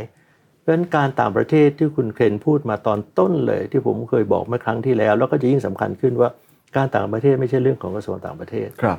[0.60, 6.30] เพราะฉะนั้นการต่างประเทศที่คุณเคนพูดมาตอนต้นเลย ที่ผมเคยบอกเมื่อครั้งที่แล้ว แล้วก็จะยิ่งสำคัญขึ้นว่า
[6.76, 8.98] การต่างประเทศไม่ใช่เรื่องของกระทรวงต่างประเทศครับ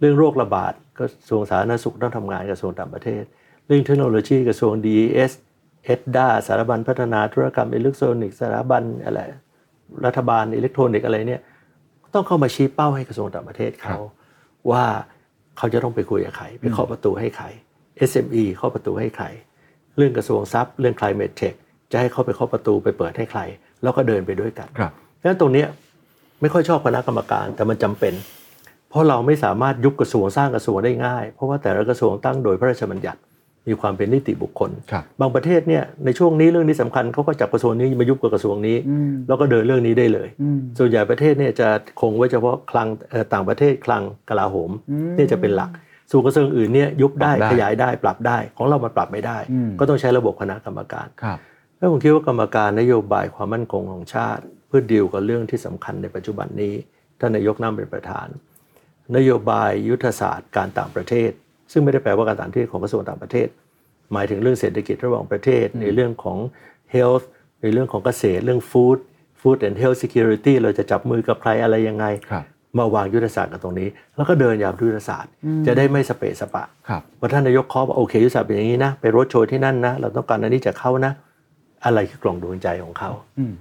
[0.00, 3.22] เรื่องโรคระบาดกระทรวงสาธารณสุขต้องทำงานกระทรวงต่างประเทศ
[3.66, 5.32] เรื่องเทคโนโลยีกระทรวง DES
[5.84, 9.20] เอ็ดดาสถาบันพัฒนาธุรกรรมอิเล็กทรอนิกส์สถาบันอะไร
[10.06, 11.42] รัฐบาลอิเล็กทรอนิกส์อะไรเนี่ย
[12.14, 13.96] ต้องเข้ามาชี้เป้าให้กระทรวงต่างประเทศเขา
[14.70, 14.84] ว่า
[15.58, 17.46] เขาจะต้องไปคุยกับใครไปเคาะประตูให้ใคร
[18.10, 19.26] SME เข้าะประตูให้ใคร
[19.96, 21.54] เรื่องกระทรวงทรัพย์ เรื่อง climate tech
[21.92, 23.40] จะให้เขาไปเคาะประตูไปเปิดให้ใคร
[23.82, 25.68] แล้วก็เดินไปด้วยกันครับเพราะฉะนั้นตรงเนี้ย
[26.40, 28.14] ไม่ค่อยชอบคณะกรรมการแต่มันจำเป็น
[28.90, 33.20] เพราะเราไม่สามารถยุบกระทรวงสร้างกระทรวงได้ง่าย เพราะว่าแต่ละกระทรวงตั้งโดยพระราชบัญญัติ
[33.68, 41.68] มีความเป็นนิติบุคคลครับบางประเทศเนี่ยในช่วงนี้เรื่องนี้สำคัญเขาก็จับกระทรวงนี้มายุบกับกระทรวงนี้อืมแล้วก็เดินเรื่องนี้ได้เลยอืมส่วนใหญ่ประเทศเนี่ยจะ
[42.00, 44.70] คงไว้เฉพาะคลังเอ่อต่างประเทศคลังกลาโหม
[45.16, 45.70] เนี่ยจะเป็นหลัก
[46.10, 51.38] ส่วนกระทรวงอื่นเนี่ยยุบได้ปรับได้ขยายได้ปรับได้ ของเรามันปรับไม่ได้อืมก็ต้องใช้ระบบคณะกรรมการครับ
[51.78, 56.74] แล้วผมคิดว่ากรรมการนโยบายความมั่นคงของชาติ เพื่อดีลกับเรื่องที่สำคัญในปัจจุบันนี้
[57.20, 58.26] ท่านนายกนั่งเป็นประธาน
[59.16, 61.30] นโยบายยุทธศาสตร์การต่างประเทศ
[61.72, 63.48] ซึ่งไม่ได้แปลว่าการต่างประเทศของกระทรวงต่างประเทศ
[64.12, 66.38] หมายถึงเรื่องเศรษฐกิจระหว่างประเทศ ในเรื่องของ
[66.94, 67.24] health
[67.62, 68.98] ในเรื่องของเกษตรเรื่อง food
[69.40, 72.44] food and health security เราจะจับมือกับใครอะไรยังไงครับ
[72.78, 75.30] มาวางยุทธศาสตร์กันตรงนี้ แล้วก็เดินอย่างยุทธศาสตร์
[75.66, 81.12] จะได้ไม่สเปะสปะครับพอท่านนายกเคาะว่าโอเคยุทธศาสตร์เป็นอย่างนี้นะไปรถโชว์ที่นั่นนะเราต้องการอันนี้จากเขานะ
[81.84, 83.52] อะไรคือกล่องดวงใจของเขาอืม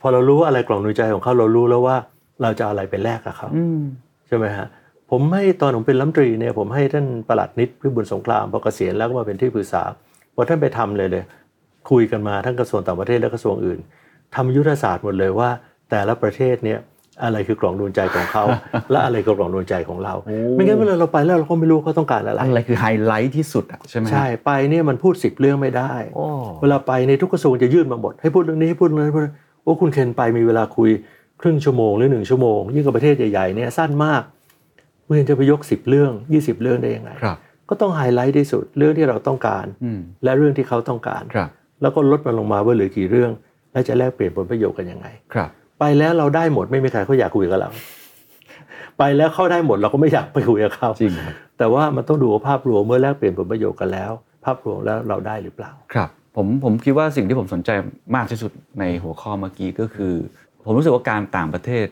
[0.00, 1.96] พอเรารู้ว่าอะไรกล่องดวงใจของเขาเรารู้แล้วว่า
[2.42, 3.80] เราจะเอาอะไรไปแลกกับเขาอืม
[4.26, 4.68] ใช่ไหมฮะ
[5.10, 9.82] ผมให้ตอนผมเป็นรัฐมนตรีเนี่ยผมให้ท่านประหลัดนิดพิบูลสงครามพอเกษียณแล้วก็มาเป็นที่ปรึกษา
[10.34, 11.24] พอท่านไปทำเลยเลย
[11.90, 13.78] คุยกันมาทั้งกระทรวงต่างประเทศและกระทรวงอื่น
[14.34, 15.50] ทำยุทธศาสตร์หมดเลยว่า
[15.90, 16.78] แต่ละประเทศเนี่ย
[17.24, 18.44] อะไรคือกล่องดวงใจของเขา
[18.90, 26.26] และอะไรคือกล่องดวงใจของเราโอ้ไม่งั้นเวลาเราไปแล้วเราก็ไม่รู้เขาต้องการอะไรอะไรคือไฮไลท์ที่สุดอะใช่ไหมฮะใช่ไปเนี่ยมันพูดสิบเรื่องไม่ได้โอ้
[26.62, 30.90] เวลาไปในทุกกระทรวงจะยื่นมาหมดให้พูดเรื่องนี้ให้พูดเรื่องนั้นให้พูดเรื่องนั้นโอ้คุณเคนไปมีเวลาคุย
[31.40, 34.22] ครึ่งชั่วโมงหรือหนึ่งชั่วโมงยิ่งกับประเทศใหญ่ๆเนี่ยสั้นมาก
[35.06, 37.36] คุณเคนจะไปยกสิบเรื่องยี่สิบเรื่องได้ยังไงครับ
[37.68, 41.48] ก็ต้องไฮไลท์ที่สุดเรื่องที่เราต้องการอืมและเรื่องที่เขาต้องการครับ
[41.82, 43.30] แล้วก็ลดมันลงมาว่าเหลือกี่เรื่อง
[43.72, 45.50] และจะแลกเปลี่ยนผลประโยชน์กันยังไงครับ
[45.80, 47.70] ไปแล้วเราได้หมดไม่มีใครเขาอยากคุยกับเรา
[48.98, 54.12] ไปแล้วเขาได้หมดเราก็ไม่อยากไปคุยกับเขาจริงครับแต่ว่ามันต้องดูว่าภาพรวมเมื่อแลกเปลี่ยนผลประโยชน์กันแล้ว
[54.44, 57.70] ภาพรวมแล้วเราได้หรือเปล่าครับผมผมคิดว่าสิ่งที่ผมสนใจ
[58.16, 58.50] มากที่สุด
[58.80, 60.14] ในหัวข้อเมื่อกี้ก็คือ
[60.64, 61.86] ผมรู้สึกว่าการต่างประเทศ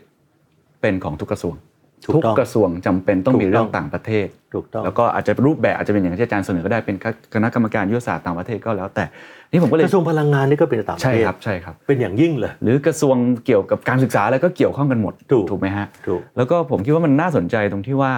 [0.80, 1.73] เป็นของทุกกระทรวงถูก
[2.06, 6.96] ทุกต้องกระทรวงจำเป็นต้องถูกมีเรื่อต้งองต่างประเทศถูกต้องแล้วก็อาจจะรูปแบบอาจจะเป็นอย่างที่อาจารย์เสนอก็ได้เป็น
[7.34, 9.04] คณะกรรมการยุทธศาสตร์ต่างประเทศก็แล้ว แต่
[9.50, 18.12] นี่ผมก็เลยกระทรวงพลังงานนี่ก็เป็นต่างประใช่เทศครับใช่ครับเป็นอย่างยิ่งเลย หรือกระทรวงเกี่ยวกับการศึกษาอะไรก็เกี่ยวข้องกันหมดถูกถูกไหมฮะถูกแล้วก็ผมคิดว่ามันน่าสนใจตรงที่ว่า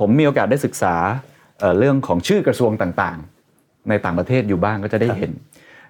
[0.00, 0.94] ผมมีโอกาสได้ศึกษา
[1.60, 5.32] เอ่อเรื่องของชื่อกระทรวงต่างๆ ในต่างประเทศอยู่บ้างก็จะได้เห็น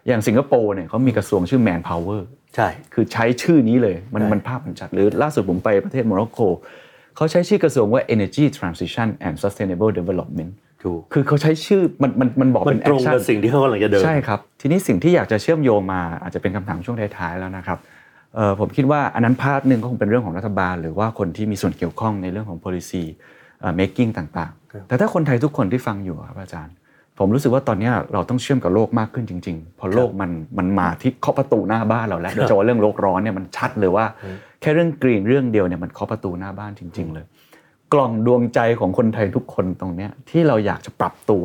[0.06, 2.20] อย่างสิงคโปร์เนี่ยเขามีกระทรวงชื่อ Man Power
[2.56, 6.40] ใช่คือใช้ชื่อนี้เลยมันใช่มันภาพมันชัดหรือล่าสุดผมไปประเทศโมร็อกโก
[7.16, 10.50] เขาใช้ชื่อกระทรวงว่า Energy Transition and Sustainable Development
[10.82, 17.78] ถูกคือเขาใช้ชื่อมันมันมันบอกมันเป็นตรง action กับสิ่งที่เขากำลังจะเดินใช่ครับ ทีนี้สิ่งที่อยากจะเชื่อมโยงมาอาจจะเป็นคำถามช่วงท้ายๆแล้วนะครับ
[18.34, 23.02] เอ่อผมคิดว่าอันนั้นพาร์ทหนึ่งก็คงเป็นเรื่องของรัฐบาล หรือว่าคนที่มีส่วนเกี่ยวข้องในเรื่องของ policy
[23.60, 26.74] เอ่อ making ต่างครับๆแต่ถ้าคนไทยทุกคนที่ฟังอยู่ครับอาจารย์
[27.18, 34.06] ผมรู้สึกว่าตอนนี้เราต้องเชื่อมกับโลกมากขึ้นจริงๆเพอโลกมันมันมาที่เคาะประตูหน้าบ้านเราแล้วโดยเฉพาะเรื่องโลกร้อนเนี่ยมันชัดเลยว่า
[34.60, 37.26] แค่เรื่องกรีนเรื่องเดียวเนี่ยมันเคาะประตูหน้าบ้านจริง ๆ เลย
[37.92, 41.44] กล่องดวงใจของคนไทยทุกคนตรงเนี้ยที่เราอยากจะปรับตัว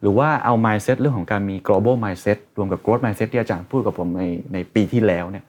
[0.00, 5.44] หรือว่าเอา mindset เรื่องของการมี global mindset รวมกับ growth mindset ที่อาจารย์พูดกับผมในในปีที่แล้วเนี่ย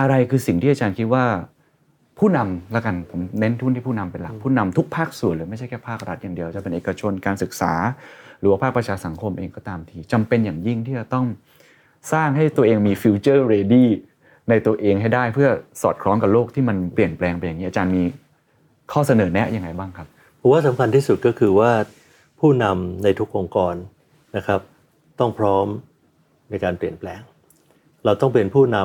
[0.00, 1.24] อะไรคือสิ่งที่อาจารย์คิดว่า
[2.18, 7.72] ผู้นำละกันผมเน้นทุนที่ผู้นำเป็นหลักผู้นำทุกภาคส่วนเลยไม่ใช่แค่ภาครัฐอย่างเดียว จะเป็นเอกชนการศึกษา
[8.40, 11.26] หรือว่าภาคประชาสังคมเองก็ตามทีจำเป็นอย่างยิ่งที่จะต้อง
[12.12, 13.86] สร้างให้ตัวเองมี future ready
[14.48, 15.48] ในตัวเองให้ได้เพื่อ
[15.82, 18.02] สอดคล้องกับโลกที่มันเปลี่ยนแปลงไปอย่างนี้อาจารย์มี
[18.92, 20.08] ข้อเสนอแนะยังไงบ้างครับ
[20.40, 21.70] ผมว่าสำคัญที่สุดก็คือว่า
[22.40, 23.74] ผู้นำในทุกองค์กร
[24.36, 24.60] นะครับ
[25.20, 25.66] ต้องพร้อม
[26.50, 27.20] ในการเปลี่ยนแปลง
[28.04, 28.78] เราต้องเป็นผู้น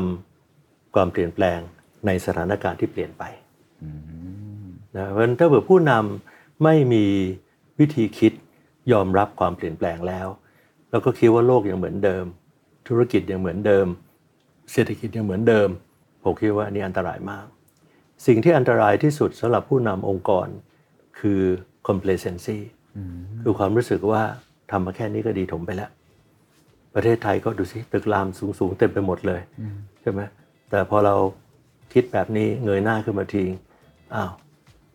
[0.44, 1.60] ำความเปลี่ยนแปลง
[2.06, 3.24] ในสถานการณ์ที่เปลี่ยนไป
[4.96, 7.06] นะเพราะฉะนั้นถ้าเกิดผู้นำไม่มี
[7.80, 8.34] วิธีคิด
[8.92, 10.28] ยอมรับความเปลี่ยนแปลงแล้ว
[10.90, 12.26] แล้วก็คิดว่าโลกยังเหมือนเดิม
[12.88, 13.86] ธุรกิจยังเหมือนเดิม
[14.72, 15.70] เศรษฐกิจยังเหมือนเดิม
[16.24, 17.46] ผมคิดว่าอันนี่อันตรายมาก
[18.28, 20.48] สิ่งที่อันตรายที่สุดสำหรับผู้นำองค์กร
[21.20, 21.42] คือ
[21.88, 22.60] complacency
[23.42, 24.22] คือความรู้สึกว่า
[24.72, 25.90] ทำมาแค่นี้ก็ดีถมไปแล้ว
[26.96, 28.28] ประเทศไทยก็ดูสิตึกราม
[28.60, 29.42] สูงๆเต็มไปหมดเลย
[30.02, 30.22] ใช่ไหม
[30.70, 31.16] แต่พอเรา
[31.94, 33.44] คิดแบบนี้เงยหน้าขึ้นมาที
[34.16, 34.32] อ้าว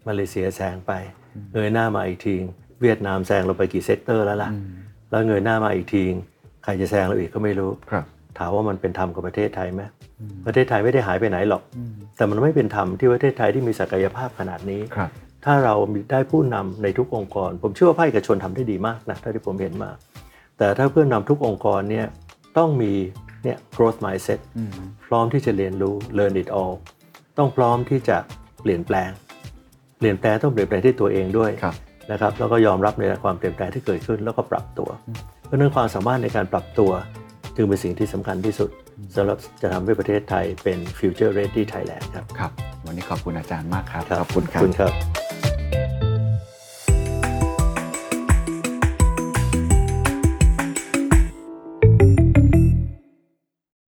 [0.07, 0.93] มาเลเซียแซงไป
[1.55, 2.35] เงยหน้ามาอีกที
[2.83, 4.51] เวียดนามแซงเราไปกี่ sector แล้วล่ะ
[5.11, 6.03] แล้วเงยหน้ามาอีกที
[6.65, 8.05] ใครจะแซงเราอีกก็ไม่รู้ครับ
[8.39, 9.83] ถามว่ามันเป็นธรรมกับประเทศไทยไหม
[10.47, 11.63] ประเทศไทยไม่ได้หายไปไหนหรอก
[12.17, 15.11] แต่มันไม่เป็นธรรมที่ประเทศไทยที่มีศักยภาพขนาดนี้ครับ
[15.45, 15.75] ถ้าเรา
[16.11, 19.91] ได้ผู้นำในทุกองค์กร ผมเชื่อว่าภาคเอกชนทำได้ดีมากนะเท่าที่ผมเห็นมา
[20.59, 22.07] แต่ถ้าเพื่อนนำทุกองค์กรเนี่ย
[22.59, 22.93] ต้องมี
[23.45, 24.41] เนี่ย growth mindset
[25.07, 26.75] พร้อมที่จะเรียนรู้ learn it all
[27.39, 28.17] ต้องพร้อมที่จะ
[28.63, 29.11] เปลี่ยนแปลง
[29.99, 31.75] เปลี่ยนแปลงต้องเปลี่ยนแปลงที่ตัวเองด้วยครับ
[32.13, 34.89] นะครับแล้วก็ยอมรับในความเปลี่ยนแปลงที่เกิดขึ้นแล้วก็ปรับตัว
[35.47, 36.91] เพราะฉะนั้นความสามารถในการปรับตัว
[37.61, 38.71] จึงเป็นสิ่งที่สำคัญที่สุด
[39.17, 42.51] สำหรับจะทำให้ประเทศไทยเป็น future ready Thailand ครับ ครับ
[42.87, 44.93] วันนี้ขอบคุณอาจารย์มากครับครับขอบคุณครัขอบคุณครับ